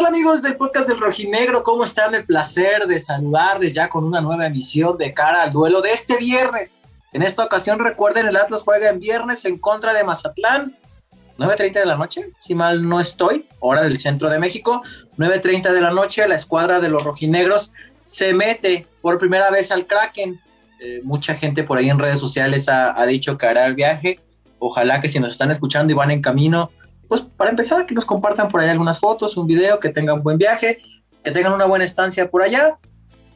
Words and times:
tal 0.00 0.06
amigos 0.06 0.40
del 0.40 0.56
podcast 0.56 0.88
del 0.88 0.98
Rojinegro? 0.98 1.62
¿Cómo 1.62 1.84
están? 1.84 2.14
El 2.14 2.24
placer 2.24 2.86
de 2.86 2.98
saludarles 2.98 3.74
ya 3.74 3.90
con 3.90 4.02
una 4.02 4.22
nueva 4.22 4.46
emisión 4.46 4.96
de 4.96 5.12
cara 5.12 5.42
al 5.42 5.50
duelo 5.50 5.82
de 5.82 5.92
este 5.92 6.16
viernes. 6.16 6.80
En 7.12 7.20
esta 7.20 7.44
ocasión 7.44 7.78
recuerden, 7.78 8.26
el 8.26 8.36
Atlas 8.36 8.62
juega 8.62 8.88
en 8.88 8.98
viernes 8.98 9.44
en 9.44 9.58
contra 9.58 9.92
de 9.92 10.02
Mazatlán. 10.02 10.74
9.30 11.36 11.72
de 11.72 11.84
la 11.84 11.98
noche, 11.98 12.30
si 12.38 12.54
mal 12.54 12.88
no 12.88 12.98
estoy, 12.98 13.46
hora 13.58 13.82
del 13.82 13.98
centro 13.98 14.30
de 14.30 14.38
México. 14.38 14.82
9.30 15.18 15.70
de 15.70 15.80
la 15.82 15.90
noche, 15.90 16.26
la 16.26 16.36
escuadra 16.36 16.80
de 16.80 16.88
los 16.88 17.04
rojinegros 17.04 17.74
se 18.06 18.32
mete 18.32 18.86
por 19.02 19.18
primera 19.18 19.50
vez 19.50 19.70
al 19.70 19.86
Kraken. 19.86 20.40
Eh, 20.80 21.02
mucha 21.04 21.34
gente 21.34 21.62
por 21.62 21.76
ahí 21.76 21.90
en 21.90 21.98
redes 21.98 22.20
sociales 22.20 22.70
ha, 22.70 22.98
ha 22.98 23.04
dicho 23.04 23.36
que 23.36 23.44
hará 23.44 23.66
el 23.66 23.74
viaje. 23.74 24.18
Ojalá 24.60 24.98
que 25.00 25.10
si 25.10 25.20
nos 25.20 25.32
están 25.32 25.50
escuchando 25.50 25.92
y 25.92 25.96
van 25.96 26.10
en 26.10 26.22
camino, 26.22 26.70
pues 27.10 27.22
para 27.22 27.50
empezar, 27.50 27.86
que 27.86 27.94
nos 27.94 28.06
compartan 28.06 28.48
por 28.48 28.60
ahí 28.60 28.68
algunas 28.68 29.00
fotos, 29.00 29.36
un 29.36 29.48
video, 29.48 29.80
que 29.80 29.88
tengan 29.88 30.18
un 30.18 30.22
buen 30.22 30.38
viaje, 30.38 30.80
que 31.24 31.32
tengan 31.32 31.52
una 31.52 31.64
buena 31.64 31.84
estancia 31.84 32.30
por 32.30 32.40
allá. 32.40 32.78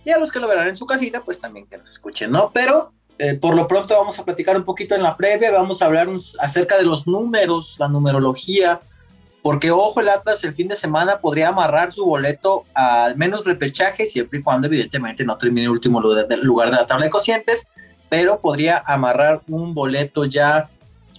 Y 0.04 0.10
a 0.10 0.18
los 0.18 0.30
que 0.30 0.38
lo 0.38 0.46
verán 0.46 0.68
en 0.68 0.76
su 0.76 0.86
casita, 0.86 1.22
pues 1.24 1.40
también 1.40 1.66
que 1.66 1.76
nos 1.76 1.90
escuchen, 1.90 2.30
¿no? 2.30 2.52
Pero 2.54 2.92
eh, 3.18 3.34
por 3.34 3.56
lo 3.56 3.66
pronto 3.66 3.96
vamos 3.96 4.16
a 4.16 4.24
platicar 4.24 4.56
un 4.56 4.62
poquito 4.62 4.94
en 4.94 5.02
la 5.02 5.16
previa, 5.16 5.50
vamos 5.50 5.82
a 5.82 5.86
hablar 5.86 6.06
acerca 6.38 6.78
de 6.78 6.84
los 6.84 7.08
números, 7.08 7.74
la 7.80 7.88
numerología, 7.88 8.78
porque 9.42 9.72
ojo, 9.72 9.98
el 9.98 10.08
Atlas 10.08 10.44
el 10.44 10.54
fin 10.54 10.68
de 10.68 10.76
semana 10.76 11.18
podría 11.18 11.48
amarrar 11.48 11.90
su 11.90 12.04
boleto 12.04 12.62
al 12.74 13.16
menos 13.16 13.44
repechaje, 13.44 14.06
siempre 14.06 14.38
y 14.38 14.42
cuando 14.44 14.68
evidentemente 14.68 15.24
no 15.24 15.36
termine 15.36 15.62
el 15.62 15.70
último 15.70 16.00
lugar 16.00 16.70
de 16.70 16.76
la 16.76 16.86
tabla 16.86 17.06
de 17.06 17.10
cocientes, 17.10 17.72
pero 18.08 18.40
podría 18.40 18.84
amarrar 18.86 19.40
un 19.48 19.74
boleto 19.74 20.26
ya 20.26 20.70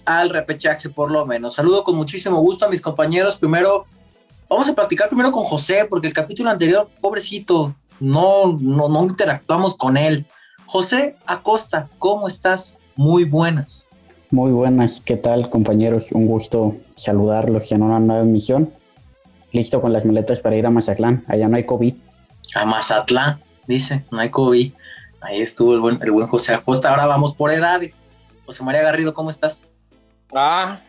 al 0.06 0.30
repechaje 0.30 0.88
por 0.88 1.10
lo 1.10 1.26
menos. 1.26 1.54
Saludo 1.54 1.84
con 1.84 1.96
muchísimo 1.96 2.40
gusto 2.40 2.64
a 2.64 2.68
mis 2.68 2.80
compañeros. 2.80 3.36
Primero, 3.36 3.84
vamos 4.48 4.68
a 4.68 4.74
platicar 4.74 5.08
primero 5.08 5.32
con 5.32 5.44
José, 5.44 5.86
porque 5.90 6.06
el 6.06 6.12
capítulo 6.12 6.50
anterior, 6.50 6.88
pobrecito, 7.00 7.74
no, 8.00 8.56
no, 8.58 8.88
no 8.88 9.04
interactuamos 9.04 9.76
con 9.76 9.96
él. 9.96 10.24
José 10.64 11.16
Acosta, 11.26 11.88
¿cómo 11.98 12.26
estás? 12.28 12.78
Muy 12.94 13.24
buenas. 13.24 13.86
Muy 14.30 14.50
buenas, 14.50 15.00
¿qué 15.00 15.16
tal 15.16 15.50
compañeros? 15.50 16.12
Un 16.12 16.26
gusto 16.26 16.74
saludarlos 16.96 17.70
en 17.72 17.82
una 17.82 17.98
nueva 17.98 18.22
emisión. 18.22 18.72
Listo 19.52 19.80
con 19.80 19.92
las 19.92 20.04
maletas 20.04 20.40
para 20.40 20.56
ir 20.56 20.66
a 20.66 20.70
Mazatlán, 20.70 21.24
allá 21.28 21.48
no 21.48 21.56
hay 21.56 21.64
COVID. 21.64 21.94
A 22.54 22.64
Mazatlán, 22.64 23.40
dice, 23.66 24.04
no 24.10 24.20
hay 24.20 24.30
COVID. 24.30 24.72
Ahí 25.20 25.40
estuvo 25.40 25.74
el 25.74 25.80
buen, 25.80 26.00
el 26.02 26.10
buen 26.10 26.28
José 26.28 26.54
Acosta. 26.54 26.90
Ahora 26.90 27.06
vamos 27.06 27.34
por 27.34 27.50
edades. 27.50 28.04
José 28.44 28.62
María 28.62 28.82
Garrido, 28.82 29.14
¿cómo 29.14 29.30
estás? 29.30 29.64
Ah, 30.34 30.80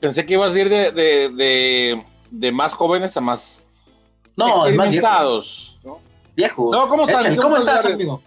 pensé 0.00 0.24
que 0.24 0.34
ibas 0.34 0.54
a 0.54 0.60
ir 0.60 0.68
de, 0.68 0.90
de, 0.92 2.04
de, 2.30 2.52
más 2.52 2.74
jóvenes 2.74 3.16
a 3.16 3.20
más 3.20 3.64
no, 4.36 4.66
experimentados. 4.66 5.78
¿no? 5.84 5.98
Viejos. 6.34 6.70
No, 6.70 6.88
¿cómo 6.88 7.06
están? 7.06 7.36
¿Cómo, 7.36 7.56
estás, 7.56 7.84
amigo? 7.84 8.22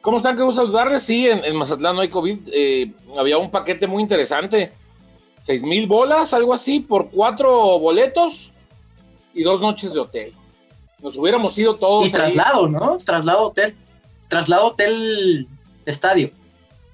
¿Cómo 0.00 0.16
están? 0.18 0.36
Qué 0.36 0.42
gusto 0.42 0.62
saludarles. 0.62 1.02
Sí, 1.02 1.28
en, 1.28 1.56
Mazatlán 1.56 1.96
no 1.96 2.02
hay 2.02 2.08
COVID. 2.08 2.38
Eh, 2.52 2.92
había 3.16 3.38
un 3.38 3.50
paquete 3.50 3.86
muy 3.86 4.02
interesante. 4.02 4.72
Seis 5.42 5.62
mil 5.62 5.86
bolas, 5.86 6.34
algo 6.34 6.52
así, 6.52 6.80
por 6.80 7.10
cuatro 7.10 7.78
boletos 7.78 8.52
y 9.34 9.42
dos 9.42 9.60
noches 9.60 9.92
de 9.92 10.00
hotel. 10.00 10.32
Nos 11.02 11.16
hubiéramos 11.16 11.56
ido 11.56 11.76
todos. 11.76 12.06
Y 12.06 12.10
traslado, 12.10 12.68
¿no? 12.68 12.98
Traslado 12.98 13.44
hotel. 13.44 13.74
Traslado 14.28 14.66
hotel 14.66 15.48
estadio. 15.86 16.30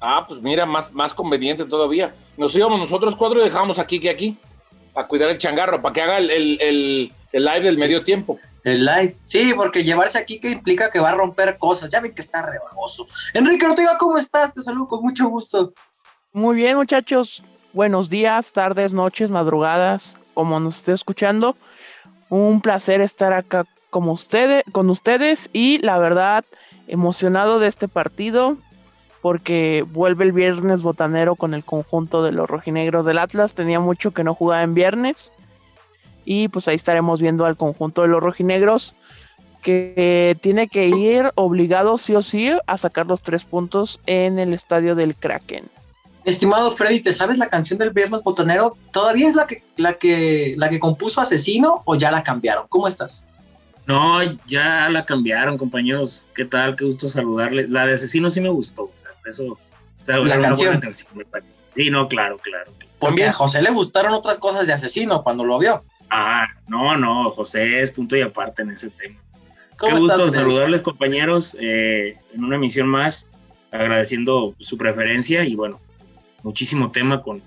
Ah, 0.01 0.25
pues 0.27 0.41
mira, 0.41 0.65
más, 0.65 0.93
más 0.93 1.13
conveniente 1.13 1.65
todavía 1.65 2.15
nos 2.37 2.55
íbamos 2.55 2.79
nosotros 2.79 3.17
cuatro 3.17 3.41
y 3.41 3.45
dejamos 3.45 3.79
aquí 3.79 4.01
que 4.01 4.11
aquí, 4.11 4.37
a 4.95 5.07
cuidar 5.07 5.31
el 5.31 5.39
changarro, 5.39 5.81
para 5.83 5.93
que 5.93 6.03
haga 6.03 6.19
el, 6.19 6.31
el, 6.31 7.13
el, 7.33 7.45
live 7.45 7.61
del 7.61 7.79
medio 7.79 8.03
tiempo. 8.03 8.39
El 8.65 8.85
live, 8.85 9.17
sí, 9.23 9.53
porque 9.55 9.85
llevarse 9.85 10.19
aquí 10.19 10.41
que 10.41 10.51
implica 10.51 10.91
que 10.91 10.99
va 10.99 11.11
a 11.11 11.15
romper 11.15 11.57
cosas. 11.57 11.91
Ya 11.91 12.01
ven 12.01 12.15
que 12.15 12.23
está 12.23 12.43
rebagoso. 12.43 13.07
Enrique 13.33 13.67
Ortega, 13.67 13.97
¿cómo 13.99 14.19
estás? 14.19 14.55
Te 14.55 14.63
saludo 14.63 14.89
con 14.89 15.03
mucho 15.03 15.29
gusto. 15.29 15.73
Muy 16.33 16.57
bien, 16.57 16.77
muchachos. 16.77 17.43
Buenos 17.73 18.09
días, 18.09 18.53
tardes, 18.53 18.93
noches, 18.93 19.31
madrugadas, 19.31 20.19
como 20.35 20.59
nos 20.59 20.79
esté 20.79 20.93
escuchando. 20.93 21.57
Un 22.29 22.61
placer 22.61 23.01
estar 23.01 23.33
acá 23.33 23.67
como 23.91 24.13
ustedes, 24.13 24.65
con 24.73 24.91
ustedes 24.91 25.49
y 25.53 25.79
la 25.79 25.99
verdad, 25.99 26.45
emocionado 26.89 27.61
de 27.61 27.69
este 27.69 27.87
partido 27.87 28.57
porque 29.27 29.85
vuelve 29.93 30.25
el 30.25 30.31
viernes 30.31 30.83
botanero 30.83 31.35
con 31.35 31.53
el 31.53 31.65
conjunto 31.65 32.23
de 32.23 32.31
los 32.31 32.49
rojinegros 32.49 33.05
del 33.05 33.19
Atlas. 33.19 33.55
Tenía 33.55 33.81
mucho 33.81 34.13
que 34.13 34.23
no 34.23 34.35
jugaba 34.37 34.63
en 34.63 34.73
viernes. 34.73 35.33
Y 36.25 36.47
pues 36.47 36.69
ahí 36.69 36.77
estaremos 36.77 37.21
viendo 37.21 37.45
al 37.45 37.57
conjunto 37.57 38.03
de 38.03 38.09
los 38.09 38.23
rojinegros 38.23 38.95
que 39.63 40.39
tiene 40.43 40.69
que 40.69 40.87
ir 40.87 41.33
obligado 41.35 41.99
sí 41.99 42.15
o 42.15 42.23
sí 42.23 42.53
a 42.69 42.77
sacar 42.77 43.07
los 43.07 43.23
tres 43.23 43.43
puntos 43.43 44.01
en 44.07 44.39
el 44.39 44.55
estadio 44.55 44.95
del 44.95 45.17
Kraken. 45.17 45.65
Estimado 46.25 46.71
Freddy, 46.71 47.01
¿te 47.01 47.11
sabes 47.11 47.37
la 47.37 47.49
canción 47.49 47.81
del 47.81 47.91
Viernes 47.91 48.23
Botanero? 48.23 48.77
¿Todavía 48.93 49.29
es 49.29 49.35
la 49.35 49.49
que, 49.49 49.65
la 49.77 49.95
que, 49.95 50.55
la 50.57 50.69
que 50.69 50.79
compuso 50.79 51.21
Asesino 51.21 51.83
o 51.85 51.97
ya 51.97 52.13
la 52.13 52.23
cambiaron? 52.23 52.67
¿Cómo 52.69 52.87
estás? 52.87 53.27
No, 53.87 54.21
ya 54.47 54.89
la 54.91 55.05
cambiaron, 55.05 55.57
compañeros. 55.57 56.27
¿Qué 56.35 56.45
tal? 56.45 56.75
Qué 56.77 56.85
gusto 56.85 57.09
saludarles. 57.09 57.71
La 57.71 57.87
de 57.87 57.95
Asesino 57.95 58.29
sí 58.29 58.41
me 58.41 58.49
gustó. 58.49 58.85
O 58.85 58.93
sea, 58.95 59.11
hasta 59.11 59.29
eso. 59.29 59.59
la 60.25 60.41
canción. 60.41 60.81
Sí, 61.75 61.91
no, 61.91 62.09
claro, 62.09 62.39
claro. 62.39 62.73
Porque 62.99 63.25
a 63.25 63.33
José 63.33 63.63
le 63.63 63.71
gustaron 63.71 64.13
otras 64.13 64.39
cosas 64.39 64.67
de 64.67 64.73
Asesino 64.73 65.23
cuando 65.23 65.45
lo 65.45 65.59
vio. 65.59 65.85
Ah, 66.11 66.49
no, 66.67 66.97
no, 66.97 67.31
José 67.31 67.81
es 67.81 67.91
punto 67.91 68.17
y 68.17 68.23
aparte 68.23 68.63
en 68.63 68.71
ese 68.71 68.91
tema. 68.91 69.21
Qué 69.79 69.93
gusto 69.93 70.29
saludarles, 70.29 70.81
compañeros, 70.81 71.57
eh, 71.61 72.17
en 72.35 72.45
una 72.45 72.57
emisión 72.57 72.89
más, 72.89 73.31
agradeciendo 73.71 74.55
su 74.59 74.79
preferencia 74.79 75.45
y 75.45 75.55
bueno, 75.55 75.81
muchísimo 76.43 76.91
tema 76.91 77.21
con, 77.23 77.43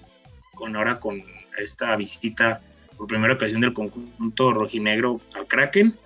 con 0.53 0.75
ahora 0.75 0.95
con 0.97 1.23
esta 1.57 1.95
visita 1.95 2.61
por 2.97 3.07
primera 3.07 3.33
ocasión 3.33 3.61
del 3.61 3.73
conjunto 3.73 4.53
rojinegro 4.53 5.19
al 5.35 5.47
Kraken 5.47 5.97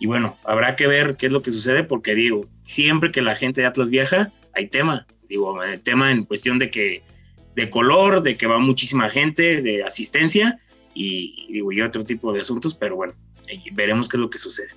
y 0.00 0.06
bueno, 0.06 0.38
habrá 0.44 0.76
que 0.76 0.86
ver 0.86 1.16
qué 1.16 1.26
es 1.26 1.32
lo 1.32 1.42
que 1.42 1.50
sucede 1.50 1.84
porque 1.84 2.14
digo, 2.14 2.46
siempre 2.62 3.12
que 3.12 3.20
la 3.20 3.36
gente 3.36 3.60
de 3.60 3.66
Atlas 3.66 3.90
viaja, 3.90 4.32
hay 4.54 4.66
tema. 4.66 5.06
Digo, 5.28 5.62
el 5.62 5.78
tema 5.80 6.10
en 6.10 6.24
cuestión 6.24 6.58
de 6.58 6.70
que 6.70 7.02
de 7.54 7.68
color, 7.68 8.22
de 8.22 8.38
que 8.38 8.46
va 8.46 8.58
muchísima 8.58 9.10
gente, 9.10 9.60
de 9.60 9.84
asistencia 9.84 10.58
y, 10.94 11.52
digo, 11.52 11.70
y 11.70 11.82
otro 11.82 12.04
tipo 12.04 12.32
de 12.32 12.40
asuntos, 12.40 12.74
pero 12.74 12.96
bueno, 12.96 13.12
eh, 13.46 13.60
veremos 13.72 14.08
qué 14.08 14.16
es 14.16 14.22
lo 14.22 14.30
que 14.30 14.38
sucede. 14.38 14.68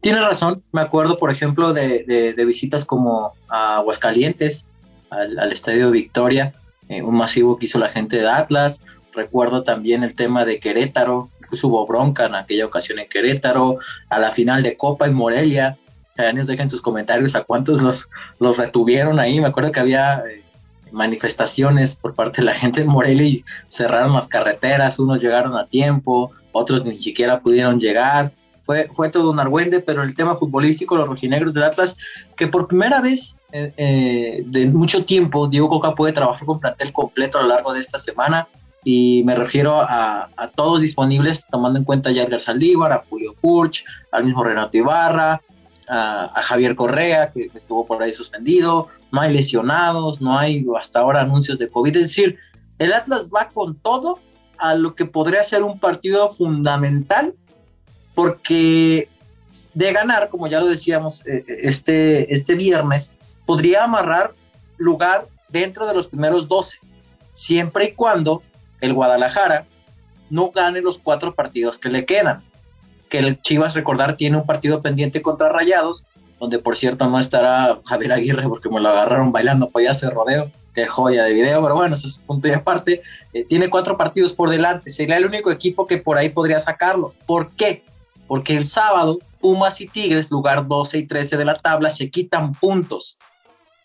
Tienes 0.00 0.24
razón, 0.24 0.62
me 0.70 0.80
acuerdo, 0.80 1.18
por 1.18 1.32
ejemplo, 1.32 1.72
de, 1.72 2.34
visitas 2.46 2.84
como 2.84 3.32
a 3.48 3.78
Aguascalientes, 3.78 4.64
al, 5.10 5.52
Estadio 5.52 5.90
Victoria, 5.90 6.52
eh, 6.88 7.02
un 7.02 7.16
masivo 7.16 7.58
que 7.58 7.66
hizo 7.66 7.80
la 7.80 7.88
gente 7.88 8.18
de 8.18 8.28
Atlas. 8.28 8.80
Recuerdo 9.12 9.64
también 9.64 10.04
el 10.04 10.14
tema 10.14 10.44
de 10.44 10.60
Querétaro, 10.60 11.30
pues 11.48 11.62
hubo 11.64 11.86
bronca 11.86 12.26
en 12.26 12.34
aquella 12.34 12.66
ocasión 12.66 12.98
en 12.98 13.08
Querétaro, 13.08 13.78
a 14.08 14.18
la 14.18 14.30
final 14.30 14.62
de 14.62 14.76
Copa 14.76 15.06
en 15.06 15.14
Morelia. 15.14 15.76
Ya 16.16 16.32
nos 16.32 16.46
dejen 16.46 16.68
sus 16.68 16.80
comentarios 16.82 17.34
a 17.34 17.44
cuántos 17.44 17.80
los, 17.80 18.08
los 18.40 18.56
retuvieron 18.56 19.20
ahí. 19.20 19.40
Me 19.40 19.48
acuerdo 19.48 19.70
que 19.72 19.80
había 19.80 20.24
eh, 20.28 20.42
manifestaciones 20.90 21.96
por 21.96 22.14
parte 22.14 22.40
de 22.40 22.46
la 22.46 22.54
gente 22.54 22.80
en 22.80 22.88
Morelia 22.88 23.26
y 23.26 23.44
cerraron 23.68 24.14
las 24.14 24.26
carreteras. 24.26 24.98
Unos 24.98 25.20
llegaron 25.22 25.56
a 25.56 25.66
tiempo, 25.66 26.32
otros 26.52 26.84
ni 26.84 26.96
siquiera 26.96 27.40
pudieron 27.40 27.78
llegar. 27.78 28.32
Fue, 28.62 28.88
fue 28.92 29.10
todo 29.10 29.30
un 29.30 29.40
argüende, 29.40 29.80
pero 29.80 30.02
el 30.02 30.14
tema 30.14 30.36
futbolístico, 30.36 30.96
los 30.96 31.08
rojinegros 31.08 31.54
del 31.54 31.64
Atlas, 31.64 31.96
que 32.36 32.48
por 32.48 32.68
primera 32.68 33.00
vez 33.00 33.34
eh, 33.50 33.72
eh, 33.76 34.42
de 34.44 34.66
mucho 34.66 35.04
tiempo, 35.06 35.48
Diego 35.48 35.70
Coca 35.70 35.94
puede 35.94 36.12
trabajar 36.12 36.44
con 36.44 36.60
plantel 36.60 36.92
completo 36.92 37.38
a 37.38 37.42
lo 37.42 37.48
largo 37.48 37.72
de 37.72 37.80
esta 37.80 37.96
semana 37.96 38.46
y 38.84 39.22
me 39.24 39.34
refiero 39.34 39.80
a, 39.80 40.30
todos 40.54 40.80
disponibles, 40.80 41.46
tomando 41.50 41.78
en 41.78 41.84
cuenta 41.84 42.10
a 42.10 42.12
Edgar 42.12 42.40
Saldívar, 42.40 42.92
a 42.92 43.04
Julio 43.08 43.32
Furch, 43.34 43.84
al 44.12 44.24
mismo 44.24 44.44
Renato 44.44 44.76
Ibarra, 44.76 45.40
a, 45.88 46.42
Javier 46.42 46.74
Correa, 46.74 47.30
que 47.30 47.50
estuvo 47.54 47.86
por 47.86 48.02
ahí 48.02 48.12
suspendido, 48.12 48.88
no 49.10 49.20
hay 49.20 49.32
lesionados, 49.32 50.20
no 50.20 50.38
hay 50.38 50.64
hasta 50.78 51.00
ahora 51.00 51.20
anuncios 51.20 51.58
de 51.58 51.68
COVID, 51.68 51.96
es 51.96 52.02
decir, 52.04 52.38
el 52.78 52.92
Atlas 52.92 53.30
va 53.34 53.48
con 53.48 53.76
todo 53.76 54.18
a 54.58 54.74
lo 54.74 54.94
que 54.94 55.04
podría 55.04 55.42
ser 55.42 55.62
un 55.62 55.78
partido 55.78 56.28
fundamental, 56.28 57.34
porque 58.14 59.08
de 59.74 59.92
ganar, 59.92 60.28
como 60.28 60.46
ya 60.46 60.60
lo 60.60 60.66
decíamos 60.66 61.26
eh, 61.26 61.44
eh, 61.46 61.58
este, 61.62 62.32
este 62.32 62.54
viernes, 62.54 63.12
podría 63.46 63.84
amarrar 63.84 64.34
lugar 64.76 65.26
dentro 65.48 65.86
de 65.86 65.94
los 65.94 66.08
primeros 66.08 66.48
12, 66.48 66.78
siempre 67.32 67.86
y 67.86 67.92
cuando 67.92 68.42
el 68.80 68.94
Guadalajara 68.94 69.66
no 70.30 70.50
gane 70.50 70.80
los 70.80 70.98
cuatro 70.98 71.34
partidos 71.34 71.78
que 71.78 71.88
le 71.88 72.04
quedan. 72.04 72.42
Que 73.08 73.18
el 73.18 73.40
Chivas, 73.40 73.74
recordar, 73.74 74.16
tiene 74.16 74.36
un 74.36 74.46
partido 74.46 74.82
pendiente 74.82 75.22
contra 75.22 75.48
Rayados, 75.48 76.04
donde 76.38 76.58
por 76.58 76.76
cierto 76.76 77.08
no 77.08 77.18
estará 77.18 77.80
Javier 77.84 78.12
Aguirre 78.12 78.48
porque 78.48 78.68
me 78.68 78.80
lo 78.80 78.90
agarraron 78.90 79.32
bailando 79.32 79.70
hacer 79.88 80.12
rodeo. 80.12 80.50
Qué 80.74 80.86
joya 80.86 81.24
de 81.24 81.32
video, 81.32 81.62
pero 81.62 81.74
bueno, 81.74 81.94
eso 81.94 82.06
es 82.06 82.18
punto 82.18 82.46
y 82.46 82.52
aparte. 82.52 83.02
Eh, 83.32 83.44
tiene 83.44 83.70
cuatro 83.70 83.96
partidos 83.96 84.32
por 84.32 84.50
delante, 84.50 84.90
sería 84.90 85.16
el 85.16 85.26
único 85.26 85.50
equipo 85.50 85.86
que 85.86 85.98
por 85.98 86.18
ahí 86.18 86.28
podría 86.28 86.60
sacarlo. 86.60 87.14
¿Por 87.26 87.52
qué? 87.52 87.82
porque 88.28 88.56
el 88.56 88.66
sábado 88.66 89.18
Pumas 89.40 89.80
y 89.80 89.88
Tigres, 89.88 90.30
lugar 90.30 90.68
12 90.68 90.98
y 90.98 91.06
13 91.06 91.36
de 91.36 91.44
la 91.44 91.56
tabla, 91.56 91.90
se 91.90 92.10
quitan 92.10 92.54
puntos. 92.54 93.16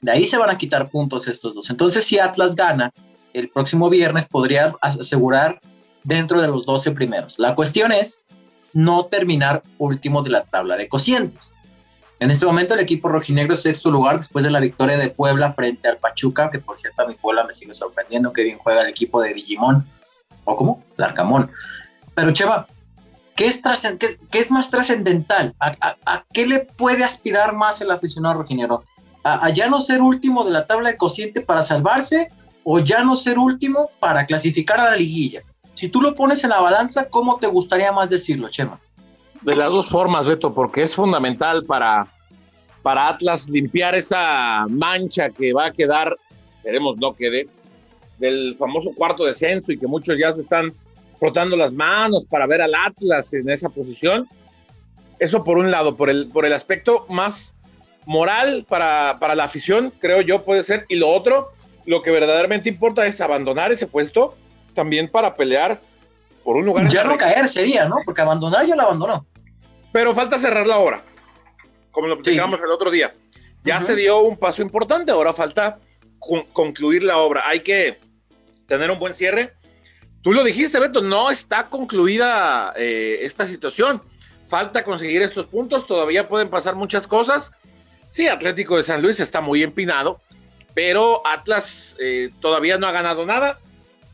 De 0.01 0.11
ahí 0.11 0.25
se 0.25 0.37
van 0.37 0.49
a 0.49 0.57
quitar 0.57 0.89
puntos 0.89 1.27
estos 1.27 1.55
dos. 1.55 1.69
Entonces, 1.69 2.03
si 2.03 2.19
Atlas 2.19 2.55
gana 2.55 2.91
el 3.33 3.49
próximo 3.49 3.89
viernes, 3.89 4.25
podría 4.25 4.75
asegurar 4.81 5.59
dentro 6.03 6.41
de 6.41 6.47
los 6.47 6.65
12 6.65 6.91
primeros. 6.91 7.39
La 7.39 7.55
cuestión 7.55 7.91
es 7.91 8.23
no 8.73 9.05
terminar 9.05 9.63
último 9.77 10.23
de 10.23 10.31
la 10.31 10.43
tabla 10.43 10.77
de 10.77 10.87
cocientes. 10.87 11.51
En 12.19 12.31
este 12.31 12.45
momento 12.45 12.73
el 12.73 12.79
equipo 12.79 13.09
rojinegro 13.09 13.53
es 13.53 13.61
sexto 13.61 13.91
lugar 13.91 14.17
después 14.17 14.45
de 14.45 14.51
la 14.51 14.59
victoria 14.59 14.97
de 14.97 15.09
Puebla 15.09 15.51
frente 15.53 15.87
al 15.87 15.97
Pachuca, 15.97 16.49
que 16.49 16.59
por 16.59 16.77
cierto 16.77 17.01
a 17.01 17.07
mi 17.07 17.15
Puebla 17.15 17.43
me 17.43 17.51
sigue 17.51 17.73
sorprendiendo 17.73 18.31
que 18.31 18.43
bien 18.43 18.57
juega 18.57 18.81
el 18.81 18.89
equipo 18.89 19.21
de 19.21 19.33
Digimon. 19.33 19.85
¿O 20.45 20.55
cómo? 20.55 20.83
Larcamón. 20.97 21.51
Pero 22.15 22.31
Cheva, 22.31 22.67
¿qué 23.35 23.47
es, 23.47 24.51
más 24.51 24.69
trascendental? 24.69 25.53
¿A, 25.59 26.23
qué 26.31 26.45
le 26.45 26.59
puede 26.59 27.03
aspirar 27.03 27.53
más 27.53 27.81
el 27.81 27.91
aficionado 27.91 28.35
rojinegro? 28.35 28.83
¿A, 29.23 29.49
ya 29.49 29.67
no 29.67 29.81
ser 29.81 30.01
último 30.01 30.43
de 30.43 30.51
la 30.51 30.67
tabla 30.67 30.91
de 30.91 30.97
cociente 30.97 31.41
para 31.41 31.63
salvarse 31.63 32.29
o 32.63 32.79
ya 32.79 33.03
no 33.03 33.15
ser 33.15 33.37
último 33.37 33.89
para 33.99 34.25
clasificar 34.25 34.79
a 34.79 34.91
la 34.91 34.95
liguilla? 34.95 35.43
Si 35.73 35.89
tú 35.89 36.01
lo 36.01 36.15
pones 36.15 36.43
en 36.43 36.51
la 36.51 36.61
balanza, 36.61 37.09
¿cómo 37.09 37.37
te 37.37 37.47
gustaría 37.47 37.91
más 37.91 38.09
decirlo, 38.09 38.49
Chema? 38.49 38.79
De 39.41 39.55
las 39.55 39.69
dos 39.69 39.87
formas, 39.87 40.25
Beto, 40.25 40.53
porque 40.53 40.83
es 40.83 40.95
fundamental 40.95 41.65
para, 41.65 42.07
para 42.81 43.07
Atlas 43.09 43.49
limpiar 43.49 43.95
esa 43.95 44.65
mancha 44.69 45.29
que 45.29 45.51
va 45.51 45.67
a 45.67 45.71
quedar, 45.71 46.15
esperemos 46.57 46.97
no 46.97 47.13
quede, 47.13 47.47
del 48.19 48.55
famoso 48.57 48.91
cuarto 48.95 49.25
descenso 49.25 49.71
y 49.71 49.77
que 49.77 49.87
muchos 49.87 50.17
ya 50.17 50.31
se 50.31 50.41
están 50.41 50.71
frotando 51.19 51.55
las 51.55 51.73
manos 51.73 52.25
para 52.25 52.45
ver 52.45 52.61
al 52.61 52.75
Atlas 52.75 53.33
en 53.33 53.49
esa 53.49 53.69
posición. 53.69 54.27
Eso 55.19 55.43
por 55.43 55.57
un 55.57 55.71
lado, 55.71 55.95
por 55.95 56.09
el, 56.09 56.27
por 56.27 56.45
el 56.45 56.53
aspecto 56.53 57.05
más 57.09 57.55
moral 58.05 58.65
para, 58.67 59.17
para 59.19 59.35
la 59.35 59.45
afición, 59.45 59.91
creo 59.99 60.21
yo 60.21 60.43
puede 60.43 60.63
ser. 60.63 60.85
Y 60.89 60.97
lo 60.97 61.09
otro, 61.09 61.52
lo 61.85 62.01
que 62.01 62.11
verdaderamente 62.11 62.69
importa 62.69 63.05
es 63.05 63.19
abandonar 63.21 63.71
ese 63.71 63.87
puesto 63.87 64.35
también 64.73 65.07
para 65.07 65.35
pelear 65.35 65.79
por 66.43 66.57
un 66.57 66.65
lugar. 66.65 66.87
Ya 66.89 67.03
no 67.03 67.17
caer 67.17 67.47
sería, 67.47 67.87
¿no? 67.87 67.97
Porque 68.05 68.21
abandonar 68.21 68.65
ya 68.65 68.75
lo 68.75 68.83
abandonó. 68.83 69.25
Pero 69.91 70.13
falta 70.13 70.39
cerrar 70.39 70.65
la 70.65 70.77
obra, 70.79 71.03
como 71.91 72.07
lo 72.07 72.15
platicamos 72.15 72.59
el 72.61 72.71
otro 72.71 72.89
día. 72.89 73.13
Ya 73.63 73.79
se 73.79 73.95
dio 73.95 74.21
un 74.21 74.37
paso 74.37 74.61
importante, 74.61 75.11
ahora 75.11 75.33
falta 75.33 75.79
concluir 76.19 77.03
la 77.03 77.17
obra. 77.17 77.43
Hay 77.47 77.61
que 77.61 77.99
tener 78.67 78.91
un 78.91 78.99
buen 78.99 79.13
cierre. 79.13 79.53
Tú 80.21 80.33
lo 80.33 80.43
dijiste, 80.43 80.79
Beto, 80.79 81.01
no 81.01 81.29
está 81.29 81.65
concluida 81.69 82.73
eh, 82.75 83.19
esta 83.21 83.45
situación. 83.45 84.01
Falta 84.47 84.83
conseguir 84.83 85.21
estos 85.21 85.45
puntos, 85.45 85.85
todavía 85.87 86.27
pueden 86.27 86.49
pasar 86.49 86.75
muchas 86.75 87.07
cosas. 87.07 87.51
Sí, 88.09 88.27
Atlético 88.27 88.77
de 88.77 88.83
San 88.83 89.01
Luis 89.01 89.19
está 89.19 89.41
muy 89.41 89.63
empinado, 89.63 90.21
pero 90.73 91.25
Atlas 91.25 91.95
eh, 91.99 92.29
todavía 92.39 92.77
no 92.77 92.87
ha 92.87 92.91
ganado 92.91 93.25
nada 93.25 93.59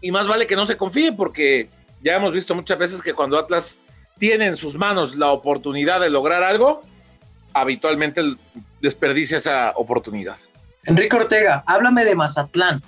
y 0.01 0.11
más 0.11 0.27
vale 0.27 0.47
que 0.47 0.56
no 0.56 0.65
se 0.65 0.77
confíe 0.77 1.13
porque 1.13 1.69
ya 2.01 2.15
hemos 2.15 2.31
visto 2.31 2.56
muchas 2.56 2.77
veces 2.77 3.01
que 3.01 3.13
cuando 3.13 3.38
Atlas 3.38 3.77
tiene 4.17 4.45
en 4.45 4.56
sus 4.56 4.75
manos 4.75 5.15
la 5.15 5.31
oportunidad 5.31 6.00
de 6.01 6.09
lograr 6.09 6.44
algo, 6.44 6.81
habitualmente 7.53 8.21
desperdicia 8.81 9.38
esa 9.38 9.73
oportunidad. 9.75 10.38
Enrique 10.85 11.15
Ortega, 11.15 11.63
háblame 11.65 12.06
de 12.06 12.15
Mazatlán, 12.15 12.81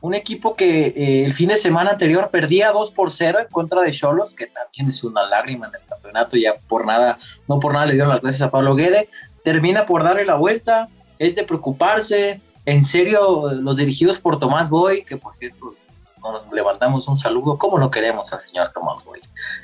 un 0.00 0.14
equipo 0.14 0.54
que 0.54 0.88
eh, 0.88 1.24
el 1.24 1.32
fin 1.32 1.48
de 1.48 1.56
semana 1.56 1.92
anterior 1.92 2.30
perdía 2.30 2.70
2 2.70 2.90
por 2.92 3.12
0 3.12 3.40
en 3.40 3.48
contra 3.48 3.82
de 3.82 3.90
Cholos, 3.92 4.34
que 4.34 4.46
también 4.46 4.88
es 4.88 5.02
una 5.02 5.22
lágrima 5.24 5.68
en 5.68 5.74
el 5.74 5.86
campeonato, 5.88 6.36
ya 6.36 6.54
por 6.68 6.86
nada, 6.86 7.18
no 7.48 7.58
por 7.58 7.72
nada 7.72 7.86
le 7.86 7.92
dieron 7.92 8.10
las 8.10 8.20
gracias 8.20 8.42
a 8.42 8.50
Pablo 8.50 8.74
Guede, 8.74 9.08
termina 9.42 9.86
por 9.86 10.04
darle 10.04 10.24
la 10.24 10.34
vuelta, 10.34 10.88
es 11.18 11.34
de 11.34 11.44
preocuparse, 11.44 12.40
en 12.66 12.84
serio, 12.84 13.52
los 13.52 13.76
dirigidos 13.76 14.18
por 14.18 14.38
Tomás 14.38 14.68
Boy, 14.68 15.04
que 15.04 15.16
por 15.16 15.34
cierto 15.34 15.74
nos 16.20 16.52
levantamos 16.52 17.06
un 17.06 17.16
saludo, 17.16 17.56
¿cómo 17.56 17.78
lo 17.78 17.90
queremos 17.90 18.32
al 18.32 18.40
señor 18.40 18.70
Tomás 18.70 19.04
Boy? 19.04 19.20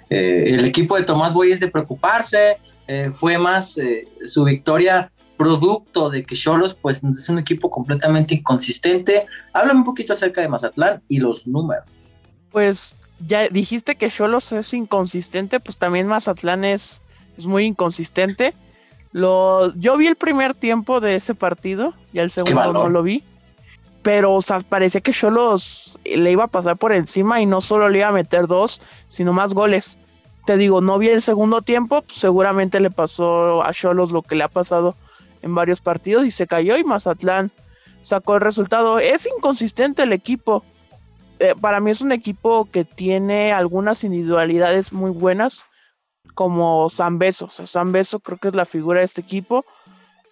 Eh, 0.09 0.45
el 0.51 0.65
equipo 0.65 0.97
de 0.97 1.03
Tomás 1.03 1.35
Boy 1.35 1.51
es 1.51 1.59
de 1.59 1.67
preocuparse, 1.69 2.59
eh, 2.87 3.11
fue 3.11 3.39
más 3.39 3.77
eh, 3.79 4.09
su 4.27 4.45
victoria 4.45 5.11
producto 5.37 6.11
de 6.11 6.25
que 6.25 6.37
Cholos 6.37 6.75
pues 6.75 7.03
es 7.03 7.29
un 7.29 7.41
equipo 7.41 7.69
completamente 7.69 8.35
inconsistente. 8.35 9.27
Háblame 9.53 9.81
un 9.81 9.85
poquito 9.85 10.13
acerca 10.13 10.41
de 10.41 10.49
Mazatlán 10.49 11.03
y 11.09 11.19
los 11.19 11.49
números. 11.49 11.85
Pues 12.53 12.95
ya 13.27 13.49
dijiste 13.49 13.97
que 13.97 14.09
Cholos 14.09 14.53
es 14.53 14.73
inconsistente, 14.73 15.59
pues 15.59 15.79
también 15.79 16.07
Mazatlán 16.07 16.65
es, 16.65 17.03
es 17.37 17.47
muy 17.47 17.65
inconsistente. 17.65 18.55
Lo, 19.13 19.75
yo 19.75 19.97
vi 19.97 20.07
el 20.07 20.17
primer 20.17 20.55
tiempo 20.55 21.01
de 21.01 21.17
ese 21.17 21.35
partido 21.35 21.95
y 22.13 22.19
el 22.19 22.31
segundo 22.31 22.73
no 22.73 22.89
lo 22.89 23.03
vi 23.03 23.23
pero 24.03 24.35
o 24.35 24.43
sea, 24.43 24.61
parecía 24.61 25.01
que 25.01 25.13
Cholos 25.13 25.99
le 26.05 26.33
iba 26.33 26.45
a 26.45 26.49
pasar 26.49 26.77
por 26.77 26.93
encima 26.93 27.41
y 27.41 27.47
no 27.47 27.61
solo 27.61 27.89
le 27.89 27.99
iba 27.99 28.09
a 28.09 28.13
meter 28.13 28.47
dos, 28.47 28.81
sino 29.09 29.33
más 29.33 29.55
goles. 29.55 29.97
Te 30.45 30.57
digo, 30.57 30.81
no 30.81 30.99
vi 30.99 31.09
el 31.09 31.23
segundo 31.23 31.63
tiempo, 31.63 32.05
seguramente 32.09 32.81
le 32.81 32.91
pasó 32.91 33.63
a 33.63 33.73
Cholos 33.73 34.11
lo 34.11 34.23
que 34.23 34.35
le 34.35 34.43
ha 34.43 34.49
pasado 34.49 34.97
en 35.41 35.55
varios 35.55 35.81
partidos 35.81 36.27
y 36.27 36.33
se 36.33 36.49
cayó 36.49 36.77
y 36.77 36.85
Mazatlán 36.85 37.53
sacó 38.03 38.35
el 38.35 38.41
resultado. 38.41 38.99
Es 38.99 39.29
inconsistente 39.37 40.03
el 40.03 40.13
equipo. 40.13 40.65
Eh, 41.39 41.55
para 41.61 41.79
mí 41.79 41.93
es 41.93 42.01
un 42.01 42.11
equipo 42.11 42.69
que 42.71 42.85
tiene 42.85 43.53
algunas 43.53 44.03
individualidades 44.03 44.93
muy 44.93 45.13
buenas, 45.13 45.65
como 46.35 46.89
San 46.91 47.19
Beso. 47.19 47.49
San 47.49 47.93
Beso 47.93 48.21
creo 48.21 48.39
que 48.39 48.49
es 48.49 48.55
la 48.55 48.65
figura 48.65 49.01
de 49.01 49.07
este 49.07 49.21
equipo 49.21 49.65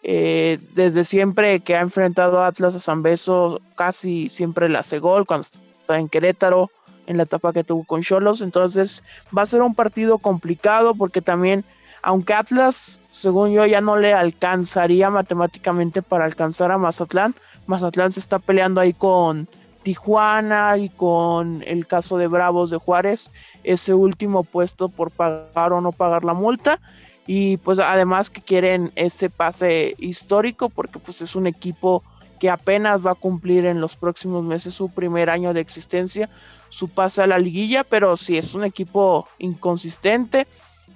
eh, 0.02 0.58
desde 0.74 1.04
siempre 1.04 1.60
que 1.60 1.76
ha 1.76 1.80
enfrentado 1.80 2.40
a 2.40 2.46
Atlas 2.46 2.74
a 2.74 2.80
San 2.80 3.02
Beso, 3.02 3.60
casi 3.74 4.30
siempre 4.30 4.68
le 4.68 4.78
hace 4.78 4.98
gol 4.98 5.26
cuando 5.26 5.42
está 5.42 5.98
en 5.98 6.08
Querétaro, 6.08 6.70
en 7.06 7.16
la 7.16 7.24
etapa 7.24 7.52
que 7.52 7.64
tuvo 7.64 7.84
con 7.84 8.02
Cholos. 8.02 8.40
Entonces 8.40 9.04
va 9.36 9.42
a 9.42 9.46
ser 9.46 9.62
un 9.62 9.74
partido 9.74 10.18
complicado 10.18 10.94
porque 10.94 11.20
también, 11.20 11.64
aunque 12.02 12.32
Atlas, 12.32 13.00
según 13.10 13.52
yo, 13.52 13.66
ya 13.66 13.80
no 13.80 13.96
le 13.96 14.14
alcanzaría 14.14 15.10
matemáticamente 15.10 16.00
para 16.02 16.24
alcanzar 16.24 16.70
a 16.70 16.78
Mazatlán, 16.78 17.34
Mazatlán 17.66 18.10
se 18.10 18.20
está 18.20 18.38
peleando 18.38 18.80
ahí 18.80 18.94
con 18.94 19.48
Tijuana 19.82 20.76
y 20.76 20.88
con 20.88 21.62
el 21.66 21.86
caso 21.86 22.18
de 22.18 22.26
Bravos 22.26 22.70
de 22.70 22.76
Juárez, 22.76 23.30
ese 23.64 23.94
último 23.94 24.44
puesto 24.44 24.88
por 24.88 25.10
pagar 25.10 25.72
o 25.72 25.80
no 25.80 25.92
pagar 25.92 26.24
la 26.24 26.34
multa. 26.34 26.80
Y 27.26 27.58
pues 27.58 27.78
además 27.78 28.30
que 28.30 28.40
quieren 28.40 28.92
ese 28.96 29.30
pase 29.30 29.94
histórico 29.98 30.68
porque 30.68 30.98
pues 30.98 31.22
es 31.22 31.34
un 31.36 31.46
equipo 31.46 32.02
que 32.40 32.50
apenas 32.50 33.04
va 33.04 33.12
a 33.12 33.14
cumplir 33.14 33.66
en 33.66 33.80
los 33.80 33.96
próximos 33.96 34.42
meses 34.42 34.74
su 34.74 34.88
primer 34.88 35.28
año 35.28 35.52
de 35.52 35.60
existencia, 35.60 36.28
su 36.70 36.88
pase 36.88 37.22
a 37.22 37.26
la 37.26 37.38
liguilla, 37.38 37.84
pero 37.84 38.16
sí 38.16 38.38
es 38.38 38.54
un 38.54 38.64
equipo 38.64 39.28
inconsistente 39.38 40.46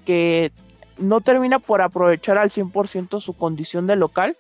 que 0.07 0.53
no 0.97 1.21
termina 1.21 1.59
por 1.59 1.83
aprovechar 1.83 2.39
al 2.39 2.51
100% 2.51 3.21
su 3.21 3.35
condición 3.35 3.87
de 3.87 3.97
local, 3.97 4.37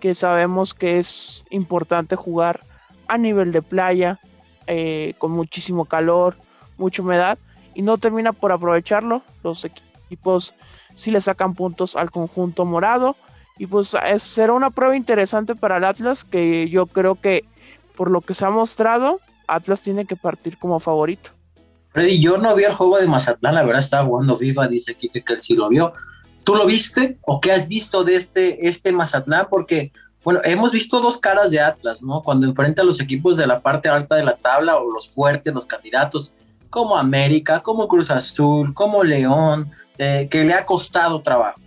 que 0.00 0.14
sabemos 0.14 0.74
que 0.74 0.98
es 0.98 1.44
importante 1.50 2.16
jugar 2.16 2.60
a 3.08 3.18
nivel 3.18 3.52
de 3.52 3.62
playa, 3.62 4.18
eh, 4.66 5.14
con 5.18 5.32
muchísimo 5.32 5.84
calor, 5.84 6.36
mucha 6.78 7.02
humedad, 7.02 7.38
y 7.74 7.82
no 7.82 7.98
termina 7.98 8.32
por 8.32 8.52
aprovecharlo. 8.52 9.22
Los 9.42 9.64
equipos 9.64 10.54
si 10.94 11.10
le 11.10 11.20
sacan 11.20 11.54
puntos 11.54 11.96
al 11.96 12.10
conjunto 12.10 12.64
morado. 12.64 13.16
Y 13.58 13.66
pues 13.66 13.96
será 14.18 14.54
una 14.54 14.70
prueba 14.70 14.96
interesante 14.96 15.54
para 15.54 15.76
el 15.76 15.84
Atlas 15.84 16.24
que 16.24 16.68
yo 16.68 16.86
creo 16.86 17.14
que 17.14 17.44
por 17.96 18.10
lo 18.10 18.20
que 18.20 18.34
se 18.34 18.44
ha 18.44 18.50
mostrado, 18.50 19.20
Atlas 19.46 19.82
tiene 19.82 20.06
que 20.06 20.16
partir 20.16 20.58
como 20.58 20.80
favorito. 20.80 21.30
Freddy, 21.90 22.20
yo 22.20 22.38
no 22.38 22.54
vi 22.54 22.64
el 22.64 22.72
juego 22.72 22.98
de 22.98 23.06
Mazatlán, 23.06 23.54
la 23.54 23.62
verdad 23.62 23.80
estaba 23.80 24.06
jugando 24.06 24.36
FIFA, 24.36 24.68
dice 24.68 24.92
aquí 24.92 25.10
que, 25.10 25.22
él 25.26 25.42
sí 25.42 25.54
lo 25.54 25.68
vio. 25.68 25.92
¿Tú 26.42 26.54
lo 26.54 26.66
viste 26.66 27.18
o 27.20 27.40
qué 27.40 27.52
has 27.52 27.68
visto 27.68 28.02
de 28.02 28.16
este, 28.16 28.66
este 28.66 28.92
Mazatlán? 28.92 29.46
Porque, 29.50 29.92
bueno, 30.24 30.40
hemos 30.44 30.70
visto 30.70 31.00
dos 31.00 31.18
caras 31.18 31.50
de 31.50 31.60
Atlas, 31.60 32.02
¿no? 32.02 32.22
Cuando 32.22 32.46
enfrenta 32.46 32.82
a 32.82 32.84
los 32.84 33.00
equipos 33.00 33.36
de 33.36 33.46
la 33.46 33.60
parte 33.60 33.88
alta 33.88 34.14
de 34.14 34.24
la 34.24 34.36
tabla 34.36 34.76
o 34.76 34.90
los 34.90 35.10
fuertes, 35.10 35.52
los 35.52 35.66
candidatos, 35.66 36.32
como 36.70 36.96
América, 36.96 37.60
como 37.60 37.88
Cruz 37.88 38.10
Azul, 38.10 38.72
como 38.72 39.02
León, 39.02 39.70
eh, 39.98 40.28
que 40.30 40.44
le 40.44 40.54
ha 40.54 40.64
costado 40.64 41.22
trabajo. 41.22 41.60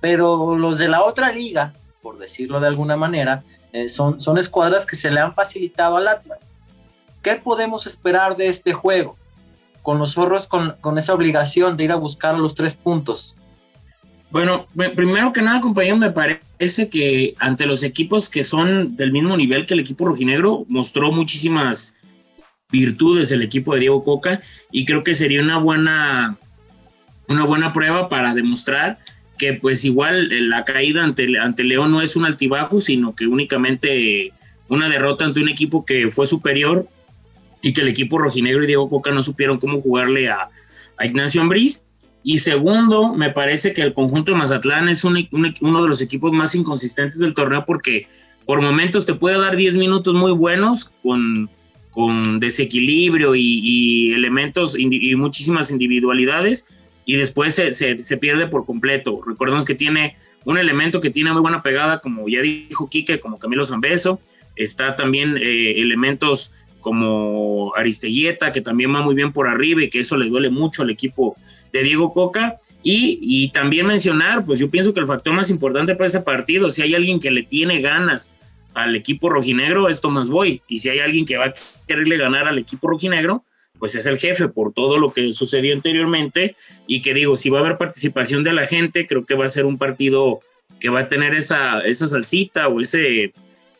Pero 0.00 0.56
los 0.56 0.78
de 0.78 0.88
la 0.88 1.04
otra 1.04 1.32
liga, 1.32 1.72
por 2.02 2.18
decirlo 2.18 2.58
de 2.58 2.66
alguna 2.66 2.96
manera, 2.96 3.44
eh, 3.72 3.88
son, 3.88 4.20
son 4.20 4.36
escuadras 4.36 4.84
que 4.84 4.96
se 4.96 5.10
le 5.10 5.20
han 5.20 5.32
facilitado 5.32 5.96
al 5.96 6.08
Atlas. 6.08 6.52
¿Qué 7.22 7.36
podemos 7.36 7.86
esperar 7.86 8.36
de 8.36 8.48
este 8.48 8.72
juego? 8.72 9.16
Con 9.80 9.98
los 9.98 10.14
zorros 10.14 10.48
con, 10.48 10.76
con 10.80 10.98
esa 10.98 11.14
obligación 11.14 11.76
de 11.76 11.84
ir 11.84 11.92
a 11.92 11.96
buscar 11.96 12.36
los 12.36 12.56
tres 12.56 12.74
puntos. 12.74 13.36
Bueno, 14.32 14.66
primero 14.96 15.30
que 15.34 15.42
nada, 15.42 15.60
compañero, 15.60 15.98
me 15.98 16.10
parece 16.10 16.88
que 16.88 17.34
ante 17.38 17.66
los 17.66 17.82
equipos 17.82 18.30
que 18.30 18.42
son 18.42 18.96
del 18.96 19.12
mismo 19.12 19.36
nivel 19.36 19.66
que 19.66 19.74
el 19.74 19.80
equipo 19.80 20.06
rojinegro, 20.06 20.64
mostró 20.68 21.12
muchísimas 21.12 21.98
virtudes 22.70 23.30
el 23.30 23.42
equipo 23.42 23.74
de 23.74 23.80
Diego 23.80 24.02
Coca 24.02 24.40
y 24.70 24.86
creo 24.86 25.04
que 25.04 25.14
sería 25.14 25.42
una 25.42 25.58
buena 25.58 26.38
una 27.28 27.44
buena 27.44 27.74
prueba 27.74 28.08
para 28.08 28.34
demostrar 28.34 29.00
que 29.36 29.52
pues 29.52 29.84
igual 29.84 30.32
eh, 30.32 30.40
la 30.40 30.64
caída 30.64 31.04
ante, 31.04 31.38
ante 31.38 31.62
León 31.62 31.90
no 31.90 32.00
es 32.00 32.16
un 32.16 32.24
altibajo, 32.24 32.80
sino 32.80 33.14
que 33.14 33.26
únicamente 33.26 34.32
una 34.68 34.88
derrota 34.88 35.26
ante 35.26 35.40
un 35.40 35.50
equipo 35.50 35.84
que 35.84 36.10
fue 36.10 36.26
superior 36.26 36.88
y 37.60 37.74
que 37.74 37.82
el 37.82 37.88
equipo 37.88 38.16
rojinegro 38.16 38.64
y 38.64 38.66
Diego 38.66 38.88
Coca 38.88 39.10
no 39.10 39.22
supieron 39.22 39.58
cómo 39.58 39.82
jugarle 39.82 40.30
a, 40.30 40.48
a 40.96 41.04
Ignacio 41.04 41.42
Ambriz. 41.42 41.91
Y 42.24 42.38
segundo, 42.38 43.12
me 43.14 43.30
parece 43.30 43.72
que 43.72 43.82
el 43.82 43.94
conjunto 43.94 44.32
de 44.32 44.38
Mazatlán 44.38 44.88
es 44.88 45.04
uno 45.04 45.82
de 45.82 45.88
los 45.88 46.00
equipos 46.00 46.32
más 46.32 46.54
inconsistentes 46.54 47.18
del 47.18 47.34
torneo 47.34 47.64
porque 47.66 48.06
por 48.46 48.60
momentos 48.60 49.06
te 49.06 49.14
puede 49.14 49.38
dar 49.38 49.56
10 49.56 49.76
minutos 49.76 50.14
muy 50.14 50.32
buenos 50.32 50.90
con, 51.02 51.50
con 51.90 52.40
desequilibrio 52.40 53.34
y, 53.34 54.12
elementos 54.12 54.76
y 54.78 55.14
muchísimas 55.16 55.70
individualidades 55.70 56.68
y 57.04 57.16
después 57.16 57.54
se, 57.54 57.72
se, 57.72 58.16
pierde 58.16 58.46
por 58.46 58.64
completo. 58.64 59.20
Recordemos 59.26 59.64
que 59.64 59.74
tiene 59.74 60.16
un 60.44 60.58
elemento 60.58 61.00
que 61.00 61.10
tiene 61.10 61.32
muy 61.32 61.40
buena 61.40 61.62
pegada, 61.62 62.00
como 62.00 62.28
ya 62.28 62.40
dijo 62.40 62.88
Quique, 62.88 63.20
como 63.20 63.38
Camilo 63.38 63.64
Zambeso. 63.64 64.20
Está 64.54 64.96
también 64.96 65.36
eh, 65.36 65.80
elementos 65.80 66.52
como 66.80 67.72
Aristelleta, 67.76 68.52
que 68.52 68.60
también 68.60 68.94
va 68.94 69.02
muy 69.02 69.14
bien 69.14 69.32
por 69.32 69.48
arriba 69.48 69.82
y 69.82 69.90
que 69.90 70.00
eso 70.00 70.16
le 70.16 70.28
duele 70.28 70.50
mucho 70.50 70.82
al 70.82 70.90
equipo 70.90 71.36
de 71.72 71.82
Diego 71.82 72.12
Coca. 72.12 72.56
Y, 72.82 73.18
y 73.20 73.48
también 73.50 73.86
mencionar, 73.86 74.44
pues 74.44 74.58
yo 74.58 74.70
pienso 74.70 74.92
que 74.92 75.00
el 75.00 75.06
factor 75.06 75.32
más 75.32 75.50
importante 75.50 75.94
para 75.94 76.08
ese 76.08 76.20
partido, 76.20 76.70
si 76.70 76.82
hay 76.82 76.94
alguien 76.94 77.18
que 77.18 77.30
le 77.30 77.42
tiene 77.42 77.80
ganas 77.80 78.36
al 78.74 78.94
equipo 78.96 79.28
rojinegro, 79.28 79.88
es 79.88 80.00
Tomás 80.00 80.28
Boy. 80.28 80.62
Y 80.68 80.78
si 80.78 80.88
hay 80.88 81.00
alguien 81.00 81.24
que 81.24 81.36
va 81.36 81.46
a 81.46 81.54
quererle 81.86 82.16
ganar 82.16 82.46
al 82.46 82.58
equipo 82.58 82.88
rojinegro, 82.88 83.44
pues 83.78 83.96
es 83.96 84.06
el 84.06 84.18
jefe 84.18 84.48
por 84.48 84.72
todo 84.72 84.98
lo 84.98 85.12
que 85.12 85.32
sucedió 85.32 85.74
anteriormente. 85.74 86.54
Y 86.86 87.02
que 87.02 87.14
digo, 87.14 87.36
si 87.36 87.50
va 87.50 87.58
a 87.58 87.62
haber 87.62 87.78
participación 87.78 88.42
de 88.42 88.52
la 88.52 88.66
gente, 88.66 89.06
creo 89.06 89.24
que 89.24 89.34
va 89.34 89.46
a 89.46 89.48
ser 89.48 89.66
un 89.66 89.78
partido 89.78 90.40
que 90.80 90.88
va 90.88 91.00
a 91.00 91.08
tener 91.08 91.34
esa, 91.34 91.80
esa 91.80 92.06
salsita 92.06 92.68
o 92.68 92.80
ese, 92.80 93.32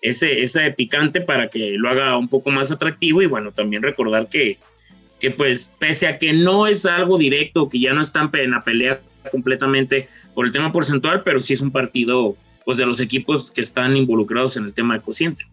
ese, 0.03 0.43
ese 0.43 0.71
picante 0.73 1.21
para 1.21 1.49
que 1.49 1.75
lo 1.77 1.89
haga 1.89 2.17
un 2.17 2.29
poco 2.29 2.51
más 2.51 2.71
atractivo. 2.71 3.23
Y 3.23 3.27
bueno, 3.27 3.53
también 3.53 3.83
recordar 3.83 4.29
que, 4.29 4.59
que 5.23 5.31
pues 5.31 5.73
pese 5.79 6.09
a 6.09 6.19
que 6.19 6.33
no 6.33 6.67
es 6.67 6.85
algo 6.85 7.17
directo, 7.17 7.69
que 7.69 7.79
ya 7.79 7.93
no 7.93 8.03
están 8.03 8.29
en 8.33 8.51
la 8.51 8.65
pelea 8.65 9.01
completamente 9.31 10.09
por 10.35 10.45
el 10.45 10.51
tema 10.51 10.73
porcentual, 10.73 11.23
pero 11.23 11.41
sí 11.41 11.55
es 11.55 11.61
un 11.61 11.71
partido 11.71 12.35
pues 12.65 12.77
de 12.77 12.87
los 12.87 12.99
equipos 12.99 13.53
que 13.53 13.61
están 13.61 13.97
involucrados 13.97 14.57
en 14.57 14.65
el 14.65 14.75
tema 14.75 14.95
de 14.95 15.01
cociente. 15.01 15.47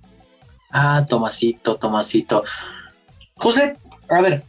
Ah, 0.72 1.06
Tomasito, 1.08 1.76
Tomasito. 1.76 2.44
José, 3.36 3.76
a 4.10 4.22
ver, 4.24 4.44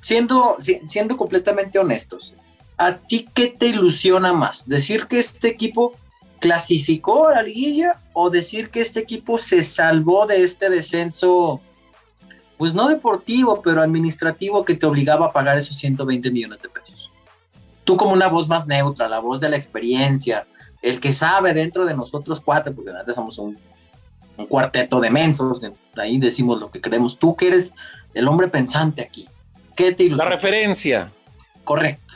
siendo, 0.00 0.56
siendo 0.84 1.16
completamente 1.16 1.80
honestos, 1.80 2.34
¿a 2.76 2.96
ti 2.96 3.28
qué 3.34 3.48
te 3.48 3.66
ilusiona 3.66 4.32
más? 4.32 4.68
¿Decir 4.68 5.06
que 5.06 5.18
este 5.18 5.48
equipo 5.48 5.96
clasificó 6.38 7.26
a 7.26 7.34
la 7.34 7.42
liguilla 7.42 8.00
o 8.12 8.30
decir 8.30 8.70
que 8.70 8.82
este 8.82 9.00
equipo 9.00 9.36
se 9.36 9.64
salvó 9.64 10.26
de 10.26 10.44
este 10.44 10.70
descenso, 10.70 11.60
pues 12.64 12.72
no 12.72 12.88
deportivo, 12.88 13.60
pero 13.60 13.82
administrativo 13.82 14.64
que 14.64 14.74
te 14.74 14.86
obligaba 14.86 15.26
a 15.26 15.32
pagar 15.34 15.58
esos 15.58 15.76
120 15.76 16.30
millones 16.30 16.62
de 16.62 16.70
pesos? 16.70 17.10
Tú 17.84 17.98
como 17.98 18.14
una 18.14 18.28
voz 18.28 18.48
más 18.48 18.66
neutra, 18.66 19.06
la 19.06 19.18
voz 19.18 19.38
de 19.38 19.50
la 19.50 19.56
experiencia, 19.56 20.46
el 20.80 20.98
que 20.98 21.12
sabe 21.12 21.52
dentro 21.52 21.84
de 21.84 21.92
nosotros 21.92 22.40
cuatro, 22.40 22.72
porque 22.74 22.90
antes 22.90 23.14
somos 23.14 23.36
un, 23.36 23.58
cuarteto 24.48 24.98
de 24.98 25.10
mensos, 25.10 25.60
ahí 25.96 26.16
decimos 26.16 26.58
lo 26.58 26.70
que 26.70 26.80
creemos. 26.80 27.18
Tú 27.18 27.36
que 27.36 27.48
eres 27.48 27.74
el 28.14 28.26
hombre 28.28 28.48
pensante 28.48 29.02
aquí, 29.02 29.28
¿qué 29.76 29.92
te 29.92 30.04
ilusiona? 30.04 30.30
La 30.30 30.36
referencia. 30.36 31.10
Correcto. 31.64 32.14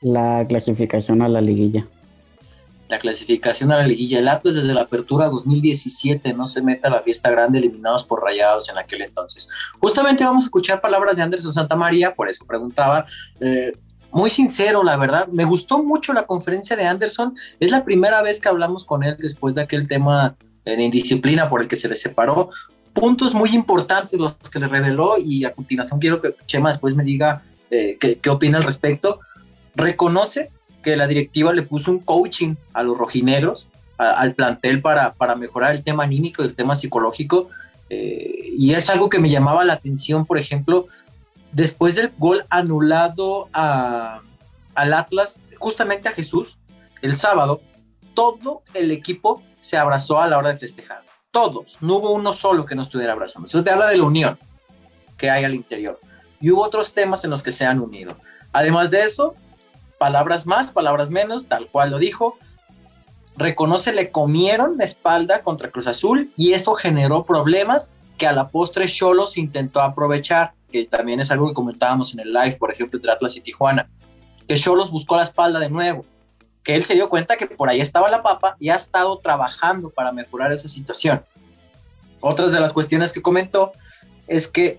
La 0.00 0.44
clasificación 0.48 1.22
a 1.22 1.28
la 1.28 1.40
liguilla. 1.40 1.86
La 2.88 2.98
clasificación 2.98 3.70
a 3.72 3.76
la 3.76 3.86
liguilla. 3.86 4.18
El 4.18 4.28
Atlas 4.28 4.54
desde 4.54 4.74
la 4.74 4.82
apertura 4.82 5.26
2017 5.26 6.32
no 6.32 6.46
se 6.46 6.62
mete 6.62 6.86
a 6.86 6.90
la 6.90 7.02
fiesta 7.02 7.30
grande 7.30 7.58
eliminados 7.58 8.04
por 8.04 8.22
rayados 8.22 8.68
en 8.68 8.78
aquel 8.78 9.02
entonces. 9.02 9.48
Justamente 9.80 10.24
vamos 10.24 10.44
a 10.44 10.46
escuchar 10.46 10.80
palabras 10.80 11.16
de 11.16 11.22
Anderson 11.22 11.52
Santa 11.52 11.76
María, 11.76 12.14
por 12.14 12.28
eso 12.28 12.46
preguntaba. 12.46 13.06
Eh, 13.40 13.72
muy 14.10 14.30
sincero, 14.30 14.82
la 14.82 14.96
verdad. 14.96 15.28
Me 15.28 15.44
gustó 15.44 15.82
mucho 15.82 16.12
la 16.12 16.26
conferencia 16.26 16.76
de 16.76 16.86
Anderson. 16.86 17.34
Es 17.60 17.70
la 17.70 17.84
primera 17.84 18.22
vez 18.22 18.40
que 18.40 18.48
hablamos 18.48 18.84
con 18.84 19.02
él 19.04 19.16
después 19.18 19.54
de 19.54 19.62
aquel 19.62 19.86
tema 19.86 20.36
de 20.76 20.82
indisciplina 20.82 21.48
por 21.48 21.62
el 21.62 21.68
que 21.68 21.76
se 21.76 21.88
le 21.88 21.96
separó. 21.96 22.50
Puntos 22.92 23.34
muy 23.34 23.50
importantes 23.50 24.18
los 24.18 24.34
que 24.50 24.58
le 24.58 24.66
reveló 24.66 25.16
y 25.18 25.44
a 25.44 25.52
continuación 25.52 26.00
quiero 26.00 26.20
que 26.20 26.34
Chema 26.46 26.70
después 26.70 26.94
me 26.94 27.04
diga 27.04 27.42
eh, 27.70 27.96
qué, 27.98 28.30
opina 28.30 28.58
al 28.58 28.64
respecto. 28.64 29.20
Reconoce 29.74 30.50
que 30.88 30.96
la 30.96 31.06
directiva 31.06 31.52
le 31.52 31.62
puso 31.62 31.90
un 31.90 31.98
coaching 32.00 32.54
a 32.72 32.82
los 32.82 32.96
rojinegros, 32.96 33.68
al 33.98 34.34
plantel 34.34 34.80
para, 34.80 35.12
para 35.12 35.34
mejorar 35.34 35.74
el 35.74 35.82
tema 35.82 36.04
anímico 36.04 36.42
y 36.42 36.46
el 36.46 36.54
tema 36.54 36.76
psicológico. 36.76 37.50
Eh, 37.90 38.54
y 38.56 38.72
es 38.72 38.88
algo 38.88 39.08
que 39.08 39.18
me 39.18 39.28
llamaba 39.28 39.64
la 39.64 39.74
atención, 39.74 40.24
por 40.24 40.38
ejemplo, 40.38 40.86
después 41.52 41.94
del 41.94 42.12
gol 42.16 42.44
anulado 42.48 43.48
a, 43.52 44.20
al 44.74 44.92
Atlas, 44.94 45.40
justamente 45.58 46.08
a 46.08 46.12
Jesús, 46.12 46.58
el 47.02 47.14
sábado, 47.14 47.60
todo 48.14 48.62
el 48.72 48.90
equipo 48.90 49.42
se 49.60 49.76
abrazó 49.76 50.20
a 50.20 50.28
la 50.28 50.38
hora 50.38 50.50
de 50.50 50.56
festejar. 50.56 51.02
Todos, 51.30 51.76
no 51.80 51.96
hubo 51.96 52.12
uno 52.12 52.32
solo 52.32 52.64
que 52.64 52.74
no 52.74 52.82
estuviera 52.82 53.12
abrazando. 53.12 53.46
Eso 53.46 53.62
te 53.62 53.70
habla 53.70 53.88
de 53.88 53.96
la 53.96 54.04
unión 54.04 54.38
que 55.16 55.30
hay 55.30 55.44
al 55.44 55.54
interior. 55.54 56.00
Y 56.40 56.50
hubo 56.50 56.62
otros 56.62 56.94
temas 56.94 57.24
en 57.24 57.30
los 57.30 57.42
que 57.42 57.52
se 57.52 57.66
han 57.66 57.80
unido. 57.80 58.16
Además 58.52 58.90
de 58.90 59.02
eso, 59.02 59.34
palabras 59.98 60.46
más, 60.46 60.68
palabras 60.68 61.10
menos, 61.10 61.46
tal 61.46 61.66
cual 61.68 61.90
lo 61.90 61.98
dijo. 61.98 62.38
Reconoce, 63.36 63.92
le 63.92 64.10
comieron 64.10 64.78
la 64.78 64.84
espalda 64.84 65.42
contra 65.42 65.70
Cruz 65.70 65.86
Azul 65.86 66.32
y 66.36 66.54
eso 66.54 66.74
generó 66.74 67.24
problemas 67.24 67.92
que 68.16 68.26
a 68.26 68.32
la 68.32 68.48
postre 68.48 68.86
Cholos 68.88 69.38
intentó 69.38 69.80
aprovechar 69.80 70.52
que 70.70 70.84
también 70.84 71.20
es 71.20 71.30
algo 71.30 71.48
que 71.48 71.54
comentábamos 71.54 72.12
en 72.12 72.20
el 72.20 72.32
live, 72.32 72.56
por 72.58 72.70
ejemplo, 72.70 72.98
entre 72.98 73.10
Atlas 73.10 73.36
y 73.36 73.40
Tijuana, 73.40 73.88
que 74.46 74.56
Cholos 74.56 74.90
buscó 74.90 75.16
la 75.16 75.22
espalda 75.22 75.58
de 75.58 75.70
nuevo, 75.70 76.04
que 76.62 76.74
él 76.74 76.84
se 76.84 76.94
dio 76.94 77.08
cuenta 77.08 77.36
que 77.36 77.46
por 77.46 77.68
ahí 77.68 77.80
estaba 77.80 78.10
la 78.10 78.22
papa 78.22 78.56
y 78.58 78.68
ha 78.68 78.76
estado 78.76 79.16
trabajando 79.18 79.90
para 79.90 80.12
mejorar 80.12 80.52
esa 80.52 80.68
situación. 80.68 81.22
Otras 82.20 82.52
de 82.52 82.60
las 82.60 82.72
cuestiones 82.72 83.12
que 83.12 83.22
comentó 83.22 83.72
es 84.26 84.48
que, 84.48 84.78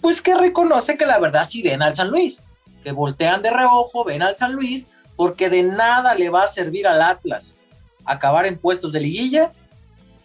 pues 0.00 0.20
que 0.20 0.34
reconoce 0.34 0.98
que 0.98 1.06
la 1.06 1.18
verdad 1.18 1.46
sí 1.48 1.62
ven 1.62 1.82
al 1.82 1.94
San 1.94 2.10
Luis, 2.10 2.44
que 2.82 2.92
voltean 2.92 3.42
de 3.42 3.50
reojo, 3.50 4.04
ven 4.04 4.22
al 4.22 4.36
San 4.36 4.52
Luis, 4.52 4.88
porque 5.16 5.48
de 5.48 5.62
nada 5.62 6.14
le 6.14 6.28
va 6.28 6.44
a 6.44 6.48
servir 6.48 6.86
al 6.86 7.00
Atlas 7.00 7.56
acabar 8.04 8.46
en 8.46 8.58
puestos 8.58 8.92
de 8.92 9.00
liguilla 9.00 9.52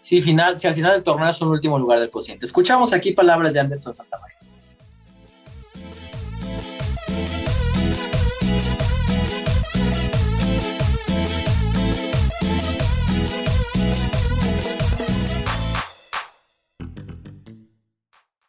si, 0.02 0.22
final, 0.22 0.60
si 0.60 0.68
al 0.68 0.74
final 0.74 0.94
del 0.94 1.04
torneo 1.04 1.30
es 1.30 1.42
un 1.42 1.50
último 1.50 1.78
lugar 1.78 2.00
del 2.00 2.10
cociente. 2.10 2.46
Escuchamos 2.46 2.94
aquí 2.94 3.12
palabras 3.12 3.54
de 3.54 3.60
Anderson 3.60 3.94
Santamaría. 3.94 4.38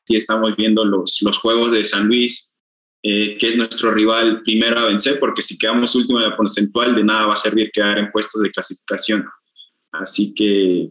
y 0.09 0.17
estamos 0.17 0.57
viendo 0.57 0.85
los, 0.85 1.19
los 1.21 1.39
juegos 1.39 1.71
de 1.71 1.85
San 1.85 2.07
Luis, 2.07 2.48
eh, 3.11 3.39
que 3.39 3.49
es 3.49 3.57
nuestro 3.57 3.91
rival 3.91 4.43
primero 4.43 4.79
a 4.79 4.85
vencer, 4.85 5.19
porque 5.19 5.41
si 5.41 5.57
quedamos 5.57 5.95
último 5.95 6.19
en 6.19 6.29
la 6.29 6.37
porcentual, 6.37 6.95
de 6.95 7.03
nada 7.03 7.25
va 7.25 7.33
a 7.33 7.37
servir 7.37 7.71
quedar 7.73 7.99
en 7.99 8.11
puestos 8.11 8.43
de 8.43 8.51
clasificación. 8.51 9.25
Así 9.93 10.35
que, 10.35 10.91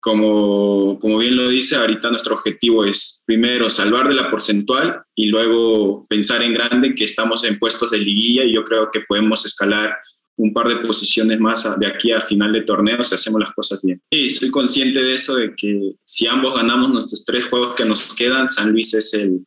como, 0.00 0.98
como 0.98 1.18
bien 1.18 1.36
lo 1.36 1.48
dice, 1.48 1.76
ahorita 1.76 2.10
nuestro 2.10 2.34
objetivo 2.34 2.84
es 2.84 3.22
primero 3.24 3.70
salvar 3.70 4.08
de 4.08 4.16
la 4.16 4.32
porcentual 4.32 5.00
y 5.14 5.26
luego 5.26 6.08
pensar 6.08 6.42
en 6.42 6.54
grande 6.54 6.92
que 6.92 7.04
estamos 7.04 7.44
en 7.44 7.56
puestos 7.60 7.92
de 7.92 7.98
liguilla 7.98 8.42
y 8.42 8.54
yo 8.54 8.64
creo 8.64 8.90
que 8.90 9.02
podemos 9.02 9.46
escalar 9.46 9.96
un 10.38 10.52
par 10.52 10.66
de 10.66 10.78
posiciones 10.78 11.38
más 11.38 11.68
de 11.78 11.86
aquí 11.86 12.10
al 12.10 12.22
final 12.22 12.52
de 12.52 12.62
torneo 12.62 13.04
si 13.04 13.14
hacemos 13.14 13.40
las 13.40 13.52
cosas 13.52 13.80
bien. 13.80 14.02
Sí, 14.10 14.28
soy 14.28 14.50
consciente 14.50 15.00
de 15.00 15.14
eso, 15.14 15.36
de 15.36 15.54
que 15.56 15.92
si 16.04 16.26
ambos 16.26 16.56
ganamos 16.56 16.90
nuestros 16.90 17.24
tres 17.24 17.44
juegos 17.46 17.76
que 17.76 17.84
nos 17.84 18.12
quedan, 18.16 18.48
San 18.48 18.72
Luis 18.72 18.92
es 18.94 19.14
el, 19.14 19.44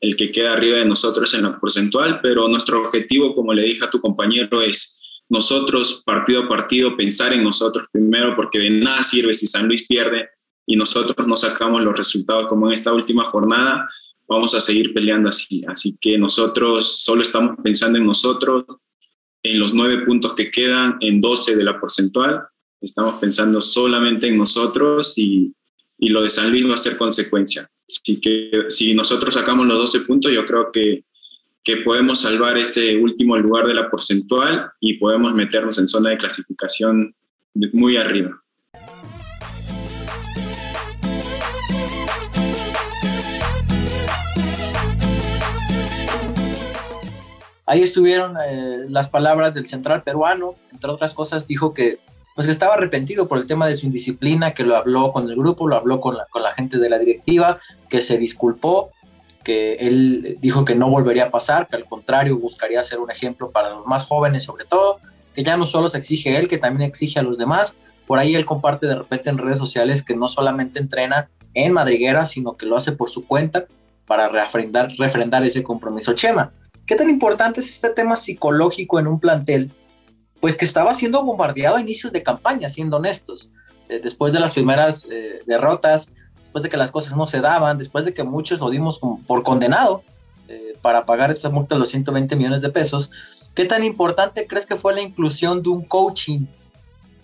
el 0.00 0.16
que 0.16 0.32
queda 0.32 0.54
arriba 0.54 0.78
de 0.78 0.84
nosotros 0.86 1.32
en 1.34 1.42
la 1.42 1.58
porcentual, 1.58 2.20
pero 2.22 2.48
nuestro 2.48 2.82
objetivo, 2.82 3.34
como 3.34 3.52
le 3.52 3.62
dije 3.62 3.84
a 3.84 3.90
tu 3.90 4.00
compañero, 4.00 4.62
es 4.62 4.98
nosotros 5.28 6.02
partido 6.04 6.44
a 6.44 6.48
partido 6.48 6.96
pensar 6.96 7.32
en 7.32 7.44
nosotros 7.44 7.86
primero, 7.92 8.34
porque 8.34 8.58
de 8.58 8.70
nada 8.70 9.02
sirve 9.02 9.34
si 9.34 9.46
San 9.46 9.68
Luis 9.68 9.86
pierde 9.86 10.28
y 10.66 10.76
nosotros 10.76 11.26
no 11.26 11.36
sacamos 11.36 11.82
los 11.82 11.96
resultados 11.96 12.46
como 12.48 12.66
en 12.66 12.72
esta 12.72 12.92
última 12.92 13.24
jornada, 13.24 13.88
vamos 14.28 14.54
a 14.54 14.60
seguir 14.60 14.94
peleando 14.94 15.28
así. 15.28 15.64
Así 15.68 15.96
que 16.00 16.16
nosotros 16.16 17.02
solo 17.02 17.22
estamos 17.22 17.56
pensando 17.62 17.98
en 17.98 18.06
nosotros, 18.06 18.64
en 19.42 19.58
los 19.58 19.74
nueve 19.74 20.04
puntos 20.06 20.34
que 20.34 20.50
quedan, 20.50 20.96
en 21.00 21.20
12 21.20 21.56
de 21.56 21.64
la 21.64 21.78
porcentual. 21.80 22.42
Estamos 22.80 23.20
pensando 23.20 23.60
solamente 23.60 24.28
en 24.28 24.38
nosotros 24.38 25.18
y, 25.18 25.52
y 25.98 26.08
lo 26.08 26.22
de 26.22 26.28
San 26.28 26.50
Luis 26.50 26.68
va 26.68 26.74
a 26.74 26.78
ser 26.78 26.96
consecuencia. 26.96 27.68
Así 27.90 28.20
que 28.20 28.66
si 28.68 28.94
nosotros 28.94 29.34
sacamos 29.34 29.66
los 29.66 29.78
12 29.78 30.00
puntos, 30.00 30.32
yo 30.32 30.46
creo 30.46 30.70
que 30.70 31.04
que 31.62 31.78
podemos 31.78 32.20
salvar 32.20 32.56
ese 32.56 32.96
último 32.96 33.36
lugar 33.36 33.66
de 33.66 33.74
la 33.74 33.90
porcentual 33.90 34.72
y 34.80 34.94
podemos 34.94 35.34
meternos 35.34 35.78
en 35.78 35.88
zona 35.88 36.10
de 36.10 36.18
clasificación 36.18 37.14
muy 37.72 37.96
arriba. 37.96 38.40
Ahí 47.66 47.82
estuvieron 47.82 48.36
eh, 48.44 48.86
las 48.88 49.08
palabras 49.08 49.54
del 49.54 49.66
central 49.66 50.02
peruano, 50.02 50.54
entre 50.72 50.90
otras 50.90 51.14
cosas 51.14 51.46
dijo 51.46 51.72
que 51.72 51.98
pues 52.40 52.48
estaba 52.48 52.72
arrepentido 52.72 53.28
por 53.28 53.36
el 53.36 53.46
tema 53.46 53.68
de 53.68 53.76
su 53.76 53.84
indisciplina, 53.84 54.54
que 54.54 54.62
lo 54.62 54.74
habló 54.74 55.12
con 55.12 55.28
el 55.28 55.36
grupo, 55.36 55.68
lo 55.68 55.76
habló 55.76 56.00
con 56.00 56.16
la, 56.16 56.24
con 56.30 56.42
la 56.42 56.54
gente 56.54 56.78
de 56.78 56.88
la 56.88 56.98
directiva, 56.98 57.60
que 57.90 58.00
se 58.00 58.16
disculpó, 58.16 58.92
que 59.44 59.74
él 59.74 60.38
dijo 60.40 60.64
que 60.64 60.74
no 60.74 60.88
volvería 60.88 61.24
a 61.24 61.30
pasar, 61.30 61.66
que 61.66 61.76
al 61.76 61.84
contrario 61.84 62.38
buscaría 62.38 62.82
ser 62.82 62.98
un 62.98 63.10
ejemplo 63.10 63.50
para 63.50 63.74
los 63.74 63.84
más 63.84 64.06
jóvenes 64.06 64.44
sobre 64.44 64.64
todo, 64.64 65.00
que 65.34 65.44
ya 65.44 65.58
no 65.58 65.66
solo 65.66 65.90
se 65.90 65.98
exige 65.98 66.38
él, 66.38 66.48
que 66.48 66.56
también 66.56 66.88
exige 66.88 67.20
a 67.20 67.22
los 67.22 67.36
demás. 67.36 67.74
Por 68.06 68.18
ahí 68.18 68.34
él 68.34 68.46
comparte 68.46 68.86
de 68.86 68.94
repente 68.94 69.28
en 69.28 69.36
redes 69.36 69.58
sociales 69.58 70.02
que 70.02 70.16
no 70.16 70.26
solamente 70.26 70.78
entrena 70.78 71.28
en 71.52 71.74
Madriguera, 71.74 72.24
sino 72.24 72.56
que 72.56 72.64
lo 72.64 72.78
hace 72.78 72.92
por 72.92 73.10
su 73.10 73.26
cuenta 73.26 73.66
para 74.06 74.28
refrendar, 74.28 74.88
refrendar 74.96 75.44
ese 75.44 75.62
compromiso. 75.62 76.14
Chema, 76.14 76.52
¿Qué 76.90 76.96
tan 76.96 77.08
importante 77.08 77.60
es 77.60 77.70
este 77.70 77.90
tema 77.90 78.16
psicológico 78.16 78.98
en 78.98 79.06
un 79.06 79.20
plantel? 79.20 79.70
Pues 80.40 80.56
que 80.56 80.64
estaba 80.64 80.94
siendo 80.94 81.22
bombardeado 81.22 81.76
a 81.76 81.80
inicios 81.80 82.12
de 82.12 82.22
campaña, 82.22 82.70
siendo 82.70 82.96
honestos. 82.96 83.50
Eh, 83.88 84.00
después 84.02 84.32
de 84.32 84.40
las 84.40 84.54
primeras 84.54 85.06
eh, 85.10 85.42
derrotas, 85.46 86.10
después 86.38 86.62
de 86.62 86.68
que 86.68 86.76
las 86.76 86.90
cosas 86.90 87.16
no 87.16 87.26
se 87.26 87.40
daban, 87.40 87.76
después 87.76 88.04
de 88.04 88.14
que 88.14 88.22
muchos 88.22 88.60
lo 88.60 88.70
dimos 88.70 89.00
por 89.26 89.42
condenado 89.42 90.02
eh, 90.48 90.74
para 90.80 91.04
pagar 91.04 91.30
esa 91.30 91.50
multa 91.50 91.74
de 91.74 91.80
los 91.80 91.90
120 91.90 92.36
millones 92.36 92.62
de 92.62 92.70
pesos, 92.70 93.10
¿qué 93.54 93.64
tan 93.64 93.84
importante 93.84 94.46
crees 94.46 94.64
que 94.64 94.76
fue 94.76 94.94
la 94.94 95.00
inclusión 95.00 95.62
de 95.62 95.68
un 95.68 95.84
coaching 95.84 96.46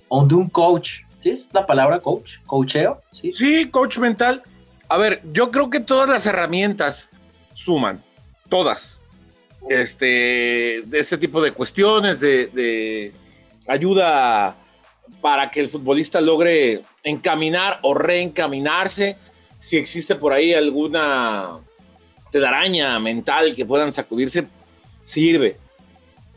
o 0.09 0.27
de 0.27 0.35
un 0.35 0.49
coach? 0.49 1.03
¿Sí 1.23 1.31
es 1.31 1.47
la 1.53 1.67
palabra 1.67 2.01
coach? 2.01 2.39
¿Coacheo? 2.47 3.01
Sí, 3.13 3.33
sí 3.33 3.71
coach 3.71 3.99
mental. 3.99 4.43
A 4.89 4.97
ver, 4.97 5.23
yo 5.33 5.51
creo 5.51 5.71
que 5.71 5.81
todas 5.81 6.09
las 6.09 6.27
herramientas 6.27 7.09
suman, 7.55 8.03
todas 8.49 8.99
este, 9.69 10.83
de 10.85 10.99
este 10.99 11.19
tipo 11.19 11.41
de 11.41 11.53
cuestiones, 11.53 12.21
de, 12.21 13.13
ayuda 13.67 14.57
para 15.21 15.51
que 15.51 15.61
el 15.61 15.69
futbolista 15.69 16.21
logre 16.21 16.83
encaminar 17.03 17.81
o 17.83 17.95
reencaminarse. 17.95 19.17
Si 19.61 19.77
existe 19.77 20.15
por 20.15 20.33
ahí 20.33 20.55
alguna 20.55 21.59
telaraña 22.31 22.99
mental 23.01 23.55
que 23.57 23.67
puedan 23.67 23.93
sacudirse, 23.93 24.47
sirve. 25.03 25.57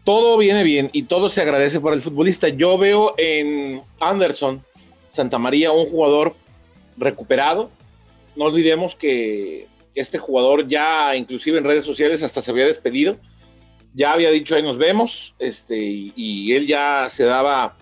Todo 0.03 0.37
viene 0.37 0.63
bien 0.63 0.89
y 0.93 1.03
todo 1.03 1.29
se 1.29 1.41
agradece 1.41 1.79
para 1.79 1.95
el 1.95 2.01
futbolista. 2.01 2.47
Yo 2.49 2.77
veo 2.77 3.13
en 3.17 3.81
Anderson 3.99 4.63
Santa 5.09 5.37
María 5.37 5.71
un 5.71 5.89
jugador 5.89 6.35
recuperado. 6.97 7.69
No 8.35 8.45
olvidemos 8.45 8.95
que 8.95 9.67
este 9.95 10.17
jugador 10.17 10.67
ya 10.67 11.15
inclusive 11.15 11.57
en 11.57 11.63
redes 11.63 11.85
sociales 11.85 12.23
hasta 12.23 12.41
se 12.41 12.51
había 12.51 12.65
despedido, 12.65 13.17
ya 13.93 14.13
había 14.13 14.29
dicho 14.31 14.55
ahí 14.55 14.63
nos 14.63 14.77
vemos, 14.77 15.33
este, 15.39 15.77
y, 15.77 16.53
él 16.53 16.67
ya 16.67 17.07
se 17.09 17.25
daba 17.25 17.77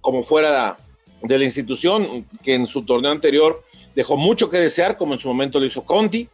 como 0.00 0.22
fuera 0.22 0.76
de 1.22 1.38
la 1.38 1.44
institución, 1.44 2.26
que 2.42 2.54
en 2.54 2.66
su 2.66 2.84
torneo 2.84 3.10
anterior 3.10 3.62
dejó 3.94 4.16
mucho 4.16 4.50
que 4.50 4.58
desear, 4.58 4.96
como 4.96 5.14
en 5.14 5.20
su 5.20 5.28
momento 5.28 5.58
lo 5.58 5.66
hizo 5.66 5.84
Conti, 5.84 6.28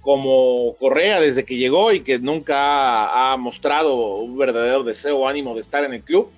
como 0.00 0.76
Correa 0.78 1.20
desde 1.20 1.44
que 1.44 1.56
llegó 1.56 1.92
y 1.92 2.00
que 2.00 2.18
nunca 2.18 3.32
ha, 3.32 3.36
mostrado 3.36 4.16
un 4.16 4.36
verdadero 4.36 4.84
deseo 4.84 5.18
o 5.18 5.28
ánimo 5.28 5.54
de 5.54 5.60
estar 5.60 5.82
en 5.84 5.94
el 5.94 6.02
club. 6.02 6.30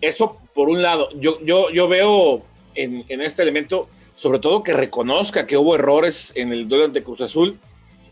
Eso 0.00 0.38
por 0.54 0.68
un 0.68 0.82
lado, 0.82 1.08
yo, 1.18 1.40
yo, 1.42 1.70
yo 1.70 1.88
veo 1.88 2.42
en, 2.74 3.04
en 3.08 3.20
este 3.20 3.42
elemento 3.42 3.88
sobre 4.22 4.38
todo 4.38 4.62
que 4.62 4.72
reconozca 4.72 5.48
que 5.48 5.56
hubo 5.56 5.74
errores 5.74 6.30
en 6.36 6.52
el 6.52 6.68
duelo 6.68 6.84
ante 6.84 7.02
Cruz 7.02 7.20
Azul. 7.22 7.58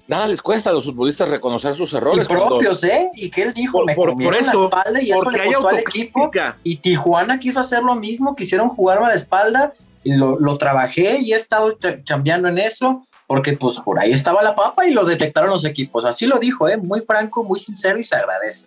Nada 0.09 0.27
les 0.27 0.43
cuesta 0.43 0.71
a 0.71 0.73
los 0.73 0.85
futbolistas 0.85 1.29
reconocer 1.29 1.77
sus 1.77 1.95
errores. 1.95 2.27
Y 2.29 2.29
propios, 2.29 2.83
¿eh? 2.83 3.09
Y 3.15 3.31
que 3.31 3.43
él 3.43 3.55
dijo, 3.55 3.85
me 3.85 3.95
por, 3.95 4.17
por 4.17 4.35
eso, 4.35 4.69
la 4.73 4.79
espalda 4.79 5.01
y 5.03 5.13
eso 5.13 5.31
le 5.31 5.45
costó 5.45 5.69
al 5.69 5.79
equipo. 5.79 6.31
Y 6.65 6.77
Tijuana 6.79 7.39
quiso 7.39 7.61
hacer 7.61 7.85
lo 7.85 7.95
mismo, 7.95 8.35
quisieron 8.35 8.71
jugarme 8.71 9.07
a 9.07 9.09
la 9.11 9.15
espalda 9.15 9.73
y 10.03 10.17
lo, 10.17 10.37
lo 10.41 10.59
trabajé 10.59 11.19
y 11.21 11.33
he 11.33 11.37
estado 11.37 11.79
cambiando 12.05 12.49
en 12.49 12.59
eso 12.59 13.07
porque 13.29 13.53
pues 13.53 13.79
por 13.79 14.01
ahí 14.01 14.11
estaba 14.11 14.43
la 14.43 14.57
papa 14.57 14.89
y 14.89 14.91
lo 14.91 15.05
detectaron 15.05 15.51
los 15.51 15.65
equipos. 15.65 16.05
Así 16.05 16.27
lo 16.27 16.41
dijo, 16.41 16.69
¿eh? 16.69 16.77
Muy 16.77 17.03
franco, 17.03 17.45
muy 17.45 17.61
sincero 17.61 18.01
y 18.01 18.03
se 18.03 18.17
agradece. 18.17 18.67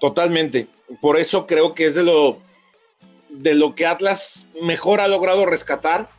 Totalmente. 0.00 0.66
Por 1.00 1.16
eso 1.16 1.46
creo 1.46 1.74
que 1.74 1.86
es 1.86 1.94
de 1.94 2.02
lo, 2.02 2.38
de 3.28 3.54
lo 3.54 3.76
que 3.76 3.86
Atlas 3.86 4.46
mejor 4.60 5.00
ha 5.00 5.06
logrado 5.06 5.46
rescatar 5.46 6.15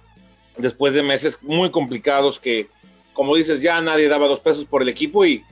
después 0.58 0.94
de 0.94 1.04
meses 1.04 1.40
muy 1.42 1.70
complicados 1.72 2.40
que, 2.40 2.68
como 3.14 3.36
dices, 3.36 3.62
ya 3.62 3.82
nadie 3.82 4.08
daba 4.08 4.28
dos 4.28 4.40
pesos 4.40 4.66
por 4.66 4.82
el 4.82 4.90
equipo 4.90 5.26
y 5.26 5.44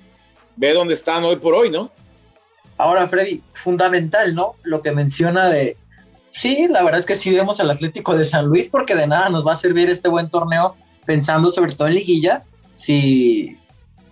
ve 0.55 0.73
dónde 0.73 0.93
están 0.93 1.23
hoy 1.23 1.37
por 1.37 1.53
hoy, 1.53 1.69
¿no? 1.69 1.91
Ahora, 2.77 3.07
Freddy, 3.07 3.41
fundamental, 3.53 4.35
¿no? 4.35 4.55
Lo 4.63 4.81
que 4.81 4.91
menciona 4.91 5.49
de, 5.49 5.77
sí, 6.33 6.67
la 6.69 6.83
verdad 6.83 6.99
es 6.99 7.05
que 7.05 7.15
sí 7.15 7.31
vemos 7.31 7.59
al 7.59 7.71
Atlético 7.71 8.17
de 8.17 8.25
San 8.25 8.45
Luis 8.45 8.67
porque 8.67 8.95
de 8.95 9.07
nada 9.07 9.29
nos 9.29 9.45
va 9.45 9.53
a 9.53 9.57
servir 9.57 9.89
este 9.89 10.09
buen 10.09 10.29
torneo 10.29 10.75
pensando 11.05 11.51
sobre 11.51 11.73
todo 11.73 11.87
en 11.87 11.95
liguilla, 11.95 12.43
si, 12.73 13.57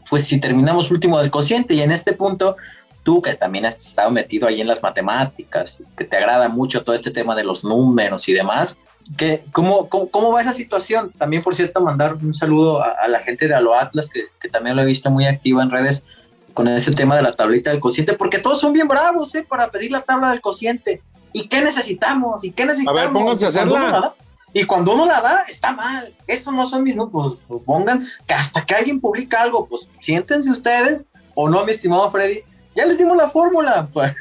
pues 0.09 0.25
si 0.25 0.39
terminamos 0.39 0.91
último 0.91 1.19
del 1.19 1.31
cociente 1.31 1.73
y 1.73 1.81
en 1.81 1.91
este 1.91 2.13
punto 2.13 2.55
tú 3.03 3.21
que 3.21 3.33
también 3.35 3.65
has 3.65 3.79
estado 3.85 4.11
metido 4.11 4.47
ahí 4.47 4.61
en 4.61 4.67
las 4.67 4.81
matemáticas, 4.81 5.79
que 5.97 6.05
te 6.05 6.15
agrada 6.15 6.47
mucho 6.47 6.83
todo 6.83 6.95
este 6.95 7.11
tema 7.11 7.35
de 7.35 7.43
los 7.43 7.63
números 7.63 8.29
y 8.29 8.33
demás, 8.33 8.77
¿Qué, 9.17 9.43
cómo, 9.51 9.89
cómo, 9.89 10.31
va 10.31 10.41
esa 10.41 10.53
situación? 10.53 11.11
También, 11.17 11.43
por 11.43 11.53
cierto, 11.53 11.81
mandar 11.81 12.15
un 12.15 12.33
saludo 12.33 12.81
a, 12.81 13.07
la 13.07 13.19
gente 13.19 13.47
de 13.47 13.53
Alo 13.53 13.75
Atlas, 13.75 14.09
que, 14.09 14.27
que, 14.39 14.49
también 14.49 14.75
lo 14.75 14.81
he 14.81 14.85
visto 14.85 15.09
muy 15.09 15.25
activa 15.25 15.61
en 15.61 15.69
redes 15.69 16.05
con 16.53 16.67
ese 16.67 16.91
tema 16.91 17.15
de 17.15 17.21
la 17.21 17.35
tablita 17.35 17.69
del 17.69 17.79
cociente, 17.79 18.13
porque 18.13 18.39
todos 18.39 18.61
son 18.61 18.73
bien 18.73 18.87
bravos 18.87 19.33
¿eh? 19.35 19.45
para 19.47 19.69
pedir 19.69 19.91
la 19.91 20.01
tabla 20.01 20.31
del 20.31 20.41
cociente. 20.41 21.01
¿Y 21.33 21.47
qué 21.47 21.61
necesitamos? 21.61 22.43
¿Y 22.43 22.51
qué 22.51 22.65
necesitamos? 22.65 22.99
A 22.99 23.03
ver, 23.03 23.11
pónganse 23.11 23.45
a 23.45 23.47
hacerla. 23.49 24.13
Y 24.53 24.65
cuando 24.65 24.93
uno 24.93 25.05
la 25.07 25.19
da, 25.19 25.43
está 25.47 25.71
mal. 25.71 26.13
Eso 26.27 26.51
no 26.51 26.67
son 26.67 26.83
mis 26.83 26.95
números. 26.95 27.39
Pues, 27.47 27.61
pongan 27.65 28.07
que 28.27 28.35
hasta 28.35 28.63
que 28.63 28.75
alguien 28.75 29.01
publica 29.01 29.41
algo, 29.41 29.65
pues 29.65 29.89
siéntense 29.99 30.51
ustedes, 30.51 31.09
o 31.33 31.49
no, 31.49 31.65
mi 31.65 31.71
estimado 31.71 32.09
Freddy. 32.11 32.41
Ya 32.75 32.85
les 32.85 32.99
dimos 32.99 33.17
la 33.17 33.29
fórmula. 33.29 33.87
Pues, 33.91 34.13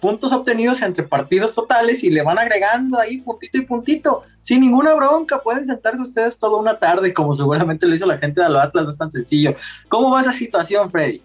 puntos 0.00 0.32
obtenidos 0.32 0.82
entre 0.82 1.04
partidos 1.04 1.54
totales 1.54 2.02
y 2.02 2.10
le 2.10 2.22
van 2.22 2.38
agregando 2.38 2.98
ahí 2.98 3.18
puntito 3.18 3.58
y 3.58 3.62
puntito, 3.62 4.22
sin 4.40 4.60
ninguna 4.60 4.94
bronca, 4.94 5.40
pueden 5.42 5.64
sentarse 5.64 6.02
ustedes 6.02 6.38
toda 6.38 6.58
una 6.58 6.78
tarde, 6.78 7.12
como 7.12 7.34
seguramente 7.34 7.86
lo 7.86 7.94
hizo 7.94 8.06
la 8.06 8.18
gente 8.18 8.42
de 8.42 8.48
los 8.48 8.62
Atlas, 8.62 8.84
no 8.84 8.90
es 8.90 8.98
tan 8.98 9.10
sencillo. 9.10 9.54
¿Cómo 9.88 10.10
va 10.10 10.20
esa 10.20 10.32
situación, 10.32 10.90
Freddy? 10.90 11.22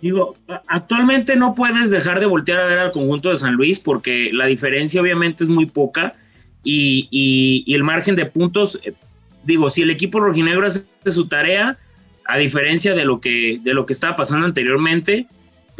Digo, 0.00 0.36
actualmente 0.66 1.36
no 1.36 1.54
puedes 1.54 1.90
dejar 1.90 2.20
de 2.20 2.26
voltear 2.26 2.60
a 2.60 2.66
ver 2.66 2.78
al 2.78 2.92
conjunto 2.92 3.28
de 3.28 3.36
San 3.36 3.54
Luis 3.54 3.78
porque 3.78 4.30
la 4.32 4.46
diferencia 4.46 5.00
obviamente 5.00 5.44
es 5.44 5.50
muy 5.50 5.66
poca 5.66 6.14
y, 6.64 7.08
y 7.64 7.74
el 7.74 7.84
margen 7.84 8.16
de 8.16 8.26
puntos, 8.26 8.80
eh, 8.82 8.94
digo, 9.44 9.70
si 9.70 9.82
el 9.82 9.90
equipo 9.90 10.20
rojinegro 10.20 10.66
hace 10.66 10.86
su 11.06 11.28
tarea, 11.28 11.78
a 12.26 12.38
diferencia 12.38 12.94
de 12.94 13.04
lo 13.04 13.20
que, 13.20 13.60
de 13.62 13.74
lo 13.74 13.86
que 13.86 13.92
estaba 13.92 14.16
pasando 14.16 14.46
anteriormente, 14.46 15.26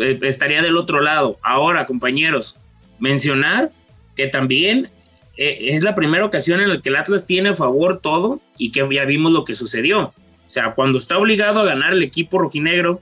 eh, 0.02 0.18
estaría 0.22 0.62
del 0.62 0.76
otro 0.76 1.00
lado. 1.00 1.38
Ahora, 1.42 1.86
compañeros, 1.86 2.58
mencionar 2.98 3.70
que 4.16 4.28
también 4.28 4.90
eh, 5.36 5.58
es 5.70 5.82
la 5.82 5.94
primera 5.94 6.24
ocasión 6.24 6.60
en 6.60 6.68
la 6.68 6.80
que 6.80 6.88
el 6.88 6.96
Atlas 6.96 7.26
tiene 7.26 7.50
a 7.50 7.54
favor 7.54 8.00
todo 8.00 8.40
y 8.58 8.70
que 8.72 8.86
ya 8.92 9.04
vimos 9.04 9.32
lo 9.32 9.44
que 9.44 9.54
sucedió. 9.54 10.00
O 10.02 10.14
sea, 10.46 10.72
cuando 10.72 10.98
está 10.98 11.16
obligado 11.18 11.60
a 11.60 11.64
ganar 11.64 11.92
el 11.92 12.02
equipo 12.02 12.38
rojinegro 12.38 13.00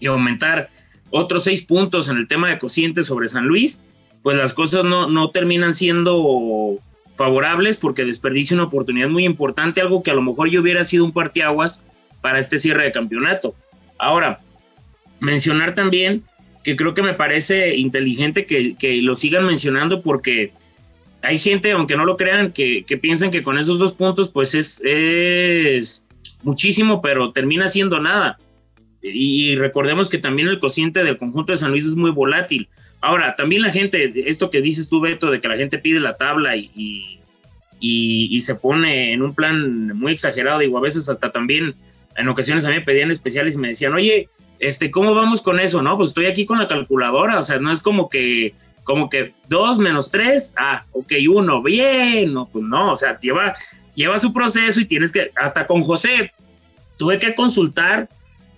y 0.00 0.06
aumentar 0.06 0.70
otros 1.10 1.44
seis 1.44 1.62
puntos 1.62 2.08
en 2.08 2.16
el 2.16 2.26
tema 2.26 2.48
de 2.48 2.58
cociente 2.58 3.02
sobre 3.02 3.28
San 3.28 3.46
Luis, 3.46 3.84
pues 4.22 4.36
las 4.36 4.52
cosas 4.52 4.84
no, 4.84 5.08
no 5.08 5.30
terminan 5.30 5.74
siendo 5.74 6.80
favorables 7.14 7.76
porque 7.76 8.04
desperdicia 8.04 8.56
una 8.56 8.64
oportunidad 8.64 9.08
muy 9.08 9.24
importante, 9.24 9.80
algo 9.80 10.02
que 10.02 10.10
a 10.10 10.14
lo 10.14 10.22
mejor 10.22 10.48
yo 10.48 10.60
hubiera 10.60 10.82
sido 10.82 11.04
un 11.04 11.12
partiaguas 11.12 11.84
para 12.20 12.38
este 12.38 12.56
cierre 12.56 12.84
de 12.84 12.92
campeonato. 12.92 13.54
Ahora, 13.98 14.40
mencionar 15.20 15.74
también 15.74 16.24
que 16.64 16.76
creo 16.76 16.94
que 16.94 17.02
me 17.02 17.14
parece 17.14 17.76
inteligente 17.76 18.46
que, 18.46 19.02
lo 19.02 19.16
sigan 19.16 19.46
mencionando 19.46 20.02
porque 20.02 20.52
hay 21.22 21.38
gente, 21.38 21.72
aunque 21.72 21.96
no 21.96 22.04
lo 22.04 22.16
crean, 22.16 22.52
que, 22.52 22.84
que 22.84 22.96
piensan 22.96 23.30
que 23.30 23.42
con 23.42 23.58
esos 23.58 23.78
dos 23.78 23.92
puntos 23.92 24.30
pues 24.30 24.54
es, 24.54 24.82
es 24.84 26.08
muchísimo, 26.42 27.02
pero 27.02 27.32
termina 27.32 27.68
siendo 27.68 28.00
nada. 28.00 28.38
Y 29.02 29.56
recordemos 29.56 30.08
que 30.08 30.16
también 30.16 30.48
el 30.48 30.58
cociente 30.58 31.04
del 31.04 31.18
conjunto 31.18 31.52
de 31.52 31.58
San 31.58 31.70
Luis 31.70 31.84
es 31.84 31.94
muy 31.94 32.10
volátil. 32.10 32.68
Ahora, 33.02 33.36
también 33.36 33.60
la 33.60 33.70
gente, 33.70 34.28
esto 34.28 34.48
que 34.48 34.62
dices 34.62 34.88
tú, 34.88 35.00
Beto, 35.00 35.30
de 35.30 35.42
que 35.42 35.48
la 35.48 35.58
gente 35.58 35.78
pide 35.78 36.00
la 36.00 36.16
tabla 36.16 36.56
y, 36.56 36.70
y, 36.74 38.28
y, 38.30 38.40
se 38.40 38.54
pone 38.54 39.12
en 39.12 39.20
un 39.20 39.34
plan 39.34 39.88
muy 39.98 40.12
exagerado, 40.12 40.60
digo, 40.60 40.78
a 40.78 40.80
veces 40.80 41.06
hasta 41.10 41.30
también, 41.30 41.74
en 42.16 42.28
ocasiones 42.28 42.64
a 42.64 42.70
mí 42.70 42.76
me 42.76 42.80
pedían 42.80 43.10
especiales 43.10 43.56
y 43.56 43.58
me 43.58 43.68
decían, 43.68 43.92
oye, 43.92 44.30
este, 44.66 44.90
¿cómo 44.90 45.14
vamos 45.14 45.42
con 45.42 45.60
eso? 45.60 45.82
No, 45.82 45.96
pues 45.96 46.08
estoy 46.08 46.26
aquí 46.26 46.46
con 46.46 46.58
la 46.58 46.66
calculadora, 46.66 47.38
o 47.38 47.42
sea, 47.42 47.58
no 47.58 47.70
es 47.70 47.80
como 47.80 48.08
que, 48.08 48.54
como 48.82 49.10
que 49.10 49.34
dos 49.48 49.78
menos 49.78 50.10
tres, 50.10 50.54
ah, 50.56 50.84
ok, 50.92 51.12
uno, 51.30 51.62
bien, 51.62 52.32
no, 52.32 52.46
pues 52.46 52.64
no, 52.64 52.92
o 52.92 52.96
sea, 52.96 53.18
lleva, 53.18 53.54
lleva 53.94 54.18
su 54.18 54.32
proceso 54.32 54.80
y 54.80 54.86
tienes 54.86 55.12
que, 55.12 55.30
hasta 55.36 55.66
con 55.66 55.82
José, 55.82 56.32
tuve 56.96 57.18
que 57.18 57.34
consultar 57.34 58.08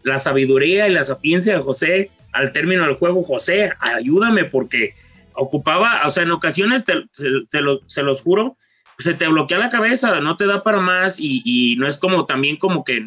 la 0.03 0.19
sabiduría 0.19 0.89
y 0.89 0.93
la 0.93 1.03
sapiencia 1.03 1.57
de 1.57 1.63
José 1.63 2.11
al 2.33 2.53
término 2.53 2.85
del 2.85 2.97
juego, 2.97 3.25
José, 3.25 3.73
ayúdame 3.81 4.45
porque 4.45 4.95
ocupaba, 5.33 6.03
o 6.07 6.11
sea, 6.11 6.23
en 6.23 6.31
ocasiones, 6.31 6.85
te, 6.85 7.05
se, 7.11 8.03
los 8.03 8.23
juro, 8.23 8.57
se 8.99 9.15
te 9.15 9.27
bloquea 9.27 9.59
la 9.59 9.71
cabeza, 9.71 10.21
no 10.21 10.37
te 10.37 10.47
da 10.47 10.63
para 10.63 10.79
más 10.81 11.17
y, 11.19 11.77
no 11.79 11.87
es 11.87 11.99
como 11.99 12.27
también 12.27 12.57
como 12.57 12.85
que, 12.85 13.05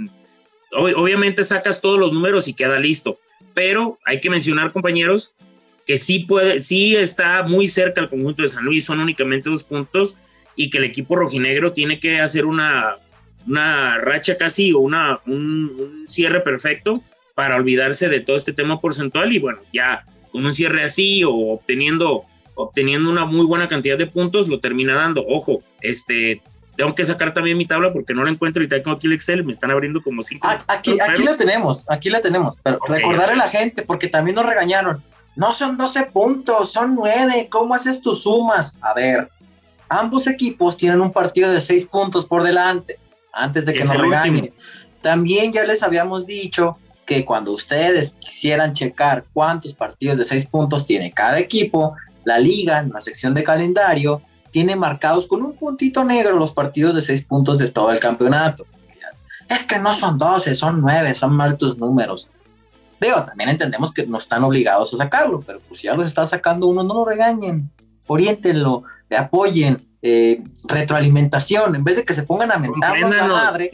obviamente 0.72 1.44
sacas 1.44 1.82
todos 1.82 2.00
los 2.00 2.14
números 2.14 2.48
y 2.48 2.54
queda 2.54 2.80
listo, 2.80 3.18
pero 3.54 3.98
hay 4.06 4.20
que 4.20 4.30
mencionar, 4.30 4.72
compañeros, 4.72 5.34
que 5.86 5.98
sí 5.98 6.20
puede, 6.20 6.60
sí 6.60 6.96
está 6.96 7.44
muy 7.44 7.68
cerca 7.68 8.02
el 8.02 8.10
conjunto 8.10 8.44
de 8.44 8.48
San 8.48 8.64
Luis, 8.64 8.86
son 8.86 9.00
únicamente 9.00 9.50
dos 9.50 9.64
puntos 9.64 10.16
y 10.56 10.70
que 10.70 10.78
el 10.78 10.84
equipo 10.84 11.16
rojinegro 11.16 11.74
tiene 11.74 12.00
que 12.00 12.20
hacer 12.20 12.46
una, 12.46 12.98
una 13.48 13.98
racha 13.98 14.38
casi 14.38 14.72
o 14.74 14.80
una, 14.80 15.20
un 15.26 16.06
cierre 16.08 16.42
perfecto 16.42 17.02
para 17.34 17.56
olvidarse 17.56 18.10
de 18.10 18.20
todo 18.20 18.36
este 18.36 18.54
tema 18.54 18.80
porcentual 18.80 19.32
y 19.32 19.40
bueno, 19.40 19.60
ya 19.74 20.04
con 20.32 20.46
un 20.46 20.54
cierre 20.54 20.84
así 20.84 21.24
o 21.24 21.32
obteniendo, 21.32 22.26
obteniendo 22.56 23.10
una 23.10 23.26
muy 23.26 23.46
buena 23.46 23.68
cantidad 23.68 23.98
de 23.98 24.08
puntos, 24.08 24.48
lo 24.48 24.60
termina 24.60 24.96
dando. 24.96 25.26
Ojo, 25.26 25.64
este, 25.82 26.42
tengo 26.80 26.96
que 26.96 27.04
sacar 27.04 27.34
también 27.34 27.58
mi 27.58 27.66
tabla 27.66 27.92
porque 27.92 28.14
no 28.14 28.24
la 28.24 28.32
encuentro 28.32 28.64
y 28.64 28.68
tengo 28.70 28.92
aquí 28.92 29.08
el 29.08 29.12
Excel, 29.12 29.44
me 29.44 29.52
están 29.52 29.70
abriendo 29.70 30.02
como 30.02 30.22
cinco. 30.22 30.48
Aquí, 30.66 30.98
aquí 30.98 31.24
la 31.24 31.36
tenemos, 31.36 31.86
aquí 31.90 32.10
la 32.10 32.22
tenemos, 32.22 32.58
pero 32.64 32.80
recordarle 32.88 33.34
a 33.34 33.48
la 33.48 33.50
gente, 33.50 33.82
porque 33.82 34.08
también 34.08 34.36
nos 34.36 34.46
regañaron, 34.46 35.04
no 35.36 35.52
son 35.52 35.76
12 35.76 36.06
puntos, 36.06 36.72
son 36.72 36.96
9, 36.96 37.50
¿cómo 37.52 37.76
haces 37.76 38.00
tus 38.00 38.24
sumas? 38.24 38.78
A 38.80 38.94
ver, 38.94 39.28
ambos 39.90 40.26
equipos 40.28 40.78
tienen 40.78 41.02
un 41.02 41.12
partido 41.12 41.52
de 41.52 41.60
6 41.60 41.86
puntos 41.88 42.26
por 42.26 42.44
delante, 42.44 42.98
antes 43.34 43.66
de 43.66 43.74
que 43.74 43.84
nos 43.84 43.98
regañen. 43.98 44.54
También 45.02 45.52
ya 45.52 45.66
les 45.66 45.84
habíamos 45.84 46.26
dicho 46.26 46.78
que 47.06 47.26
cuando 47.26 47.52
ustedes 47.52 48.16
quisieran 48.22 48.72
checar 48.72 49.26
cuántos 49.34 49.74
partidos 49.74 50.18
de 50.18 50.24
seis 50.24 50.46
puntos 50.46 50.86
tiene 50.86 51.12
cada 51.12 51.40
equipo, 51.40 51.96
la 52.24 52.40
liga 52.40 52.80
en 52.80 52.90
la 52.90 53.02
sección 53.02 53.34
de 53.34 53.44
calendario 53.44 54.22
tiene 54.52 54.76
marcados 54.76 55.28
con 55.28 55.44
un 55.44 55.56
puntito 55.56 56.04
negro 56.04 56.38
los 56.38 56.52
partidos 56.52 56.96
de 56.96 57.02
seis 57.02 57.24
puntos 57.24 57.58
de 57.58 57.70
todo 57.70 57.92
el 57.92 58.00
campeonato. 58.00 58.66
Es 59.48 59.66
que 59.66 59.80
no 59.80 59.94
son 59.94 60.18
12, 60.18 60.56
son 60.56 60.82
9, 60.82 61.16
son 61.16 61.36
mal 61.36 61.58
tus 61.58 61.78
números. 61.78 62.30
Digo, 63.02 63.24
también 63.24 63.50
entendemos 63.50 63.94
que 63.94 64.06
no 64.06 64.18
están 64.18 64.44
obligados 64.44 64.94
a 64.94 64.98
sacarlo, 64.98 65.42
pero 65.42 65.60
pues 65.68 65.80
si 65.80 65.88
ya 65.88 65.96
los 65.96 66.06
está 66.06 66.26
sacando 66.26 66.68
uno, 66.68 66.84
no 66.84 66.94
lo 66.94 67.06
regañen, 67.06 67.72
orientenlo, 68.08 68.84
le 69.10 69.18
apoyen, 69.18 69.88
eh, 70.02 70.44
retroalimentación, 70.66 71.76
en 71.76 71.84
vez 71.84 71.98
de 71.98 72.06
que 72.06 72.14
se 72.14 72.24
pongan 72.24 72.52
a 72.52 72.58
mentarnos 72.58 73.16
la 73.16 73.26
madre. 73.26 73.72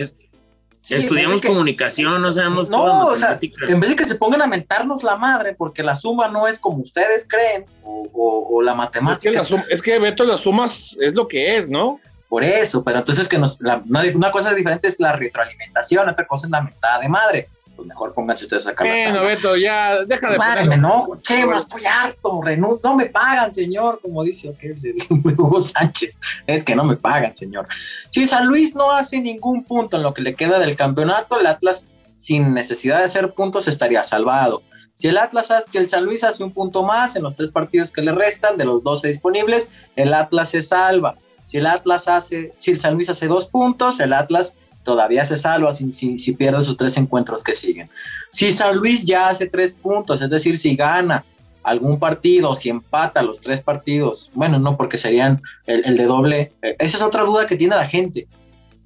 Estudiamos 0.89 1.41
comunicación, 1.41 2.21
no 2.21 2.33
sabemos 2.33 2.69
No, 2.69 3.07
o 3.07 3.15
sea, 3.15 3.39
en 3.41 3.79
vez 3.79 3.89
de 3.89 3.95
que 3.95 4.05
se 4.05 4.15
pongan 4.15 4.41
a 4.41 4.47
mentarnos 4.47 5.03
la 5.03 5.15
madre 5.15 5.55
porque 5.55 5.81
la 5.81 5.95
suma 5.95 6.27
no 6.27 6.47
es 6.47 6.59
como 6.59 6.77
ustedes 6.77 7.27
creen 7.27 7.65
o, 7.83 8.61
la 8.61 8.75
matemática. 8.75 9.41
Es 9.69 9.81
que, 9.81 9.99
Beto, 9.99 10.23
las 10.23 10.41
sumas 10.41 10.97
es 10.99 11.13
lo 11.13 11.27
que 11.27 11.57
es, 11.57 11.67
¿no? 11.67 11.99
Por 12.27 12.43
eso, 12.43 12.83
pero 12.83 12.99
entonces 12.99 13.27
que 13.27 13.37
nos, 13.37 13.59
una 13.59 14.31
cosa 14.31 14.53
diferente 14.53 14.87
es 14.87 14.99
la 14.99 15.13
retroalimentación, 15.13 16.09
otra 16.09 16.25
cosa 16.25 16.47
es 16.47 16.51
la 16.51 16.61
mentada 16.61 16.99
de 16.99 17.09
madre 17.09 17.49
pues 17.75 17.87
mejor 17.87 18.13
pónganse 18.13 18.45
ustedes 18.45 18.67
a 18.67 18.73
Bueno, 18.73 19.23
Beto, 19.23 19.55
ya, 19.55 20.03
deja 20.05 20.29
de 20.29 20.37
Madre, 20.37 20.65
me 20.65 20.75
enojo, 20.75 21.17
Chema, 21.21 21.57
estoy 21.57 21.83
harto, 21.85 22.41
renuncio, 22.41 22.89
no 22.89 22.95
me 22.95 23.07
pagan, 23.07 23.53
señor, 23.53 23.99
como 24.01 24.23
dice 24.23 24.49
aquel 24.49 24.81
de 24.81 24.95
Hugo 25.09 25.59
Sánchez, 25.59 26.19
es 26.47 26.63
que 26.63 26.75
no 26.75 26.83
me 26.83 26.95
pagan, 26.95 27.35
señor. 27.35 27.67
Si 28.09 28.25
San 28.25 28.47
Luis 28.47 28.75
no 28.75 28.91
hace 28.91 29.19
ningún 29.19 29.63
punto 29.63 29.97
en 29.97 30.03
lo 30.03 30.13
que 30.13 30.21
le 30.21 30.35
queda 30.35 30.59
del 30.59 30.75
campeonato, 30.75 31.39
el 31.39 31.47
Atlas, 31.47 31.87
sin 32.15 32.53
necesidad 32.53 32.99
de 32.99 33.03
hacer 33.05 33.33
puntos, 33.33 33.67
estaría 33.67 34.03
salvado. 34.03 34.61
Si 34.93 35.09
el 35.09 35.17
Atlas, 35.17 35.51
si 35.67 35.77
el 35.77 35.89
San 35.89 36.05
Luis 36.05 36.23
hace 36.23 36.43
un 36.43 36.53
punto 36.53 36.83
más 36.83 37.17
en 37.17 37.23
los 37.23 37.35
tres 37.35 37.51
partidos 37.51 37.91
que 37.91 38.01
le 38.01 38.13
restan, 38.13 38.57
de 38.57 38.63
los 38.63 38.81
12 38.81 39.09
disponibles, 39.09 39.71
el 39.97 40.13
Atlas 40.13 40.51
se 40.51 40.61
salva. 40.61 41.15
Si 41.43 41.57
el 41.57 41.67
Atlas 41.67 42.07
hace, 42.07 42.53
si 42.55 42.71
el 42.71 42.79
San 42.79 42.95
Luis 42.95 43.09
hace 43.09 43.27
dos 43.27 43.45
puntos, 43.47 43.99
el 43.99 44.13
Atlas 44.13 44.55
todavía 44.85 45.25
se 45.25 45.35
salva 45.35 45.73
si, 45.73 45.91
si, 45.91 46.31
pierde 46.33 46.61
sus 46.61 46.77
tres 46.77 46.95
encuentros 46.95 47.43
que 47.43 47.53
siguen. 47.53 47.89
Si 48.31 48.51
San 48.53 48.77
Luis 48.77 49.03
ya 49.03 49.27
hace 49.27 49.47
tres 49.47 49.73
puntos, 49.73 50.21
es 50.21 50.29
decir, 50.29 50.57
si 50.57 50.75
gana 50.75 51.25
algún 51.63 51.99
partido, 51.99 52.55
si 52.55 52.69
empata 52.69 53.23
los 53.23 53.41
tres 53.41 53.61
partidos, 53.61 54.29
bueno, 54.33 54.59
no, 54.59 54.77
porque 54.77 54.97
serían 54.97 55.41
el, 55.65 55.97
de 55.97 56.05
doble, 56.05 56.53
eh, 56.61 56.75
esa 56.79 56.97
es 56.97 57.03
otra 57.03 57.23
duda 57.23 57.47
que 57.47 57.57
tiene 57.57 57.75
la 57.75 57.87
gente. 57.87 58.27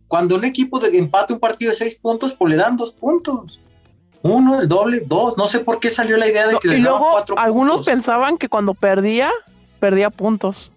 Cuando 0.08 0.36
un 0.36 0.46
equipo 0.46 0.80
de 0.80 0.98
empate 0.98 1.34
un 1.34 1.40
partido 1.40 1.70
de 1.70 1.76
seis 1.76 1.94
puntos, 1.94 2.34
pues 2.34 2.50
le 2.50 2.58
dan 2.58 2.78
dos 2.78 2.94
puntos. 2.94 3.60
Uno, 4.22 4.62
el 4.62 4.68
doble, 4.68 5.04
dos. 5.06 5.38
No 5.38 5.46
sé 5.46 5.60
por 5.60 5.80
qué 5.80 5.90
salió 5.90 6.18
la 6.18 6.28
idea 6.28 6.48
de 6.48 6.58
que 6.58 6.68
le 6.68 6.80
luego, 6.80 7.12
cuatro 7.12 7.38
algunos 7.38 7.84
pensaban 7.84 8.38
que 8.38 8.50
cuando 8.50 8.74
perdía, 8.74 9.30
perdía 9.80 10.10
puntos. 10.10 10.72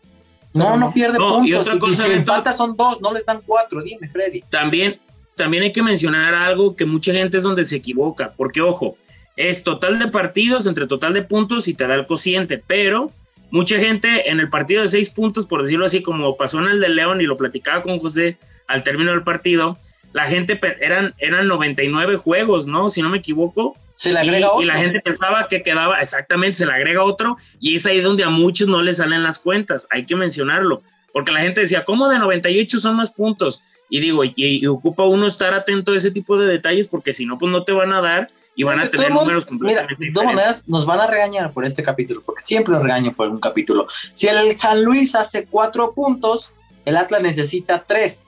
No, 0.53 0.77
no, 0.77 0.93
pierde 0.93 1.19
puntos. 1.19 1.67
Y, 1.89 1.97
si 1.97 2.13
empata 2.13 2.53
son 2.53 2.77
dos, 2.77 3.01
no 3.01 3.13
les 3.13 3.25
dan 3.25 3.41
cuatro. 3.45 3.83
Dime, 3.83 4.09
Freddy. 4.09 4.43
También, 4.51 5.01
también 5.37 5.63
hay 5.63 5.73
que 5.73 5.83
mencionar 5.83 6.35
algo 6.35 6.77
que 6.77 6.85
mucha 6.85 7.13
gente 7.13 7.37
es 7.37 7.43
donde 7.43 7.65
se 7.65 7.77
equivoca, 7.77 8.35
porque 8.37 8.61
ojo, 8.61 8.97
es 9.37 9.65
total 9.65 9.99
de 9.99 10.09
partidos 10.09 10.67
entre 10.67 10.87
total 10.87 11.15
de 11.15 11.23
puntos 11.23 11.69
y 11.69 11.75
te 11.75 11.87
da 11.87 11.95
el 11.95 12.07
cociente, 12.07 12.63
pero 12.67 13.11
mucha 13.51 13.79
gente 13.79 14.31
en 14.31 14.41
el 14.41 14.49
partido 14.49 14.83
de 14.83 14.89
seis 14.89 15.11
puntos, 15.11 15.47
por 15.47 15.63
decirlo 15.63 15.87
así, 15.87 16.03
como 16.03 16.37
pasó 16.37 16.59
en 16.59 16.69
el 16.69 16.81
de 16.81 16.89
León 16.89 17.21
y 17.21 17.25
lo 17.25 17.37
platicaba 17.37 17.83
con 17.83 17.99
José 17.99 18.39
al 18.67 18.83
término 18.83 19.11
del 19.11 19.23
partido, 19.23 19.79
la 20.13 20.25
gente 20.25 20.59
eran, 20.81 21.15
eran 21.19 21.49
99 21.49 22.17
juegos, 22.17 22.67
¿no? 22.67 22.89
Si 22.89 23.01
no 23.01 23.09
me 23.09 23.19
equivoco. 23.19 23.75
Se 23.95 24.13
le 24.13 24.19
agrega 24.19 24.41
y, 24.41 24.45
otro. 24.45 24.63
Y 24.63 24.65
la 24.67 24.75
gente 24.75 25.01
pensaba 25.01 25.49
que 25.49 25.63
quedaba, 25.63 26.01
exactamente, 26.01 26.59
se 26.59 26.67
le 26.67 26.73
agrega 26.73 27.03
otro, 27.03 27.37
y 27.61 27.77
es 27.77 27.87
ahí 27.87 28.01
donde 28.01 28.25
a 28.25 28.31
muchos 28.31 28.69
no 28.69 28.83
les 28.83 28.99
salen 28.99 29.23
las 29.23 29.39
cuentas, 29.39 29.87
hay 29.91 30.05
que 30.05 30.17
mencionarlo, 30.17 30.83
porque 31.13 31.33
la 31.33 31.41
gente 31.41 31.61
decía, 31.61 31.85
¿cómo 31.85 32.09
de 32.09 32.19
98 32.19 32.79
son 32.79 32.97
más 32.97 33.11
puntos? 33.11 33.61
Y 33.95 34.01
digo, 34.01 34.23
y, 34.25 34.67
ocupa 34.67 35.05
uno 35.05 35.27
estar 35.27 35.53
atento 35.53 35.93
a 35.93 35.97
ese 35.97 36.11
tipo 36.11 36.39
de 36.39 36.47
detalles 36.47 36.89
porque 36.89 37.13
si 37.13 37.27
no, 37.27 37.37
pues 37.37 37.53
no 37.53 37.63
te 37.63 37.73
van 37.73 37.93
a 37.93 38.01
dar 38.01 38.31
y 38.57 38.63
van 38.63 38.81
a 38.81 38.89
tener 38.89 39.11
números 39.11 39.45
completamente 39.45 39.97
Mira, 39.99 40.09
de 40.09 40.15
todas 40.15 40.35
maneras, 40.35 40.67
nos 40.67 40.87
van 40.87 41.01
a 41.01 41.07
regañar 41.07 41.53
por 41.53 41.67
este 41.67 41.83
capítulo, 41.83 42.23
porque 42.25 42.43
siempre 42.43 42.73
nos 42.73 42.83
regañan 42.83 43.15
por 43.15 43.29
un 43.29 43.39
capítulo. 43.39 43.87
Si 44.13 44.29
el 44.29 44.57
San 44.57 44.83
Luis 44.83 45.15
hace 45.15 45.45
cuatro 45.45 45.93
puntos, 45.93 46.53
el 46.87 46.97
Atlas 46.97 47.21
necesita 47.21 47.85
tres. 47.87 48.27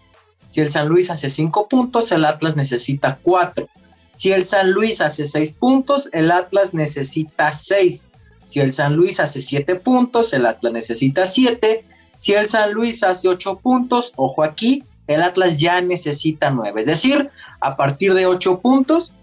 Si 0.50 0.60
el 0.60 0.70
San 0.70 0.86
Luis 0.86 1.08
hace 1.08 1.30
cinco 1.30 1.66
puntos, 1.66 2.12
el 2.12 2.26
Atlas 2.26 2.56
necesita 2.56 3.18
cuatro. 3.22 3.66
Si 4.12 4.32
el 4.32 4.44
San 4.44 4.70
Luis 4.70 5.00
hace 5.00 5.24
seis 5.24 5.54
puntos, 5.58 6.10
el 6.12 6.30
Atlas 6.30 6.74
necesita 6.74 7.52
seis. 7.52 8.06
Si 8.44 8.60
el 8.60 8.74
San 8.74 8.96
Luis 8.96 9.18
hace 9.18 9.40
siete 9.40 9.76
puntos, 9.76 10.34
el 10.34 10.44
Atlas 10.44 10.74
necesita 10.74 11.24
siete. 11.24 11.86
Si 12.18 12.34
el 12.34 12.50
San 12.50 12.74
Luis 12.74 13.02
hace 13.02 13.28
ocho 13.28 13.56
puntos, 13.56 14.12
ojo 14.16 14.44
aquí, 14.44 14.84
el 15.06 15.22
Atlas 15.22 15.58
ya 15.58 15.80
necesita 15.80 16.50
nueve. 16.50 16.82
Es 16.82 16.86
decir, 16.86 17.30
a 17.60 17.76
partir 17.76 18.14
de 18.14 18.26
ocho 18.26 18.60
puntos, 18.60 19.14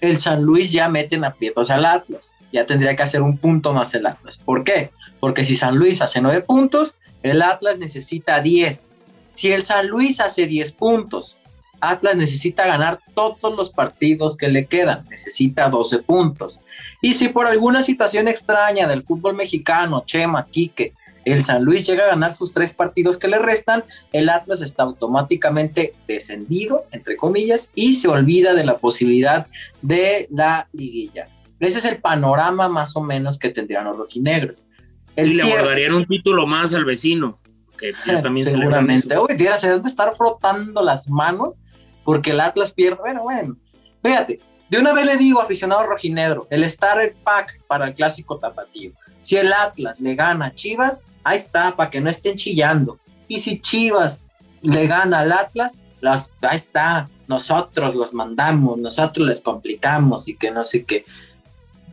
el 0.00 0.18
San 0.20 0.42
Luis 0.42 0.72
ya 0.72 0.88
mete 0.88 1.16
en 1.16 1.24
aprietos 1.24 1.70
al 1.70 1.84
Atlas. 1.84 2.34
Ya 2.52 2.66
tendría 2.66 2.94
que 2.96 3.02
hacer 3.02 3.22
un 3.22 3.38
punto 3.38 3.72
más 3.72 3.94
el 3.94 4.06
Atlas. 4.06 4.38
¿Por 4.38 4.64
qué? 4.64 4.90
Porque 5.20 5.44
si 5.44 5.56
San 5.56 5.76
Luis 5.76 6.02
hace 6.02 6.20
nueve 6.20 6.42
puntos, 6.42 6.96
el 7.22 7.42
Atlas 7.42 7.78
necesita 7.78 8.40
diez. 8.40 8.90
Si 9.32 9.52
el 9.52 9.64
San 9.64 9.88
Luis 9.88 10.20
hace 10.20 10.46
diez 10.46 10.72
puntos, 10.72 11.36
Atlas 11.82 12.16
necesita 12.16 12.64
ganar 12.64 13.00
todos 13.12 13.56
los 13.56 13.70
partidos 13.70 14.36
que 14.36 14.46
le 14.46 14.66
quedan, 14.66 15.04
necesita 15.10 15.68
12 15.68 15.98
puntos. 15.98 16.60
Y 17.00 17.14
si 17.14 17.28
por 17.28 17.46
alguna 17.46 17.82
situación 17.82 18.28
extraña 18.28 18.86
del 18.86 19.02
fútbol 19.02 19.34
mexicano, 19.34 20.04
Chema, 20.06 20.46
Quique, 20.46 20.94
el 21.24 21.44
San 21.44 21.64
Luis 21.64 21.86
llega 21.86 22.04
a 22.04 22.08
ganar 22.08 22.32
sus 22.32 22.52
tres 22.52 22.72
partidos 22.72 23.18
que 23.18 23.28
le 23.28 23.38
restan, 23.38 23.84
el 24.12 24.28
Atlas 24.28 24.60
está 24.60 24.82
automáticamente 24.82 25.94
descendido, 26.06 26.84
entre 26.90 27.16
comillas, 27.16 27.70
y 27.74 27.94
se 27.94 28.08
olvida 28.08 28.54
de 28.54 28.64
la 28.64 28.78
posibilidad 28.78 29.46
de 29.80 30.26
la 30.30 30.68
liguilla. 30.72 31.28
Ese 31.60 31.78
es 31.78 31.84
el 31.84 31.98
panorama 31.98 32.68
más 32.68 32.96
o 32.96 33.00
menos 33.02 33.38
que 33.38 33.50
tendrían 33.50 33.84
los 33.84 33.96
rojinegros. 33.96 34.66
El 35.14 35.30
y 35.30 35.34
le 35.34 35.42
abordarían 35.52 35.94
un 35.94 36.06
título 36.06 36.46
más 36.46 36.74
al 36.74 36.84
vecino, 36.84 37.38
que 37.78 37.92
también 38.22 38.46
seguramente. 38.46 39.16
Hoy 39.16 39.36
día 39.36 39.56
se 39.56 39.68
deben 39.68 39.86
estar 39.86 40.16
frotando 40.16 40.82
las 40.82 41.08
manos 41.08 41.58
porque 42.04 42.30
el 42.30 42.40
Atlas 42.40 42.72
pierde. 42.72 42.98
Bueno, 43.00 43.22
bueno, 43.22 43.56
fíjate, 44.02 44.40
de 44.68 44.78
una 44.78 44.92
vez 44.92 45.04
le 45.04 45.16
digo, 45.18 45.40
aficionado 45.40 45.86
rojinegro, 45.86 46.46
el 46.50 46.64
Star 46.64 46.98
Pack 47.22 47.60
para 47.66 47.86
el 47.86 47.94
clásico 47.94 48.38
tapatío. 48.38 48.92
Si 49.22 49.36
el 49.36 49.52
Atlas 49.52 50.00
le 50.00 50.16
gana 50.16 50.46
a 50.46 50.54
Chivas, 50.54 51.04
ahí 51.22 51.38
está, 51.38 51.76
para 51.76 51.90
que 51.90 52.00
no 52.00 52.10
estén 52.10 52.36
chillando. 52.36 52.98
Y 53.28 53.38
si 53.38 53.60
Chivas 53.60 54.20
le 54.62 54.88
gana 54.88 55.20
al 55.20 55.30
Atlas, 55.30 55.78
las, 56.00 56.28
ahí 56.40 56.56
está, 56.56 57.08
nosotros 57.28 57.94
los 57.94 58.12
mandamos, 58.14 58.78
nosotros 58.78 59.26
les 59.28 59.40
complicamos 59.40 60.26
y 60.26 60.34
que 60.34 60.50
no 60.50 60.64
sé 60.64 60.84
qué. 60.84 61.04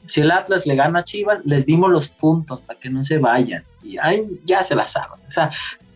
Si 0.07 0.21
el 0.21 0.31
Atlas 0.31 0.65
le 0.65 0.75
gana 0.75 0.99
a 0.99 1.03
Chivas, 1.03 1.41
les 1.45 1.67
dimos 1.67 1.91
los 1.91 2.09
puntos 2.09 2.61
para 2.61 2.79
que 2.79 2.89
no 2.89 3.03
se 3.03 3.19
vayan. 3.19 3.63
Y 3.83 3.99
ay, 3.99 4.41
ya 4.43 4.63
se 4.63 4.73
la 4.73 4.87
saben. 4.87 5.19
O 5.25 5.29
sea, 5.29 5.51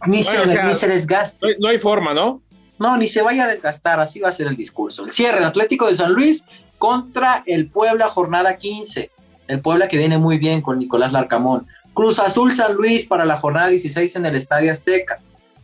ni, 0.06 0.22
se, 0.22 0.46
ni 0.46 0.76
se 0.76 0.88
desgaste. 0.88 1.56
No 1.60 1.70
hay, 1.70 1.80
forma, 1.80 2.14
¿no? 2.14 2.44
No, 2.78 2.96
ni 2.96 3.08
se 3.08 3.24
vaya 3.24 3.46
a 3.46 3.48
desgastar, 3.48 4.00
así 4.00 4.20
va 4.20 4.30
a 4.30 4.32
ser 4.32 4.46
el 4.46 4.56
discurso. 4.56 5.04
El 5.04 5.10
cierre, 5.10 5.44
Atlético 5.44 5.88
de 5.88 5.96
San 5.96 6.14
Luis 6.14 6.46
contra 6.78 7.42
el 7.48 7.70
Puebla, 7.70 8.10
jornada 8.10 8.58
15. 8.58 9.10
El 9.54 9.62
Puebla 9.62 9.88
que 9.88 9.98
viene 9.98 10.18
muy 10.18 10.40
bien 10.40 10.64
con 10.64 10.80
Nicolás 10.80 11.12
Larcamón. 11.14 11.68
Cruz 11.94 12.18
Azul 12.18 12.56
San 12.56 12.74
Luis 12.74 13.06
para 13.06 13.24
la 13.24 13.38
jornada 13.38 13.68
16 13.68 14.16
en 14.16 14.26
el 14.26 14.36
Estadio 14.36 14.72
Azteca. 14.72 15.20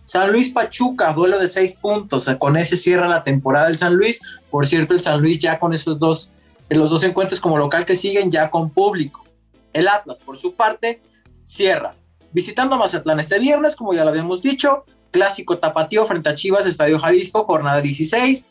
San 0.06 0.32
Luis 0.32 0.50
Pachuca, 0.50 1.12
duelo 1.12 1.40
de 1.40 1.48
seis 1.48 1.74
puntos. 1.74 2.30
Con 2.38 2.56
ese 2.56 2.78
cierra 2.78 3.08
la 3.08 3.24
temporada 3.24 3.66
del 3.66 3.78
San 3.80 3.96
Luis. 3.96 4.22
Por 4.52 4.68
cierto, 4.68 4.94
el 4.94 5.02
San 5.02 5.20
Luis 5.20 5.40
ya 5.40 5.58
con 5.58 5.74
esos 5.74 5.98
dos, 5.98 6.30
los 6.70 6.88
dos 6.92 7.04
encuentros 7.04 7.40
como 7.40 7.58
local 7.58 7.84
que 7.84 7.96
siguen, 7.96 8.30
ya 8.30 8.52
con 8.52 8.70
público. 8.70 9.26
El 9.74 9.88
Atlas, 9.88 10.20
por 10.20 10.38
su 10.38 10.54
parte, 10.54 11.02
cierra. 11.44 11.96
Visitando 12.32 12.78
Mazatlán 12.78 13.20
este 13.20 13.40
viernes, 13.40 13.76
como 13.76 13.96
ya 13.96 14.04
lo 14.04 14.12
habíamos 14.12 14.44
dicho, 14.44 14.86
clásico 15.10 15.58
tapatío 15.58 16.06
frente 16.06 16.30
a 16.30 16.36
Chivas, 16.36 16.68
Estadio 16.68 17.00
Jalisco, 17.00 17.44
jornada 17.46 17.82
16. 17.82 18.46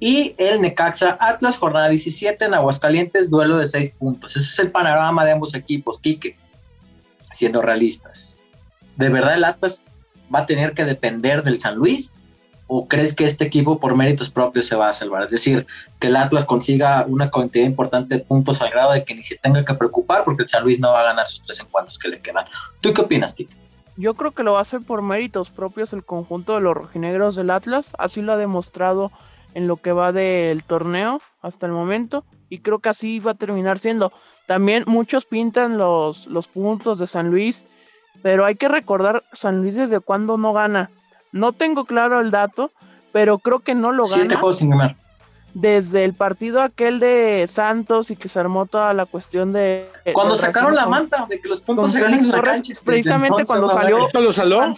Y 0.00 0.34
el 0.38 0.62
Necaxa 0.62 1.18
Atlas, 1.20 1.58
jornada 1.58 1.88
17 1.88 2.46
en 2.46 2.54
Aguascalientes, 2.54 3.28
duelo 3.28 3.58
de 3.58 3.66
seis 3.66 3.90
puntos. 3.90 4.34
Ese 4.34 4.48
es 4.48 4.58
el 4.58 4.70
panorama 4.70 5.24
de 5.24 5.32
ambos 5.32 5.54
equipos, 5.54 5.98
Quique, 5.98 6.36
siendo 7.32 7.60
realistas. 7.60 8.34
De 8.96 9.10
verdad, 9.10 9.34
el 9.34 9.44
Atlas 9.44 9.82
va 10.34 10.40
a 10.40 10.46
tener 10.46 10.72
que 10.72 10.84
depender 10.84 11.42
del 11.42 11.58
San 11.58 11.76
Luis? 11.76 12.12
¿O 12.72 12.86
crees 12.86 13.16
que 13.16 13.24
este 13.24 13.44
equipo 13.44 13.80
por 13.80 13.96
méritos 13.96 14.30
propios 14.30 14.66
se 14.66 14.76
va 14.76 14.88
a 14.88 14.92
salvar? 14.92 15.24
Es 15.24 15.30
decir, 15.30 15.66
que 15.98 16.06
el 16.06 16.16
Atlas 16.16 16.44
consiga 16.44 17.04
una 17.06 17.28
cantidad 17.28 17.64
importante 17.64 18.16
de 18.16 18.20
puntos 18.24 18.62
al 18.62 18.70
grado 18.70 18.92
de 18.92 19.04
que 19.04 19.14
ni 19.14 19.24
se 19.24 19.36
tenga 19.36 19.64
que 19.64 19.74
preocupar 19.74 20.22
porque 20.24 20.44
el 20.44 20.48
San 20.48 20.62
Luis 20.62 20.78
no 20.78 20.92
va 20.92 21.00
a 21.00 21.04
ganar 21.04 21.26
sus 21.26 21.42
tres 21.42 21.58
encuentros 21.58 21.98
que 21.98 22.08
le 22.08 22.20
quedan. 22.20 22.44
¿Tú 22.80 22.92
qué 22.94 23.00
opinas, 23.00 23.34
Kike? 23.34 23.56
Yo 23.96 24.14
creo 24.14 24.30
que 24.30 24.44
lo 24.44 24.52
va 24.52 24.58
a 24.60 24.62
hacer 24.62 24.82
por 24.82 25.02
méritos 25.02 25.50
propios 25.50 25.92
el 25.92 26.04
conjunto 26.04 26.54
de 26.54 26.60
los 26.60 26.74
rojinegros 26.76 27.34
del 27.34 27.50
Atlas. 27.50 27.92
Así 27.98 28.22
lo 28.22 28.32
ha 28.32 28.36
demostrado 28.36 29.10
en 29.54 29.66
lo 29.66 29.76
que 29.76 29.92
va 29.92 30.12
del 30.12 30.62
torneo 30.62 31.20
hasta 31.42 31.66
el 31.66 31.72
momento. 31.72 32.24
Y 32.48 32.60
creo 32.60 32.80
que 32.80 32.88
así 32.88 33.20
va 33.20 33.32
a 33.32 33.34
terminar 33.34 33.78
siendo. 33.78 34.12
También 34.46 34.84
muchos 34.86 35.24
pintan 35.24 35.78
los, 35.78 36.26
los 36.26 36.48
puntos 36.48 36.98
de 36.98 37.06
San 37.06 37.30
Luis 37.30 37.64
pero 38.22 38.44
hay 38.44 38.54
que 38.54 38.68
recordar 38.68 39.22
San 39.32 39.62
Luis 39.62 39.74
desde 39.74 40.00
cuándo 40.00 40.36
no 40.36 40.52
gana. 40.52 40.90
No 41.32 41.52
tengo 41.52 41.84
claro 41.84 42.20
el 42.20 42.30
dato, 42.30 42.70
pero 43.12 43.38
creo 43.38 43.60
que 43.60 43.74
no 43.74 43.92
lo 43.92 44.04
gana. 44.04 44.14
Siete 44.14 44.34
juegos 44.36 44.58
sin 44.58 44.70
ganar. 44.70 44.96
Desde 45.54 46.04
el 46.04 46.14
partido 46.14 46.62
aquel 46.62 47.00
de 47.00 47.46
Santos 47.48 48.10
y 48.12 48.16
que 48.16 48.28
se 48.28 48.38
armó 48.38 48.66
toda 48.66 48.94
la 48.94 49.06
cuestión 49.06 49.52
de. 49.52 49.84
Cuando 50.12 50.36
sacaron 50.36 50.74
la 50.74 50.86
manta, 50.86 51.26
de 51.28 51.40
que 51.40 51.48
los 51.48 51.60
puntos 51.60 51.92
se 51.92 52.00
ganan 52.00 52.20
en 52.20 52.30
la 52.30 52.42
cancha. 52.42 52.74
Precisamente 52.84 53.44
cuando 53.44 53.68
salió. 53.68 53.98
lo 53.98 54.32
saló? 54.32 54.76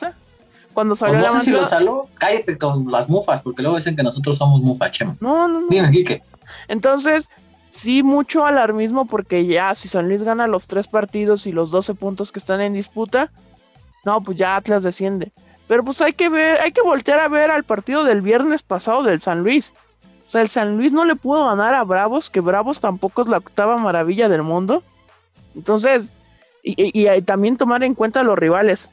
Cuando 0.72 0.96
salió 0.96 1.20
pues 1.20 1.32
no 1.32 1.38
sé 1.40 1.44
si 1.44 1.50
lo 1.50 1.64
saló. 1.64 2.08
Cállate 2.18 2.56
con 2.56 2.90
las 2.90 3.08
mufas, 3.08 3.42
porque 3.42 3.62
luego 3.62 3.76
dicen 3.76 3.96
que 3.96 4.02
nosotros 4.02 4.38
somos 4.38 4.61
mufas, 4.61 4.90
Chema. 4.90 5.16
No, 5.20 5.48
no, 5.48 5.61
no. 5.61 5.66
Dime, 5.68 5.90
Quique. 5.90 6.22
Entonces, 6.68 7.28
sí 7.70 8.02
mucho 8.02 8.44
alarmismo 8.44 9.06
porque 9.06 9.46
ya 9.46 9.74
si 9.74 9.88
San 9.88 10.08
Luis 10.08 10.22
gana 10.22 10.46
los 10.46 10.66
tres 10.66 10.88
partidos 10.88 11.46
y 11.46 11.52
los 11.52 11.70
12 11.70 11.94
puntos 11.94 12.32
que 12.32 12.38
están 12.38 12.61
en 12.61 12.74
disputa, 12.74 13.30
no, 14.04 14.20
pues 14.20 14.38
ya 14.38 14.56
Atlas 14.56 14.82
desciende. 14.82 15.32
Pero 15.68 15.85
pues 15.85 16.00
hay 16.00 16.12
que 16.12 16.28
ver, 16.28 16.61
hay 16.61 16.72
que 16.72 16.82
voltear 16.82 17.20
a 17.20 17.28
ver 17.28 17.50
al 17.50 17.64
partido 17.64 18.04
del 18.04 18.20
viernes 18.20 18.62
pasado 18.62 19.02
del 19.02 19.20
San 19.20 19.42
Luis. 19.42 19.72
O 20.26 20.28
sea, 20.28 20.42
el 20.42 20.48
San 20.48 20.76
Luis 20.76 20.92
no 20.92 21.04
le 21.04 21.16
pudo 21.16 21.46
ganar 21.46 21.74
a 21.74 21.85
Bravos, 21.85 22.30
que 22.30 22.40
Bravos 22.40 22.80
tampoco 22.80 23.22
es 23.22 23.28
la 23.28 23.38
octava 23.38 23.76
maravilla 23.78 24.28
del 24.28 24.42
mundo. 24.42 24.82
Entonces, 25.54 26.11
y, 26.62 26.74
y 26.76 27.22
también 27.22 27.56
tomar 27.56 27.82
en 27.85 27.94
cuenta 27.94 28.22
los 28.22 28.38
rivales. 28.38 28.88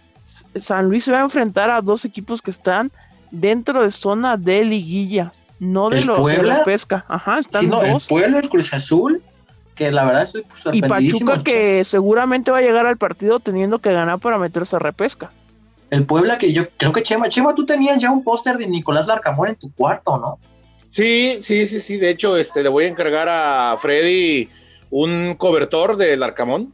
San 0.59 0.89
Luis 0.89 1.03
se 1.03 1.11
va 1.11 1.19
a 1.19 1.23
enfrentar 1.23 1.69
a 1.69 1.81
dos 1.81 2.05
equipos 2.05 2.41
que 2.41 2.51
están 2.51 2.91
dentro 3.31 3.83
de 3.83 3.91
zona 3.91 4.37
de 4.37 4.63
liguilla 4.63 5.31
no 5.59 5.89
de, 5.89 6.01
lo, 6.01 6.25
de 6.25 6.43
la 6.43 6.63
pesca. 6.63 7.05
Ajá, 7.07 7.39
están 7.39 7.69
dos. 7.69 7.83
El 7.83 7.97
Puebla, 8.07 8.39
el 8.39 8.49
Cruz 8.49 8.73
Azul, 8.73 9.21
que 9.75 9.91
la 9.91 10.05
verdad 10.05 10.23
estoy 10.23 10.43
Y 10.73 10.81
Pachuca 10.81 11.43
que 11.43 11.83
seguramente 11.83 12.51
va 12.51 12.59
a 12.59 12.61
llegar 12.61 12.85
al 12.87 12.97
partido 12.97 13.39
teniendo 13.39 13.79
que 13.79 13.91
ganar 13.91 14.19
para 14.19 14.37
meterse 14.37 14.75
a 14.75 14.79
repesca. 14.79 15.31
El 15.89 16.05
Puebla 16.05 16.37
que 16.37 16.53
yo 16.53 16.69
creo 16.77 16.93
que 16.93 17.03
Chema, 17.03 17.29
Chema, 17.29 17.53
tú 17.55 17.65
tenías 17.65 17.99
ya 17.99 18.11
un 18.11 18.23
póster 18.23 18.57
de 18.57 18.67
Nicolás 18.67 19.07
Larcamón 19.07 19.49
en 19.49 19.55
tu 19.55 19.71
cuarto, 19.73 20.17
¿no? 20.17 20.39
Sí, 20.91 21.39
sí, 21.41 21.67
sí, 21.67 21.79
sí. 21.79 21.97
De 21.97 22.09
hecho, 22.09 22.37
este, 22.37 22.63
le 22.63 22.69
voy 22.69 22.85
a 22.85 22.87
encargar 22.87 23.27
a 23.29 23.75
Freddy 23.79 24.49
un 24.91 25.35
cobertor 25.35 25.97
de 25.97 26.15
Larcamón 26.17 26.73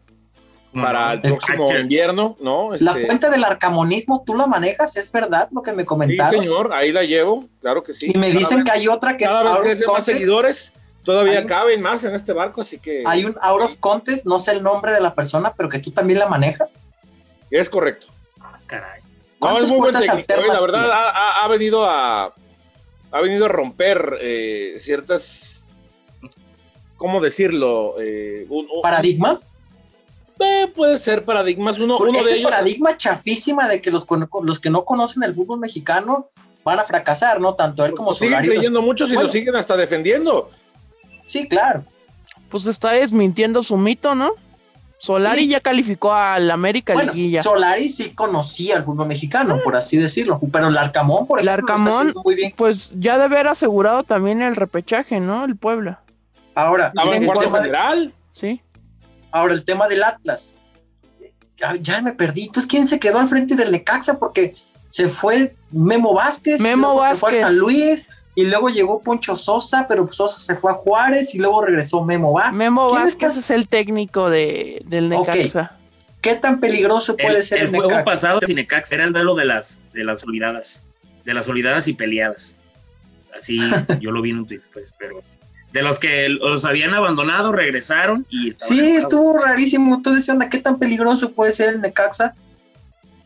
para 0.81 1.13
el 1.13 1.21
próximo 1.21 1.73
invierno, 1.75 2.35
¿no? 2.39 2.71
La 2.79 2.91
este, 2.91 3.07
cuenta 3.07 3.29
del 3.29 3.43
arcamonismo, 3.43 4.23
¿tú 4.25 4.35
la 4.35 4.45
manejas? 4.45 4.97
¿Es 4.97 5.11
verdad 5.11 5.47
lo 5.51 5.61
que 5.61 5.71
me 5.71 5.85
comentaron? 5.85 6.33
Sí, 6.33 6.39
señor, 6.39 6.73
ahí 6.73 6.91
la 6.91 7.03
llevo, 7.03 7.47
claro 7.61 7.83
que 7.83 7.93
sí. 7.93 8.11
Y 8.13 8.17
me 8.17 8.31
dicen 8.31 8.63
que 8.63 8.71
hay 8.71 8.87
otra 8.87 9.17
que 9.17 9.25
cada 9.25 9.43
vez 9.43 9.59
crece 9.59 9.87
más 9.87 10.05
seguidores, 10.05 10.73
todavía 11.03 11.45
caben 11.45 11.81
más 11.81 12.03
en 12.03 12.13
este 12.13 12.33
barco, 12.33 12.61
así 12.61 12.77
que... 12.77 13.03
Hay 13.05 13.25
un 13.25 13.35
Out 13.41 13.61
of 13.61 13.77
Contest, 13.77 14.25
no 14.25 14.39
sé 14.39 14.51
el 14.51 14.63
nombre 14.63 14.91
de 14.91 14.99
la 14.99 15.15
persona, 15.15 15.53
pero 15.55 15.69
que 15.69 15.79
tú 15.79 15.91
también 15.91 16.19
la 16.19 16.27
manejas. 16.27 16.83
Es 17.49 17.69
correcto. 17.69 18.07
Ah, 18.41 18.59
caray. 18.65 19.01
No, 19.41 19.59
es 19.59 19.69
muy 19.69 19.79
buen 19.79 19.93
técnico, 19.93 20.33
¿eh? 20.33 20.47
la 20.47 20.59
verdad 20.59 20.89
ha, 20.89 21.47
venido 21.47 21.85
a 21.85 22.33
ha 23.11 23.21
venido 23.21 23.45
a 23.45 23.47
romper 23.47 24.17
eh, 24.19 24.77
ciertas 24.79 25.55
¿cómo 26.97 27.21
decirlo? 27.21 27.95
Eh, 27.99 28.47
¿Paradigmas? 28.81 29.53
Eh, 30.39 30.67
puede 30.73 30.97
ser 30.97 31.23
paradigmas. 31.23 31.79
Uno, 31.79 31.97
uno 31.97 32.23
de 32.23 32.35
ellos. 32.35 32.49
paradigma 32.49 32.97
chafísima 32.97 33.67
de 33.67 33.81
que 33.81 33.91
los, 33.91 34.05
los 34.43 34.59
que 34.59 34.69
no 34.69 34.83
conocen 34.83 35.23
el 35.23 35.33
fútbol 35.33 35.59
mexicano 35.59 36.29
van 36.63 36.79
a 36.79 36.83
fracasar, 36.83 37.39
¿no? 37.39 37.53
Tanto 37.53 37.85
él 37.85 37.93
como 37.93 38.13
Solari. 38.13 38.43
Siguen 38.43 38.57
creyendo 38.57 38.81
muchos 38.81 39.11
y 39.11 39.13
lo 39.13 39.27
siguen 39.29 39.55
hasta 39.55 39.77
defendiendo. 39.77 40.49
Sí, 41.25 41.47
claro. 41.47 41.83
Pues 42.49 42.65
está 42.65 42.91
desmintiendo 42.91 43.63
su 43.63 43.77
mito, 43.77 44.15
¿no? 44.15 44.31
Solari 44.97 45.47
ya 45.47 45.59
calificó 45.59 46.13
al 46.13 46.49
América 46.49 46.93
bueno, 46.93 47.13
Liguilla. 47.13 47.43
Solari 47.43 47.89
sí 47.89 48.11
conocía 48.11 48.77
el 48.77 48.83
fútbol 48.83 49.07
mexicano, 49.07 49.59
por 49.63 49.75
así 49.75 49.97
decirlo. 49.97 50.39
Pero 50.51 50.69
el 50.69 50.77
Arcamón, 50.77 51.27
por 51.27 51.39
ejemplo, 51.39 51.53
el 51.53 51.59
Arcamón, 51.59 52.13
muy 52.23 52.35
bien. 52.35 52.53
pues 52.55 52.95
ya 52.97 53.13
debe 53.13 53.35
haber 53.35 53.49
asegurado 53.49 54.03
también 54.03 54.41
el 54.41 54.55
repechaje, 54.55 55.19
¿no? 55.19 55.45
El 55.45 55.55
Puebla. 55.55 56.01
Ahora, 56.55 56.87
¿estaba 56.87 57.15
en 57.15 57.25
cuarto 57.25 57.51
general? 57.51 58.13
Sí. 58.33 58.61
Ahora, 59.35 59.53
el 59.53 59.65
tema 59.65 59.89
del 59.89 60.01
Atlas. 60.01 60.55
Ya, 61.81 62.01
me 62.01 62.13
perdí. 62.13 62.43
Entonces, 62.43 62.69
¿quién 62.69 62.87
se 62.87 62.99
quedó 62.99 63.19
al 63.19 63.27
frente 63.27 63.57
del 63.57 63.69
Necaxa? 63.69 64.17
Porque 64.17 64.55
se 64.85 65.09
fue 65.09 65.57
Memo 65.71 66.13
Vázquez, 66.13 66.61
Memo 66.61 66.95
Vázquez. 66.95 67.17
se 67.17 67.19
fue 67.19 67.37
a 67.37 67.41
San 67.41 67.57
Luis, 67.57 68.07
y 68.33 68.45
luego 68.45 68.69
llegó 68.69 69.01
Poncho 69.01 69.35
Sosa, 69.35 69.87
pero 69.89 70.09
Sosa 70.09 70.39
se 70.39 70.55
fue 70.55 70.71
a 70.71 70.75
Juárez 70.75 71.35
y 71.35 71.39
luego 71.39 71.61
regresó 71.61 72.01
Memo 72.05 72.31
Vázquez. 72.31 72.53
Memo 72.53 72.89
Vázquez 72.89 73.35
es, 73.35 73.51
el 73.51 73.67
técnico 73.67 74.29
de, 74.29 74.81
del 74.85 75.09
Necaxa. 75.09 75.77
¿Qué 76.21 76.35
tan 76.35 76.61
peligroso 76.61 77.17
puede 77.17 77.43
ser 77.43 77.59
el, 77.59 77.75
el 77.75 77.75
juego 77.75 78.05
pasado 78.05 78.39
sin 78.45 78.55
Necaxa 78.55 78.95
era 78.95 79.03
el 79.03 79.11
duelo 79.11 79.35
de 79.35 79.43
las, 79.43 79.83
de 79.91 80.05
las 80.05 80.23
olvidadas, 80.23 80.87
de 81.25 81.33
las 81.33 81.49
olvidadas 81.49 81.89
y 81.89 81.93
peleadas. 81.93 82.61
Así 83.35 83.59
yo 83.99 84.11
lo 84.11 84.21
vi 84.21 84.29
en 84.29 84.39
un 84.39 84.47
tweet, 84.47 84.61
pues, 84.71 84.93
pero 84.97 85.21
de 85.75 85.81
los 85.81 85.99
que 85.99 86.29
los 86.29 86.63
habían 86.63 86.93
abandonado, 86.93 87.51
regresaron 87.51 88.25
y 88.29 88.51
Sí, 88.51 88.79
estuvo 88.79 89.37
rarísimo. 89.37 89.95
Entonces, 89.95 90.29
onda, 90.29 90.49
¿qué 90.49 90.57
tan 90.57 90.79
peligroso 90.79 91.33
puede 91.33 91.51
ser 91.51 91.67
el 91.67 91.81
Necaxa? 91.81 92.33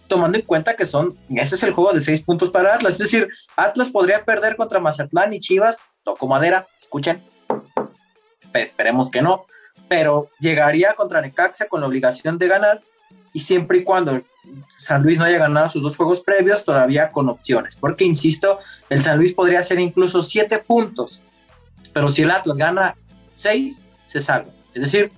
Tomando 0.07 0.39
en 0.39 0.45
cuenta 0.45 0.75
que 0.75 0.87
son, 0.87 1.15
ese 1.29 1.53
es 1.53 1.61
el 1.61 1.73
juego 1.73 1.93
de 1.93 2.01
seis 2.01 2.21
puntos 2.21 2.49
para 2.49 2.73
Atlas. 2.73 2.93
Es 2.93 2.97
decir, 2.97 3.27
Atlas 3.55 3.91
podría 3.91 4.25
perder 4.25 4.55
contra 4.55 4.79
Mazatlán 4.79 5.31
y 5.31 5.39
Chivas, 5.39 5.77
toco 6.03 6.27
madera, 6.27 6.65
escuchen. 6.81 7.21
esperemos 8.55 9.11
que 9.11 9.21
no, 9.21 9.45
pero 9.87 10.31
llegaría 10.39 10.95
contra 10.95 11.21
Necaxa 11.21 11.67
con 11.67 11.81
la 11.81 11.87
obligación 11.87 12.39
de 12.39 12.47
ganar 12.47 12.81
y 13.31 13.41
siempre 13.41 13.77
y 13.77 13.83
cuando 13.83 14.23
San 14.75 15.03
Luis 15.03 15.19
no 15.19 15.25
haya 15.25 15.37
ganado 15.37 15.69
sus 15.69 15.83
dos 15.83 15.95
juegos 15.95 16.19
previos, 16.21 16.65
todavía 16.65 17.11
con 17.11 17.29
opciones. 17.29 17.75
Porque, 17.75 18.05
insisto, 18.05 18.57
el 18.89 19.03
San 19.03 19.19
Luis 19.19 19.33
podría 19.33 19.61
ser 19.61 19.79
incluso 19.79 20.23
siete 20.23 20.57
puntos 20.57 21.21
pero 21.99 22.09
si 22.09 22.21
el 22.21 22.31
Atlas 22.31 22.57
gana 22.57 22.95
6, 23.33 23.89
se 24.05 24.21
salva. 24.21 24.53
Es 24.73 24.83
decir, 24.83 25.11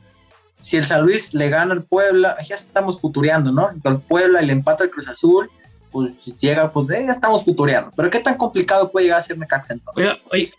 si 0.59 0.77
el 0.77 0.83
San 0.83 1.03
Luis 1.03 1.31
le 1.31 1.47
gana 1.47 1.73
al 1.73 1.83
Puebla, 1.83 2.35
ya 2.43 2.55
estamos 2.55 2.99
futureando, 2.99 3.51
¿no? 3.51 3.69
El 3.83 3.99
Puebla 3.99 4.41
y 4.41 4.47
le 4.47 4.53
empata 4.53 4.85
el 4.85 4.89
Cruz 4.89 5.07
Azul, 5.07 5.47
pues 5.91 6.11
llega, 6.39 6.71
pues 6.71 6.89
eh, 6.89 7.03
ya 7.05 7.11
estamos 7.11 7.45
futureando. 7.45 7.91
Pero 7.95 8.09
qué 8.09 8.17
tan 8.17 8.35
complicado 8.35 8.91
puede 8.91 9.05
llegar 9.05 9.19
a 9.19 9.21
ser 9.21 9.37
Necaxa 9.37 9.73
entonces. 9.73 10.17
Oye, 10.31 10.51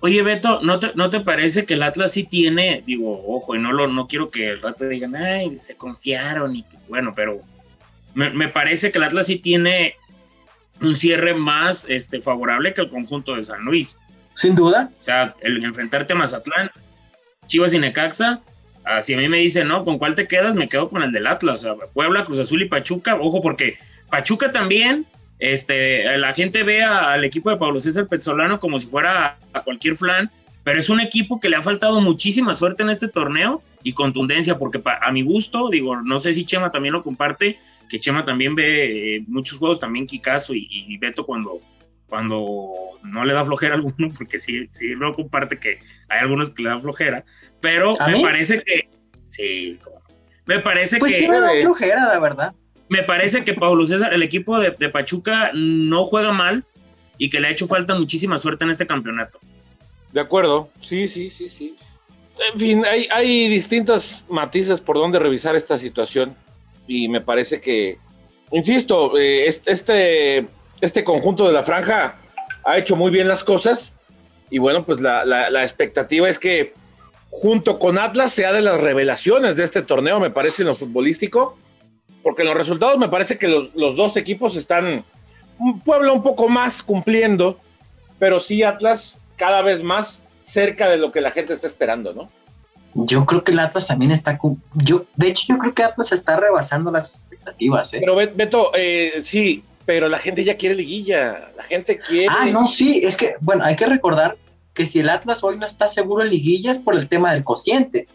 oye, 0.00 0.20
Beto, 0.20 0.60
¿no 0.60 0.78
te, 0.78 0.92
¿no 0.96 1.08
te 1.08 1.20
parece 1.20 1.64
que 1.64 1.72
el 1.72 1.82
Atlas 1.82 2.12
sí 2.12 2.24
tiene, 2.24 2.82
digo, 2.86 3.24
ojo, 3.26 3.54
y 3.54 3.58
no, 3.58 3.72
lo, 3.72 3.86
no 3.86 4.06
quiero 4.06 4.30
que 4.30 4.50
el 4.50 4.60
rato 4.60 4.86
digan, 4.86 5.16
ay, 5.16 5.58
se 5.58 5.76
confiaron 5.76 6.56
y 6.56 6.66
bueno, 6.90 7.14
pero 7.16 7.40
me, 8.12 8.28
me 8.28 8.48
parece 8.48 8.92
que 8.92 8.98
el 8.98 9.04
Atlas 9.04 9.28
sí 9.28 9.38
tiene 9.38 9.94
un 10.82 10.94
cierre 10.94 11.32
más 11.32 11.88
este, 11.88 12.20
favorable 12.20 12.74
que 12.74 12.82
el 12.82 12.90
conjunto 12.90 13.34
de 13.34 13.40
San 13.40 13.64
Luis. 13.64 13.98
Sin 14.34 14.54
duda. 14.54 14.90
O 14.98 15.02
sea, 15.02 15.34
el 15.40 15.64
enfrentarte 15.64 16.12
a 16.12 16.16
Mazatlán, 16.16 16.70
Chivas 17.46 17.72
y 17.74 17.78
Necaxa, 17.78 18.40
si 19.02 19.14
a 19.14 19.16
mí 19.16 19.28
me 19.28 19.38
dicen, 19.38 19.68
no, 19.68 19.84
¿con 19.84 19.98
cuál 19.98 20.14
te 20.14 20.26
quedas? 20.26 20.54
Me 20.54 20.68
quedo 20.68 20.90
con 20.90 21.02
el 21.02 21.12
del 21.12 21.26
Atlas. 21.26 21.64
O 21.64 21.76
sea, 21.76 21.86
Puebla, 21.92 22.24
Cruz 22.24 22.38
Azul 22.38 22.62
y 22.62 22.68
Pachuca. 22.68 23.16
Ojo, 23.16 23.40
porque 23.40 23.76
Pachuca 24.10 24.52
también, 24.52 25.06
este, 25.38 26.18
la 26.18 26.34
gente 26.34 26.62
ve 26.62 26.82
al 26.82 27.24
equipo 27.24 27.50
de 27.50 27.56
Pablo 27.56 27.80
César 27.80 28.06
Petzolano 28.06 28.60
como 28.60 28.78
si 28.78 28.86
fuera 28.86 29.38
a 29.52 29.62
cualquier 29.62 29.96
flan, 29.96 30.30
pero 30.64 30.80
es 30.80 30.88
un 30.88 31.00
equipo 31.00 31.40
que 31.40 31.48
le 31.48 31.56
ha 31.56 31.62
faltado 31.62 32.00
muchísima 32.00 32.54
suerte 32.54 32.82
en 32.82 32.90
este 32.90 33.08
torneo 33.08 33.62
y 33.82 33.92
contundencia, 33.92 34.58
porque 34.58 34.80
a 34.84 35.12
mi 35.12 35.22
gusto, 35.22 35.68
digo, 35.68 36.00
no 36.00 36.18
sé 36.18 36.32
si 36.32 36.46
Chema 36.46 36.70
también 36.72 36.94
lo 36.94 37.02
comparte, 37.02 37.58
que 37.90 38.00
Chema 38.00 38.24
también 38.24 38.54
ve 38.54 39.16
eh, 39.16 39.24
muchos 39.28 39.58
juegos, 39.58 39.78
también 39.78 40.06
Kikazo 40.06 40.54
y, 40.54 40.66
y, 40.70 40.96
Beto 40.96 41.26
cuando, 41.26 41.60
cuando 42.14 42.70
no 43.02 43.24
le 43.24 43.32
da 43.32 43.44
flojera 43.44 43.74
a 43.74 43.78
alguno, 43.78 44.08
porque 44.16 44.38
sí, 44.38 44.68
sí 44.70 44.94
lo 44.94 45.16
comparte 45.16 45.58
que 45.58 45.80
hay 46.08 46.20
algunos 46.20 46.50
que 46.50 46.62
le 46.62 46.68
dan 46.68 46.80
flojera, 46.80 47.24
pero 47.60 47.90
me 48.06 48.20
parece 48.20 48.62
que, 48.62 48.88
sí, 49.26 49.80
me 50.46 50.60
parece 50.60 51.00
pues 51.00 51.10
que... 51.10 51.18
sí 51.18 51.28
me 51.28 51.40
da 51.40 51.50
flojera, 51.60 52.06
la 52.06 52.20
verdad. 52.20 52.54
Me 52.88 53.02
parece 53.02 53.44
que 53.44 53.52
Pablo 53.54 53.84
César, 53.84 54.14
el 54.14 54.22
equipo 54.22 54.60
de, 54.60 54.70
de 54.78 54.88
Pachuca 54.90 55.50
no 55.54 56.04
juega 56.04 56.30
mal 56.30 56.64
y 57.18 57.30
que 57.30 57.40
le 57.40 57.48
ha 57.48 57.50
hecho 57.50 57.66
falta 57.66 57.96
muchísima 57.96 58.38
suerte 58.38 58.62
en 58.62 58.70
este 58.70 58.86
campeonato. 58.86 59.40
De 60.12 60.20
acuerdo, 60.20 60.68
sí, 60.80 61.08
sí, 61.08 61.30
sí, 61.30 61.48
sí. 61.48 61.76
En 62.52 62.60
fin, 62.60 62.84
hay, 62.84 63.08
hay 63.10 63.48
distintas 63.48 64.24
matices 64.28 64.80
por 64.80 64.98
donde 64.98 65.18
revisar 65.18 65.56
esta 65.56 65.78
situación 65.78 66.36
y 66.86 67.08
me 67.08 67.20
parece 67.20 67.60
que, 67.60 67.98
insisto, 68.52 69.18
eh, 69.18 69.48
este, 69.48 69.72
este 69.72 70.46
conjunto 71.04 71.46
de 71.46 71.52
la 71.52 71.62
franja 71.62 72.16
ha 72.64 72.78
hecho 72.78 72.96
muy 72.96 73.10
bien 73.10 73.28
las 73.28 73.44
cosas 73.44 73.94
y 74.50 74.58
bueno, 74.58 74.84
pues 74.84 75.00
la, 75.00 75.24
la, 75.24 75.62
expectativa 75.62 76.28
es 76.28 76.38
que 76.38 76.74
junto 77.30 77.78
con 77.78 77.98
Atlas 77.98 78.32
sea 78.32 78.52
de 78.52 78.62
las 78.62 78.80
revelaciones 78.80 79.56
de 79.56 79.64
este 79.64 79.82
torneo, 79.82 80.20
me 80.20 80.30
parece, 80.30 80.62
en 80.62 80.68
lo 80.68 80.74
futbolístico, 80.74 81.58
porque 82.22 82.42
en 82.42 82.48
los 82.48 82.56
resultados 82.56 82.98
me 82.98 83.08
parece 83.08 83.38
que 83.38 83.48
los, 83.48 83.74
los 83.74 83.96
dos 83.96 84.16
equipos 84.16 84.54
están 84.56 85.04
un 85.58 85.80
pueblo 85.80 86.14
un 86.14 86.22
poco 86.22 86.48
más 86.48 86.82
cumpliendo, 86.82 87.58
pero 88.18 88.38
sí 88.38 88.62
Atlas 88.62 89.18
cada 89.36 89.62
vez 89.62 89.82
más 89.82 90.22
cerca 90.42 90.88
de 90.88 90.98
lo 90.98 91.10
que 91.10 91.20
la 91.20 91.30
gente 91.30 91.52
está 91.52 91.66
esperando, 91.66 92.12
¿no? 92.12 92.28
Yo 92.94 93.26
creo 93.26 93.42
que 93.42 93.50
el 93.50 93.58
Atlas 93.58 93.88
también 93.88 94.12
está. 94.12 94.38
Yo, 94.74 95.06
de 95.16 95.28
hecho, 95.28 95.46
yo 95.48 95.58
creo 95.58 95.74
que 95.74 95.82
Atlas 95.82 96.12
está 96.12 96.38
rebasando 96.38 96.92
las 96.92 97.16
expectativas. 97.16 97.92
¿eh? 97.92 97.96
Pero 97.98 98.14
Beto, 98.14 98.70
eh, 98.74 99.20
sí, 99.24 99.64
pero 99.86 100.08
la 100.08 100.18
gente 100.18 100.44
ya 100.44 100.56
quiere 100.56 100.74
liguilla. 100.74 101.50
La 101.56 101.62
gente 101.62 101.98
quiere. 101.98 102.28
Ah, 102.30 102.46
no, 102.46 102.66
sí, 102.66 103.00
es 103.02 103.16
que, 103.16 103.34
bueno, 103.40 103.64
hay 103.64 103.76
que 103.76 103.86
recordar 103.86 104.36
que 104.72 104.86
si 104.86 105.00
el 105.00 105.08
Atlas 105.08 105.44
hoy 105.44 105.58
no 105.58 105.66
está 105.66 105.88
seguro 105.88 106.22
en 106.22 106.30
liguilla 106.30 106.72
es 106.72 106.78
por 106.78 106.94
el 106.94 107.08
tema 107.08 107.32
del 107.32 107.44
cociente. 107.44 108.08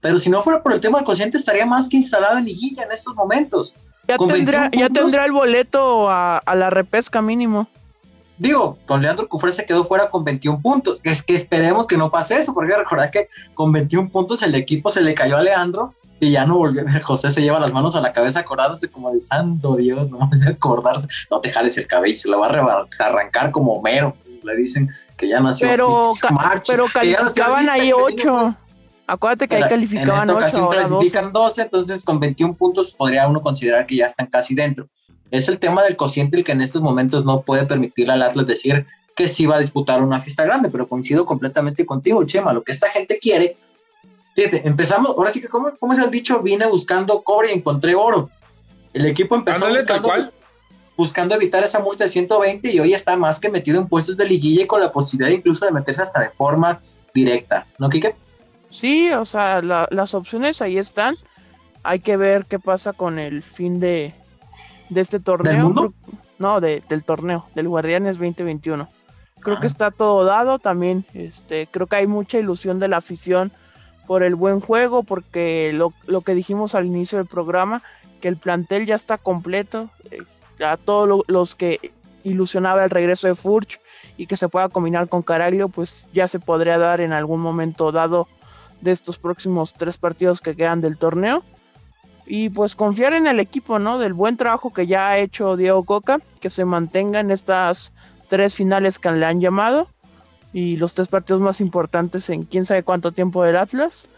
Pero 0.00 0.18
si 0.18 0.30
no 0.30 0.42
fuera 0.42 0.62
por 0.62 0.72
el 0.72 0.80
tema 0.80 0.98
del 0.98 1.04
cociente, 1.04 1.38
estaría 1.38 1.64
más 1.64 1.88
que 1.88 1.96
instalado 1.96 2.38
en 2.38 2.44
liguilla 2.44 2.82
en 2.82 2.92
estos 2.92 3.14
momentos. 3.14 3.74
Ya, 4.08 4.18
tendrá, 4.18 4.68
ya 4.72 4.88
tendrá 4.88 5.24
el 5.24 5.32
boleto 5.32 6.10
a, 6.10 6.38
a 6.38 6.54
la 6.56 6.70
repesca 6.70 7.22
mínimo. 7.22 7.68
Digo, 8.36 8.78
con 8.86 9.00
Leandro 9.00 9.28
Cufré 9.28 9.52
se 9.52 9.64
quedó 9.64 9.84
fuera 9.84 10.10
con 10.10 10.24
21 10.24 10.60
puntos. 10.60 10.98
Es 11.04 11.22
que 11.22 11.34
esperemos 11.34 11.86
que 11.86 11.96
no 11.96 12.10
pase 12.10 12.36
eso, 12.36 12.52
porque 12.52 12.74
recordar 12.74 13.12
que 13.12 13.28
con 13.54 13.70
21 13.70 14.08
puntos 14.08 14.42
el 14.42 14.56
equipo 14.56 14.90
se 14.90 15.02
le 15.02 15.14
cayó 15.14 15.36
a 15.36 15.42
Leandro 15.42 15.94
y 16.26 16.30
ya 16.30 16.46
no 16.46 16.56
volvió. 16.56 16.84
José 17.02 17.30
se 17.30 17.42
lleva 17.42 17.58
las 17.58 17.72
manos 17.72 17.96
a 17.96 18.00
la 18.00 18.12
cabeza 18.12 18.40
acordándose 18.40 18.88
como 18.88 19.10
de 19.12 19.20
santo 19.20 19.76
Dios, 19.76 20.08
no 20.08 20.30
de 20.32 20.50
acordarse. 20.50 21.08
No 21.30 21.40
te 21.40 21.50
jales 21.50 21.76
el 21.78 21.86
cabello, 21.86 22.16
se 22.16 22.28
lo 22.28 22.38
va 22.38 22.46
a 22.46 22.86
arrancar 23.06 23.50
como 23.50 23.74
Homero. 23.74 24.16
Le 24.44 24.56
dicen 24.56 24.90
que 25.16 25.28
ya 25.28 25.40
nació. 25.40 25.68
Pero, 25.68 26.12
pero 26.66 26.86
calificaban 26.92 27.68
ahí 27.68 27.92
8. 27.92 28.56
Acuérdate 29.06 29.48
que 29.48 29.56
ahí 29.56 29.62
calificaban 29.68 30.30
8. 30.30 30.38
En 30.38 30.44
esta 30.46 30.64
ocasión 30.64 30.68
clasifican 30.70 31.32
12, 31.32 31.62
entonces 31.62 32.04
con 32.04 32.20
21 32.20 32.54
puntos 32.54 32.92
podría 32.92 33.26
uno 33.26 33.42
considerar 33.42 33.86
que 33.86 33.96
ya 33.96 34.06
están 34.06 34.26
casi 34.26 34.54
dentro. 34.54 34.88
Es 35.30 35.48
el 35.48 35.58
tema 35.58 35.82
del 35.82 35.96
cociente 35.96 36.36
el 36.36 36.44
que 36.44 36.52
en 36.52 36.60
estos 36.60 36.82
momentos 36.82 37.24
no 37.24 37.42
puede 37.42 37.64
permitirle 37.64 38.12
al 38.12 38.22
Atlas 38.22 38.46
decir 38.46 38.86
que 39.16 39.28
sí 39.28 39.46
va 39.46 39.56
a 39.56 39.58
disputar 39.58 40.02
una 40.02 40.20
fiesta 40.20 40.44
grande, 40.44 40.70
pero 40.70 40.88
coincido 40.88 41.26
completamente 41.26 41.84
contigo, 41.84 42.24
Chema. 42.24 42.52
Lo 42.52 42.62
que 42.62 42.72
esta 42.72 42.88
gente 42.88 43.18
quiere, 43.18 43.56
fíjate, 44.34 44.66
empezamos, 44.66 45.10
ahora 45.16 45.30
sí 45.30 45.40
que, 45.40 45.48
¿cómo, 45.48 45.70
cómo 45.78 45.94
se 45.94 46.00
ha 46.00 46.06
dicho? 46.06 46.40
Vine 46.40 46.66
buscando 46.66 47.22
cobre 47.22 47.50
y 47.50 47.54
encontré 47.54 47.94
oro. 47.94 48.30
El 48.92 49.06
equipo 49.06 49.34
empezó 49.34 49.66
buscando, 50.94 51.34
evitar 51.34 51.64
esa 51.64 51.80
multa 51.80 52.04
de 52.04 52.10
120 52.10 52.70
y 52.70 52.78
hoy 52.78 52.92
está 52.92 53.16
más 53.16 53.40
que 53.40 53.48
metido 53.48 53.80
en 53.80 53.88
puestos 53.88 54.16
de 54.16 54.26
liguilla 54.26 54.62
y 54.62 54.66
con 54.66 54.80
la 54.80 54.92
posibilidad 54.92 55.34
incluso 55.36 55.64
de 55.64 55.72
meterse 55.72 56.02
hasta 56.02 56.20
de 56.20 56.28
forma 56.28 56.80
directa, 57.14 57.66
¿no, 57.78 57.88
Kike? 57.88 58.14
Sí, 58.70 59.10
o 59.12 59.24
sea, 59.24 59.62
las 59.62 60.14
opciones 60.14 60.62
ahí 60.62 60.78
están. 60.78 61.16
Hay 61.82 62.00
que 62.00 62.16
ver 62.16 62.46
qué 62.46 62.58
pasa 62.58 62.92
con 62.92 63.18
el 63.18 63.42
fin 63.42 63.80
de, 63.80 64.14
de 64.88 65.00
este 65.00 65.18
torneo. 65.18 65.92
No, 66.38 66.60
del 66.60 67.04
torneo, 67.04 67.46
del 67.54 67.68
Guardianes 67.68 68.16
2021. 68.16 68.88
Creo 69.40 69.60
que 69.60 69.66
ah. 69.66 69.68
está 69.68 69.90
todo 69.90 70.24
dado 70.24 70.58
también. 70.58 71.04
Este, 71.14 71.68
creo 71.70 71.86
que 71.86 71.96
hay 71.96 72.06
mucha 72.06 72.38
ilusión 72.38 72.80
de 72.80 72.88
la 72.88 72.98
afición 72.98 73.52
por 74.06 74.22
el 74.22 74.34
buen 74.34 74.60
juego, 74.60 75.02
porque 75.02 75.72
lo, 75.72 76.20
que 76.20 76.34
dijimos 76.34 76.74
al 76.74 76.86
inicio 76.86 77.18
del 77.18 77.26
programa, 77.26 77.82
que 78.20 78.28
el 78.28 78.36
plantel 78.36 78.86
ya 78.86 78.94
está 78.94 79.18
completo. 79.18 79.88
Eh, 80.10 80.22
a 80.64 80.76
todos 80.76 81.24
los 81.26 81.56
que 81.56 81.92
ilusionaba 82.24 82.84
el 82.84 82.90
regreso 82.90 83.26
de 83.26 83.34
Furch 83.34 83.80
y 84.16 84.26
que 84.26 84.36
se 84.36 84.48
pueda 84.48 84.68
combinar 84.68 85.08
con 85.08 85.22
Caraglio, 85.22 85.68
pues 85.68 86.08
ya 86.12 86.28
se 86.28 86.38
podría 86.38 86.78
dar 86.78 87.00
en 87.00 87.12
algún 87.12 87.40
momento 87.40 87.90
dado 87.90 88.28
de 88.80 88.92
estos 88.92 89.18
próximos 89.18 89.74
tres 89.74 89.98
partidos 89.98 90.40
que 90.40 90.54
quedan 90.54 90.80
del 90.80 90.98
torneo 90.98 91.42
y 92.26 92.50
pues 92.50 92.76
confiar 92.76 93.14
en 93.14 93.26
el 93.26 93.40
equipo, 93.40 93.78
¿no? 93.78 93.98
Del 93.98 94.12
buen 94.12 94.36
trabajo 94.36 94.72
que 94.72 94.86
ya 94.86 95.08
ha 95.08 95.18
hecho 95.18 95.56
Diego 95.56 95.84
Coca, 95.84 96.20
que 96.40 96.50
se 96.50 96.64
mantenga 96.64 97.20
en 97.20 97.30
estas 97.30 97.92
tres 98.28 98.54
finales 98.54 98.98
que 98.98 99.10
le 99.10 99.26
han 99.26 99.40
llamado 99.40 99.88
y 100.52 100.76
los 100.76 100.94
tres 100.94 101.08
partidos 101.08 101.40
más 101.40 101.60
importantes 101.60 102.28
en 102.30 102.44
quién 102.44 102.66
sabe 102.66 102.82
cuánto 102.82 103.12
tiempo 103.12 103.42
del 103.42 103.56
Atlas 103.56 104.08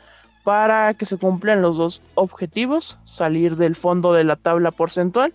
para 0.42 0.94
que 0.94 1.06
se 1.06 1.16
cumplan 1.16 1.62
los 1.62 1.76
dos 1.76 2.02
objetivos, 2.14 2.98
salir 3.04 3.56
del 3.56 3.76
fondo 3.76 4.12
de 4.12 4.24
la 4.24 4.36
tabla 4.36 4.70
porcentual 4.70 5.32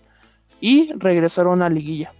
y 0.60 0.92
regresar 0.94 1.46
a 1.46 1.50
una 1.50 1.68
liguilla. 1.68 2.12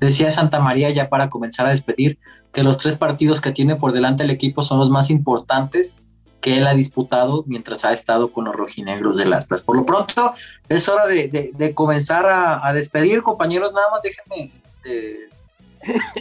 Decía 0.00 0.30
Santa 0.30 0.58
María 0.60 0.90
ya 0.90 1.08
para 1.08 1.30
comenzar 1.30 1.66
a 1.66 1.70
despedir 1.70 2.18
que 2.52 2.62
los 2.62 2.78
tres 2.78 2.96
partidos 2.96 3.40
que 3.40 3.52
tiene 3.52 3.76
por 3.76 3.92
delante 3.92 4.24
el 4.24 4.30
equipo 4.30 4.62
son 4.62 4.78
los 4.80 4.90
más 4.90 5.10
importantes 5.10 5.98
que 6.40 6.56
él 6.56 6.66
ha 6.66 6.74
disputado 6.74 7.44
mientras 7.46 7.84
ha 7.84 7.92
estado 7.92 8.32
con 8.32 8.44
los 8.44 8.54
rojinegros 8.54 9.16
del 9.16 9.32
Atlas. 9.32 9.60
Por 9.60 9.76
lo 9.76 9.84
pronto, 9.84 10.34
es 10.68 10.88
hora 10.88 11.06
de, 11.06 11.72
comenzar 11.74 12.26
a, 12.26 12.72
despedir, 12.72 13.22
compañeros. 13.22 13.72
Nada 13.72 13.88
más 13.90 14.02
déjenme 14.02 14.52
eh, 14.84 15.28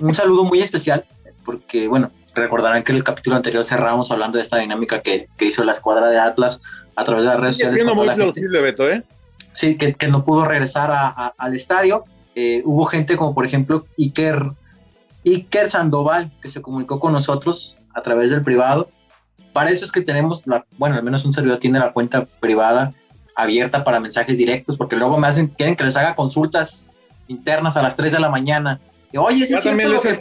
un 0.01 0.13
saludo 0.15 0.43
muy 0.43 0.59
especial, 0.59 1.05
porque, 1.47 1.87
bueno, 1.87 2.11
recordarán 2.35 2.83
que 2.83 2.91
en 2.91 2.97
el 2.97 3.03
capítulo 3.03 3.35
anterior 3.35 3.63
cerramos 3.63 4.11
hablando 4.11 4.37
de 4.37 4.43
esta 4.43 4.57
dinámica 4.57 5.01
que, 5.01 5.29
hizo 5.39 5.63
la 5.63 5.71
escuadra 5.71 6.09
de 6.09 6.19
Atlas 6.19 6.61
a 6.95 7.03
través 7.03 7.23
de 7.23 7.29
las 7.31 7.39
redes 7.39 7.55
sociales. 7.57 7.95
muy 7.95 8.13
plausible, 8.13 8.61
Beto, 8.61 8.87
¿eh? 8.87 9.03
Sí, 9.53 9.75
que, 9.75 10.07
no 10.07 10.23
pudo 10.23 10.45
regresar 10.45 10.91
al 11.35 11.55
estadio. 11.55 12.03
Eh, 12.35 12.61
hubo 12.65 12.85
gente 12.85 13.17
como, 13.17 13.33
por 13.33 13.45
ejemplo, 13.45 13.87
Iker, 13.97 14.51
Iker 15.25 15.67
Sandoval, 15.67 16.29
que 16.39 16.49
se 16.49 16.61
comunicó 16.61 16.99
con 16.99 17.13
nosotros 17.13 17.75
a 17.95 18.01
través 18.01 18.29
del 18.29 18.43
privado 18.43 18.89
para 19.57 19.71
eso 19.71 19.85
es 19.85 19.91
que 19.91 20.01
tenemos, 20.01 20.45
la, 20.45 20.67
bueno, 20.77 20.97
al 20.97 21.01
menos 21.01 21.25
un 21.25 21.33
servidor 21.33 21.57
tiene 21.57 21.79
la 21.79 21.91
cuenta 21.91 22.25
privada 22.39 22.93
abierta 23.35 23.83
para 23.83 23.99
mensajes 23.99 24.37
directos, 24.37 24.77
porque 24.77 24.95
luego 24.95 25.17
me 25.17 25.25
hacen, 25.25 25.47
quieren 25.47 25.75
que 25.75 25.83
les 25.83 25.97
haga 25.97 26.13
consultas 26.13 26.91
internas 27.27 27.75
a 27.75 27.81
las 27.81 27.95
3 27.95 28.11
de 28.11 28.19
la 28.19 28.29
mañana. 28.29 28.79
Y, 29.11 29.17
Oye, 29.17 29.47
¿sí 29.47 29.55
es 29.55 29.63
cierto 29.63 29.89
lo 29.89 29.99
que, 29.99 30.13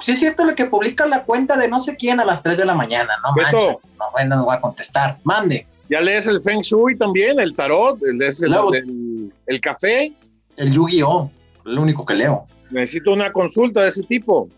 sí 0.00 0.12
es 0.12 0.18
cierto 0.18 0.44
lo 0.44 0.54
que 0.54 0.66
publica 0.66 1.06
la 1.06 1.24
cuenta 1.24 1.56
de 1.56 1.68
no 1.68 1.80
sé 1.80 1.96
quién 1.96 2.20
a 2.20 2.24
las 2.24 2.42
3 2.42 2.56
de 2.58 2.64
la 2.64 2.74
mañana, 2.74 3.12
no 3.24 3.32
manches, 3.34 3.76
no, 3.98 4.10
bueno, 4.12 4.36
no 4.36 4.44
voy 4.44 4.56
a 4.56 4.60
contestar, 4.60 5.18
mande. 5.24 5.66
Ya 5.88 6.00
lees 6.00 6.26
el 6.26 6.40
Feng 6.40 6.62
Shui 6.62 6.96
también, 6.96 7.38
el 7.38 7.54
tarot, 7.54 8.02
el, 8.02 8.22
el, 8.22 9.32
el, 9.46 9.60
café. 9.60 10.12
El 10.56 10.72
Yu-Gi-Oh, 10.72 11.30
lo 11.64 11.82
único 11.82 12.06
que 12.06 12.14
leo. 12.14 12.46
Necesito 12.70 13.12
una 13.12 13.30
consulta 13.32 13.82
de 13.82 13.88
ese 13.88 14.02
tipo. 14.02 14.48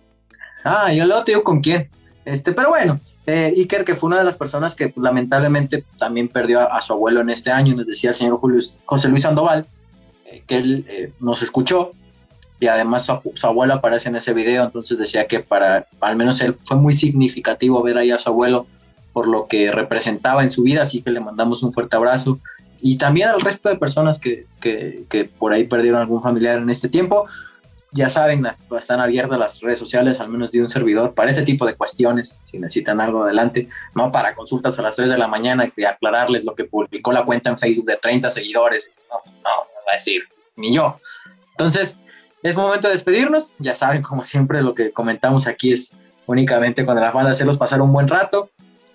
Ah, 0.63 0.93
yo 0.93 1.05
luego 1.05 1.25
te 1.25 1.33
digo 1.33 1.43
con 1.43 1.61
quién. 1.61 1.89
Este, 2.25 2.53
pero 2.53 2.69
bueno, 2.69 3.01
eh, 3.27 3.53
Iker, 3.57 3.85
que 3.85 3.95
fue 3.95 4.09
una 4.09 4.19
de 4.19 4.25
las 4.25 4.37
personas 4.37 4.75
que 4.75 4.89
pues, 4.89 5.03
lamentablemente 5.03 5.85
también 5.99 6.29
perdió 6.29 6.73
a, 6.73 6.81
su 6.83 6.93
abuelo 6.93 7.21
en 7.21 7.31
este 7.31 7.51
año, 7.51 7.75
nos 7.75 7.87
decía 7.87 8.11
el 8.11 8.17
señor 8.17 8.39
Julio, 8.39 8.61
José 8.85 9.09
Luis 9.09 9.23
Sandoval, 9.23 9.67
eh, 10.27 10.43
que 10.47 10.57
él 10.57 10.85
eh, 10.89 11.13
nos 11.21 11.43
escuchó 11.43 11.91
y 12.61 12.67
además 12.67 13.05
su, 13.05 13.47
abuelo 13.47 13.75
aparece 13.75 14.09
en 14.09 14.17
ese 14.17 14.33
video, 14.33 14.65
entonces 14.65 14.97
decía 14.97 15.27
que 15.27 15.41
para, 15.41 15.87
al 16.01 16.17
menos 16.17 16.41
él 16.41 16.57
fue 16.65 16.77
muy 16.77 16.95
significativo 16.95 17.83
ver 17.83 17.99
ahí 17.99 18.11
a 18.11 18.19
su 18.19 18.29
abuelo 18.29 18.67
por 19.13 19.29
lo 19.29 19.47
que 19.47 19.71
representaba 19.71 20.43
en 20.43 20.51
su 20.51 20.63
vida, 20.63 20.83
así 20.83 21.03
que 21.03 21.11
le 21.11 21.21
mandamos 21.21 21.63
un 21.63 21.73
fuerte 21.73 21.97
abrazo 21.97 22.41
y 22.81 22.99
también 22.99 23.29
al 23.29 23.41
resto 23.41 23.69
de 23.69 23.77
personas 23.77 24.19
que, 24.19 24.47
que, 24.61 25.05
que 25.09 25.25
por 25.25 25.53
ahí 25.53 25.65
perdieron 25.65 26.01
algún 26.01 26.23
familiar 26.23 26.59
en 26.59 26.71
este 26.71 26.89
tiempo 26.89 27.27
ya 27.95 28.09
saben, 28.09 28.45
están 28.77 28.99
abiertas 28.99 29.39
las 29.39 29.61
redes 29.61 29.79
sociales, 29.79 30.19
al 30.19 30.29
menos 30.29 30.51
de 30.51 30.61
un 30.61 30.69
servidor, 30.69 31.15
para 31.15 31.31
ese 31.31 31.43
tipo 31.43 31.65
de 31.65 31.77
cuestiones, 31.77 32.41
si 32.43 32.59
necesitan 32.59 33.01
algo 33.01 33.23
adelante, 33.23 33.69
no 33.95 34.11
para 34.11 34.35
consultas 34.35 34.77
a 34.81 34.83
las 34.83 34.97
3 34.97 35.11
de 35.11 35.17
la 35.17 35.29
mañana 35.29 35.73
y 35.77 35.85
aclararles 35.85 36.45
lo 36.45 36.57
que 36.57 36.65
publicó 36.65 37.13
la 37.13 37.25
cuenta 37.25 37.51
en 37.51 37.59
Facebook 37.59 37.87
de 37.87 37.97
30 37.97 38.31
seguidores. 38.31 38.91
No, 39.09 39.33
no, 39.33 39.51
va 39.87 39.93
a 39.93 39.95
decir, 39.95 40.25
ni 40.57 40.75
yo. 40.75 40.97
Entonces, 41.53 41.97
es 42.45 42.55
momento 42.55 42.89
de 42.89 42.93
despedirnos. 42.93 43.55
Ya 43.59 43.75
saben, 43.75 44.03
como 44.03 44.23
siempre, 44.23 44.63
lo 44.63 44.75
que 44.75 44.93
comentamos 44.93 45.47
aquí 45.47 45.73
es 45.73 45.93
únicamente 46.27 46.85
con 46.85 46.97
el 46.99 47.03
afán 47.03 47.25
de 47.25 47.31
hacerlos 47.31 47.57
pasar 47.57 47.81
un 47.81 47.91
buen 47.91 48.07
rato. 48.07 48.51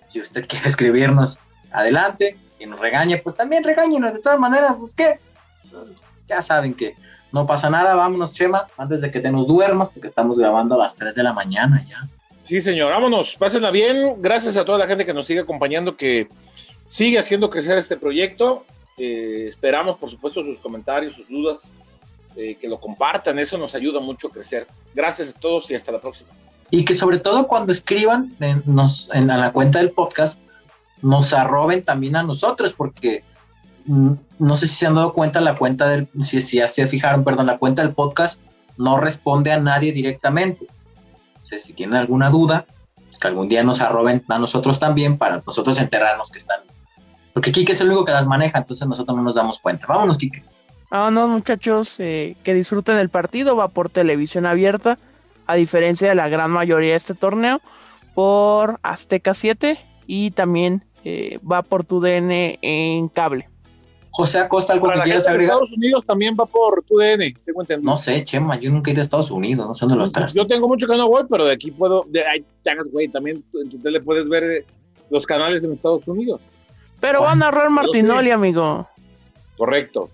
Si 0.05 0.21
usted 0.21 0.45
quiere 0.47 0.69
escribirnos, 0.69 1.39
adelante. 1.71 2.37
Si 2.53 2.67
nos 2.67 2.79
regaña, 2.79 3.19
pues 3.23 3.35
también 3.35 3.63
regáñenos. 3.63 4.13
De 4.13 4.19
todas 4.19 4.39
maneras, 4.39 4.75
pues 4.79 4.93
qué. 4.93 5.19
Ya 6.27 6.43
saben 6.43 6.75
que 6.75 6.95
no 7.31 7.47
pasa 7.47 7.71
nada, 7.71 7.95
vámonos, 7.95 8.33
Chema, 8.33 8.67
antes 8.77 9.01
de 9.01 9.09
que 9.09 9.19
te 9.19 9.31
nos 9.31 9.47
duermas, 9.47 9.89
porque 9.89 10.07
estamos 10.07 10.37
grabando 10.37 10.75
a 10.75 10.77
las 10.77 10.95
3 10.95 11.15
de 11.15 11.23
la 11.23 11.33
mañana 11.33 11.83
ya. 11.89 12.07
Sí, 12.43 12.61
señor, 12.61 12.91
vámonos, 12.91 13.35
pásenla 13.35 13.71
bien. 13.71 14.21
Gracias 14.21 14.57
a 14.57 14.65
toda 14.65 14.77
la 14.77 14.85
gente 14.85 15.05
que 15.05 15.13
nos 15.13 15.25
sigue 15.25 15.39
acompañando, 15.39 15.97
que 15.97 16.27
sigue 16.87 17.17
haciendo 17.17 17.49
crecer 17.49 17.79
este 17.79 17.97
proyecto. 17.97 18.63
Eh, 18.97 19.45
esperamos, 19.47 19.97
por 19.97 20.09
supuesto, 20.09 20.43
sus 20.43 20.59
comentarios, 20.59 21.13
sus 21.13 21.27
dudas, 21.27 21.73
eh, 22.35 22.55
que 22.59 22.67
lo 22.67 22.79
compartan, 22.79 23.39
eso 23.39 23.57
nos 23.57 23.75
ayuda 23.75 23.99
mucho 23.99 24.27
a 24.27 24.31
crecer. 24.31 24.67
Gracias 24.93 25.29
a 25.29 25.39
todos 25.39 25.69
y 25.71 25.75
hasta 25.75 25.91
la 25.91 25.99
próxima. 25.99 26.29
Y 26.71 26.85
que 26.85 26.93
sobre 26.93 27.19
todo 27.19 27.47
cuando 27.47 27.71
escriban 27.71 28.35
nos, 28.65 29.09
en 29.13 29.27
la 29.27 29.51
cuenta 29.51 29.79
del 29.79 29.91
podcast, 29.91 30.39
nos 31.01 31.33
arroben 31.33 31.83
también 31.83 32.15
a 32.15 32.23
nosotros, 32.23 32.73
porque 32.73 33.23
Mm, 33.89 34.13
no 34.37 34.55
sé 34.55 34.67
si 34.67 34.75
se 34.75 34.85
han 34.85 34.93
dado 34.93 35.13
cuenta, 35.13 35.41
la 35.41 35.55
cuenta 35.55 35.87
del, 35.87 36.07
si, 36.21 36.41
si 36.41 36.57
ya 36.57 36.67
se 36.67 36.85
fijaron, 36.87 37.23
perdón, 37.23 37.47
la 37.47 37.57
cuenta 37.57 37.81
del 37.81 37.93
podcast 37.93 38.39
no 38.77 38.97
responde 38.97 39.51
a 39.51 39.59
nadie 39.59 39.91
directamente. 39.91 40.67
Si 41.41 41.73
tienen 41.73 41.95
alguna 41.95 42.29
duda, 42.29 42.67
pues 43.07 43.17
que 43.17 43.27
algún 43.27 43.49
día 43.49 43.63
nos 43.63 43.81
arroben 43.81 44.23
a 44.27 44.37
nosotros 44.37 44.79
también 44.79 45.17
para 45.17 45.41
nosotros 45.43 45.79
enterarnos 45.79 46.29
que 46.29 46.37
están. 46.37 46.59
Porque 47.33 47.51
Kike 47.51 47.71
es 47.71 47.81
el 47.81 47.87
único 47.87 48.05
que 48.05 48.11
las 48.11 48.27
maneja, 48.27 48.59
entonces 48.59 48.87
nosotros 48.87 49.17
no 49.17 49.23
nos 49.23 49.33
damos 49.33 49.57
cuenta. 49.57 49.87
Vámonos, 49.87 50.19
Kike. 50.19 50.43
Vámonos, 50.89 51.29
muchachos, 51.29 51.99
eh, 51.99 52.35
que 52.43 52.53
disfruten 52.53 52.97
el 52.97 53.09
partido, 53.09 53.55
va 53.55 53.67
por 53.67 53.89
televisión 53.89 54.45
abierta, 54.45 54.97
a 55.45 55.55
diferencia 55.55 56.09
de 56.09 56.15
la 56.15 56.29
gran 56.29 56.49
mayoría 56.51 56.91
de 56.91 56.97
este 56.97 57.13
torneo, 57.13 57.61
por 58.15 58.79
Azteca 58.81 59.33
7 59.33 59.79
y 60.07 60.31
también 60.31 60.83
eh, 61.03 61.39
va 61.49 61.61
por 61.61 61.85
tu 61.85 62.01
DN 62.01 62.57
en 62.61 63.07
cable. 63.09 63.47
José 64.11 64.39
Acosta, 64.39 64.73
algo 64.73 64.89
que 64.89 65.01
quieras 65.01 65.27
agregar. 65.27 65.53
Estados 65.53 65.71
Unidos 65.71 66.03
también 66.05 66.35
va 66.37 66.47
por 66.47 66.83
tu 66.83 66.97
DN, 66.97 67.35
tengo 67.45 67.63
No 67.81 67.97
sé, 67.97 68.23
Chema, 68.23 68.59
yo 68.59 68.71
nunca 68.71 68.89
he 68.89 68.93
ido 68.93 69.01
a 69.01 69.03
Estados 69.03 69.29
Unidos, 69.29 69.67
no 69.67 69.75
sé 69.75 69.85
dónde 69.85 69.97
los 69.97 70.11
traes. 70.11 70.33
Yo 70.33 70.47
tengo 70.47 70.67
mucho 70.67 70.87
que 70.87 70.97
no 70.97 71.07
voy, 71.07 71.23
pero 71.29 71.45
de 71.45 71.53
aquí 71.53 71.69
puedo, 71.69 72.05
de 72.07 72.25
ahí 72.25 72.43
güey, 72.91 73.07
también 73.07 73.43
en 73.53 73.69
tu 73.69 73.77
tele 73.77 74.01
puedes 74.01 74.27
ver 74.27 74.43
eh, 74.43 74.65
los 75.11 75.27
canales 75.27 75.63
en 75.63 75.71
Estados 75.71 76.07
Unidos. 76.07 76.41
Pero 76.99 77.21
van 77.21 77.41
a 77.43 77.45
narrar 77.45 77.69
Martinoli, 77.69 78.31
amigo. 78.31 78.87
Correcto. 79.57 80.09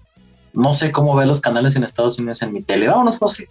No 0.56 0.74
sé 0.74 0.92
cómo 0.92 1.16
ver 1.16 1.28
los 1.28 1.42
canales 1.42 1.76
en 1.76 1.84
Estados 1.84 2.18
Unidos 2.18 2.42
en 2.42 2.54
mi 2.54 2.62
tele. 2.62 2.88
Vámonos, 2.88 3.18
José. 3.18 3.48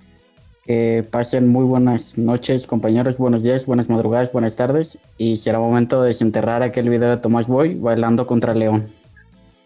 Que 0.65 1.07
pasen 1.11 1.49
muy 1.49 1.65
buenas 1.65 2.17
noches, 2.17 2.67
compañeros, 2.67 3.19
buenos 3.19 3.43
días, 3.43 3.67
buenas 3.67 3.91
madrugadas, 3.91 4.33
buenas 4.33 4.57
tardes. 4.57 4.99
Y 5.19 5.37
será 5.37 5.59
momento 5.59 6.01
de 6.01 6.09
desenterrar 6.09 6.63
aquel 6.63 6.89
video 6.89 7.11
de 7.11 7.19
Tomás 7.19 7.47
Boy 7.47 7.75
bailando 7.75 8.27
contra 8.27 8.55
León. 8.55 8.91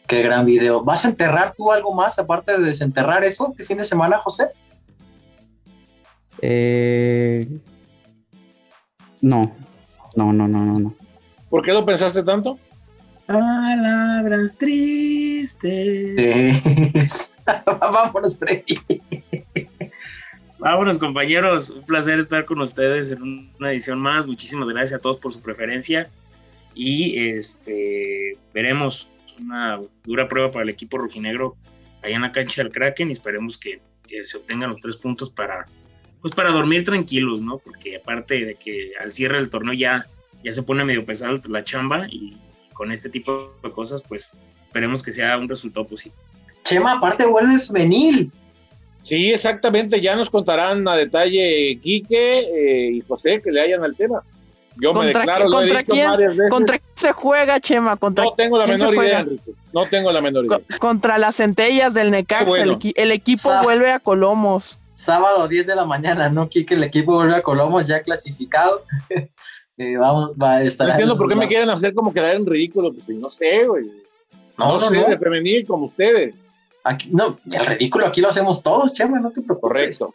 Qué 0.08 0.22
gran 0.22 0.44
video. 0.44 0.82
¿Vas 0.82 1.04
a 1.04 1.08
enterrar 1.08 1.54
tú 1.56 1.70
algo 1.70 1.94
más 1.94 2.18
aparte 2.18 2.58
de 2.58 2.64
desenterrar 2.64 3.22
eso 3.22 3.46
este 3.48 3.64
fin 3.64 3.78
de 3.78 3.84
semana, 3.84 4.18
José? 4.18 4.48
Eh... 6.42 7.46
No, 9.20 9.52
no, 10.16 10.32
no, 10.32 10.48
no, 10.48 10.64
no, 10.64 10.78
no. 10.78 10.94
¿Por 11.50 11.64
qué 11.64 11.72
lo 11.72 11.84
pensaste 11.84 12.22
tanto? 12.22 12.58
Palabras 13.28 14.56
tristes. 14.56 16.16
Vámonos, 17.66 18.38
Freddy. 18.38 18.80
Vámonos, 20.58 20.96
compañeros. 20.96 21.68
Un 21.68 21.84
placer 21.84 22.20
estar 22.20 22.46
con 22.46 22.62
ustedes 22.62 23.10
en 23.10 23.50
una 23.60 23.70
edición 23.70 24.00
más. 24.00 24.26
Muchísimas 24.26 24.70
gracias 24.70 24.98
a 24.98 25.02
todos 25.02 25.18
por 25.18 25.34
su 25.34 25.42
preferencia. 25.42 26.08
Y 26.74 27.18
este 27.18 28.38
veremos 28.54 29.10
una 29.38 29.78
dura 30.04 30.26
prueba 30.26 30.50
para 30.50 30.62
el 30.62 30.70
equipo 30.70 30.96
rojinegro 30.96 31.54
allá 32.02 32.16
en 32.16 32.22
la 32.22 32.32
cancha 32.32 32.62
del 32.62 32.72
Kraken 32.72 33.10
y 33.10 33.12
esperemos 33.12 33.58
que, 33.58 33.82
se 34.24 34.38
obtengan 34.38 34.70
los 34.70 34.80
tres 34.80 34.96
puntos 34.96 35.28
para, 35.28 35.66
pues 36.22 36.34
para 36.34 36.50
dormir 36.50 36.82
tranquilos, 36.82 37.42
¿no? 37.42 37.58
Porque 37.58 37.96
aparte 37.96 38.42
de 38.46 38.54
que 38.54 38.92
al 38.98 39.12
cierre 39.12 39.36
del 39.36 39.50
torneo 39.50 39.74
ya, 39.74 40.06
ya 40.42 40.50
se 40.50 40.62
pone 40.62 40.82
medio 40.82 41.04
pesada 41.04 41.38
la 41.46 41.62
chamba 41.62 42.06
y 42.08 42.34
con 42.78 42.92
este 42.92 43.10
tipo 43.10 43.52
de 43.60 43.72
cosas, 43.72 44.00
pues 44.00 44.36
esperemos 44.62 45.02
que 45.02 45.10
sea 45.10 45.36
un 45.36 45.48
resultado 45.48 45.84
positivo. 45.84 46.14
Chema, 46.62 46.92
aparte 46.92 47.26
vuelves 47.26 47.72
venil. 47.72 48.30
Sí, 49.02 49.32
exactamente, 49.32 50.00
ya 50.00 50.14
nos 50.14 50.30
contarán 50.30 50.86
a 50.86 50.94
detalle 50.94 51.76
Quique 51.82 52.38
eh, 52.38 52.90
y 52.92 53.00
José 53.00 53.40
que 53.42 53.50
le 53.50 53.62
hayan 53.62 53.82
al 53.82 53.96
tema. 53.96 54.22
Yo 54.80 54.94
me 54.94 55.06
declaro, 55.06 55.50
¿contra 55.50 55.82
quién, 55.82 56.08
¿Contra 56.48 56.78
quién 56.78 56.92
se 56.94 57.10
juega, 57.10 57.58
Chema? 57.58 57.96
¿Contra 57.96 58.26
no 58.26 58.32
tengo 58.34 58.58
la 58.58 58.66
menor 58.66 58.94
idea, 58.94 59.20
Enrique. 59.20 59.52
No 59.72 59.86
tengo 59.86 60.12
la 60.12 60.20
menor 60.20 60.44
idea. 60.44 60.60
contra 60.78 61.18
las 61.18 61.36
centellas 61.36 61.94
del 61.94 62.12
Necaxa. 62.12 62.62
El, 62.62 63.10
equipo 63.10 63.50
vuelve 63.64 63.90
a 63.90 63.98
Colomos. 63.98 64.78
Sábado 64.94 65.48
10 65.48 65.66
de 65.66 65.74
la 65.74 65.84
mañana, 65.84 66.28
¿no, 66.28 66.48
Kike? 66.48 66.74
El 66.74 66.84
equipo 66.84 67.14
vuelve 67.14 67.34
a 67.34 67.42
Colomos 67.42 67.86
ya 67.88 68.02
clasificado. 68.02 68.82
Eh, 69.78 69.96
vamos, 69.96 70.32
va 70.32 70.56
a 70.56 70.62
estar. 70.64 70.86
No 70.86 70.92
entiendo 70.92 71.16
por 71.16 71.28
qué 71.28 71.36
me 71.36 71.46
quieren 71.46 71.70
hacer 71.70 71.94
como 71.94 72.12
quedar 72.12 72.34
en 72.34 72.44
ridículo. 72.44 72.92
Pues, 72.92 73.16
no 73.18 73.30
sé, 73.30 73.64
güey. 73.64 73.84
No, 74.56 74.72
no, 74.72 74.80
sé 74.80 74.96
de 74.96 75.18
femenil 75.18 75.64
como 75.66 75.86
ustedes. 75.86 76.34
Aquí, 76.82 77.08
no, 77.12 77.38
el 77.50 77.64
ridículo 77.64 78.06
aquí 78.06 78.20
lo 78.20 78.28
hacemos 78.28 78.62
todos, 78.62 78.92
Chema, 78.92 79.20
no 79.20 79.30
te 79.30 79.40
preocupes. 79.40 79.60
Correcto. 79.60 80.14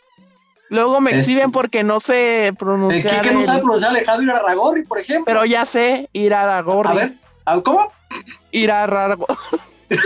Luego 0.70 1.00
me 1.00 1.18
exhiben 1.18 1.52
porque 1.52 1.84
no 1.84 2.00
sé 2.00 2.54
pronunciar. 2.58 3.22
¿Qué, 3.22 3.32
no 3.32 3.42
sabe 3.42 3.60
pronunciar 3.60 3.92
Alejandro 3.92 4.24
Irarragorri, 4.24 4.84
por 4.84 5.00
ejemplo? 5.00 5.26
Pero 5.26 5.46
ya 5.46 5.66
sé, 5.66 6.10
Irarragorri. 6.14 6.90
A 6.90 6.94
ver, 6.94 7.64
¿cómo? 7.64 7.92
Irarragorri. 8.52 9.36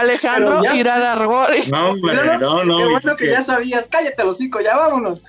Alejandro 0.00 0.62
Irarragorri. 0.74 1.70
No, 1.70 1.90
hombre, 1.90 2.38
no, 2.38 2.64
no. 2.64 2.76
Qué 2.78 2.86
bueno 2.86 3.16
que 3.16 3.26
ya 3.28 3.42
sabías. 3.42 3.88
Cállate, 3.88 4.24
los 4.24 4.36
cinco, 4.36 4.60
ya 4.60 4.76
vámonos. 4.76 5.22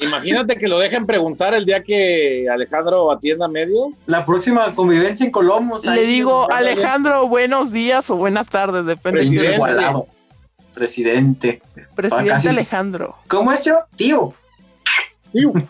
Imagínate 0.00 0.56
que 0.56 0.68
lo 0.68 0.78
dejen 0.78 1.06
preguntar 1.06 1.54
el 1.54 1.64
día 1.64 1.82
que 1.82 2.48
Alejandro 2.48 3.10
atienda 3.10 3.48
medio. 3.48 3.90
La 4.06 4.24
próxima 4.24 4.66
convivencia 4.74 5.26
en 5.26 5.32
Colomos. 5.32 5.84
Le 5.84 6.06
digo, 6.06 6.50
Alejandro, 6.50 7.28
buenos 7.28 7.72
días 7.72 8.08
o 8.10 8.16
buenas 8.16 8.48
tardes, 8.48 8.86
depende. 8.86 9.20
de 9.20 10.04
Presidente. 10.74 11.62
Presidente 11.94 12.48
Alejandro. 12.48 13.16
¿Cómo 13.28 13.52
es 13.52 13.64
yo? 13.64 13.78
Tío. 13.96 14.34
Tío. 15.32 15.52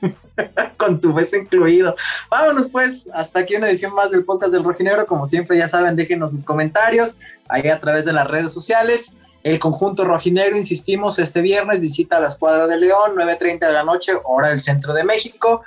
Con 0.76 1.00
tu 1.00 1.12
beso 1.12 1.36
incluido. 1.36 1.96
Vámonos 2.30 2.68
pues, 2.68 3.08
hasta 3.12 3.40
aquí 3.40 3.56
una 3.56 3.68
edición 3.68 3.94
más 3.94 4.10
del 4.10 4.24
podcast 4.24 4.52
del 4.52 4.64
Rojinegro. 4.64 5.06
Como 5.06 5.26
siempre, 5.26 5.56
ya 5.56 5.68
saben, 5.68 5.96
déjenos 5.96 6.32
sus 6.32 6.44
comentarios 6.44 7.16
ahí 7.48 7.68
a 7.68 7.80
través 7.80 8.04
de 8.04 8.12
las 8.12 8.26
redes 8.26 8.52
sociales. 8.52 9.16
El 9.42 9.58
conjunto 9.58 10.04
rojinegro, 10.04 10.56
insistimos, 10.56 11.20
este 11.20 11.40
viernes 11.40 11.80
visita 11.80 12.18
la 12.18 12.26
escuadra 12.26 12.66
de 12.66 12.78
León, 12.78 13.12
9.30 13.14 13.60
de 13.60 13.72
la 13.72 13.84
noche, 13.84 14.12
hora 14.24 14.48
del 14.48 14.60
centro 14.60 14.92
de 14.92 15.04
México 15.04 15.62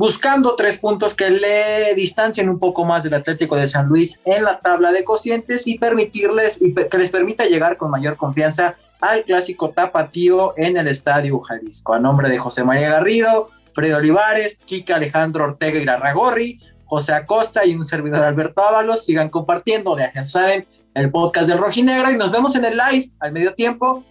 buscando 0.00 0.54
tres 0.56 0.78
puntos 0.78 1.14
que 1.14 1.28
le 1.28 1.94
distancien 1.94 2.48
un 2.48 2.58
poco 2.58 2.86
más 2.86 3.02
del 3.02 3.12
Atlético 3.12 3.56
de 3.56 3.66
San 3.66 3.86
Luis 3.86 4.18
en 4.24 4.44
la 4.44 4.58
tabla 4.58 4.92
de 4.92 5.04
cocientes 5.04 5.66
y 5.66 5.78
permitirles 5.78 6.58
y 6.62 6.72
que 6.72 6.96
les 6.96 7.10
permita 7.10 7.44
llegar 7.44 7.76
con 7.76 7.90
mayor 7.90 8.16
confianza 8.16 8.76
al 9.00 9.24
clásico 9.24 9.70
tapatío 9.70 10.54
en 10.56 10.76
el 10.76 10.88
Estadio 10.88 11.40
Jalisco. 11.40 11.94
A 11.94 11.98
nombre 11.98 12.28
de 12.28 12.38
José 12.38 12.64
María 12.64 12.90
Garrido, 12.90 13.48
Freddy 13.72 13.92
Olivares, 13.92 14.58
Kika 14.64 14.96
Alejandro 14.96 15.44
Ortega 15.44 15.78
y 15.78 15.84
Ragorri, 15.84 16.60
José 16.84 17.14
Acosta 17.14 17.64
y 17.64 17.74
un 17.74 17.84
servidor 17.84 18.24
Alberto 18.24 18.62
Ábalos, 18.62 19.04
sigan 19.04 19.28
compartiendo, 19.28 19.96
ya 19.96 20.24
saben, 20.24 20.66
el 20.94 21.10
podcast 21.10 21.48
del 21.48 21.58
Rojinegro 21.58 22.10
y 22.10 22.16
nos 22.16 22.32
vemos 22.32 22.54
en 22.56 22.64
el 22.64 22.76
live 22.76 23.10
al 23.20 23.32
medio 23.32 23.54
tiempo. 23.54 24.04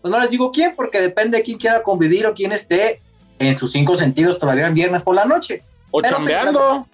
Pues 0.00 0.10
no 0.10 0.18
les 0.18 0.30
digo 0.30 0.50
quién, 0.50 0.74
porque 0.74 1.00
depende 1.00 1.38
de 1.38 1.42
quién 1.42 1.58
quiera 1.58 1.82
convivir 1.82 2.26
o 2.26 2.34
quién 2.34 2.52
esté 2.52 3.00
en 3.38 3.56
sus 3.56 3.72
cinco 3.72 3.96
sentidos 3.96 4.38
todavía 4.38 4.66
el 4.66 4.72
viernes 4.72 5.02
por 5.02 5.14
la 5.14 5.24
noche. 5.24 5.62
O 5.90 6.00
chambeando. 6.00 6.86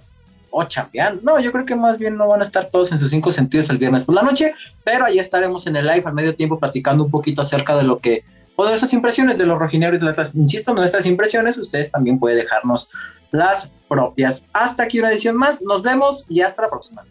O 0.55 0.63
chambeando. 0.65 1.23
No, 1.25 1.41
yo 1.41 1.51
creo 1.51 1.65
que 1.65 1.75
más 1.75 1.99
bien 1.99 2.15
no 2.15 2.29
van 2.29 2.41
a 2.41 2.45
estar 2.45 2.69
todos 2.69 2.93
en 2.93 2.99
sus 2.99 3.11
cinco 3.11 3.33
sentidos 3.33 3.71
el 3.71 3.79
viernes 3.79 4.05
por 4.05 4.15
la 4.15 4.23
noche, 4.23 4.55
pero 4.85 5.07
ahí 5.07 5.19
estaremos 5.19 5.67
en 5.67 5.77
el 5.77 5.87
live 5.87 6.03
al 6.05 6.13
medio 6.13 6.37
tiempo 6.37 6.59
platicando 6.59 7.05
un 7.05 7.11
poquito 7.11 7.41
acerca 7.41 7.75
de 7.77 7.85
lo 7.85 7.99
que, 7.99 8.23
o 8.55 8.65
de 8.65 8.71
nuestras 8.71 8.93
impresiones 8.93 9.39
de 9.39 9.47
los 9.47 9.59
rojineros 9.59 10.01
y 10.01 10.05
nuestras, 10.05 10.35
insisto, 10.35 10.75
nuestras 10.75 11.07
impresiones, 11.07 11.57
ustedes 11.57 11.91
también 11.91 12.19
pueden 12.19 12.39
dejarnos 12.39 12.91
las 13.31 13.73
propias. 13.89 14.45
Hasta 14.53 14.83
aquí 14.83 14.99
una 14.99 15.11
edición 15.11 15.37
más, 15.37 15.63
nos 15.63 15.83
vemos 15.83 16.27
y 16.29 16.43
hasta 16.43 16.63
la 16.63 16.69
próxima. 16.69 17.03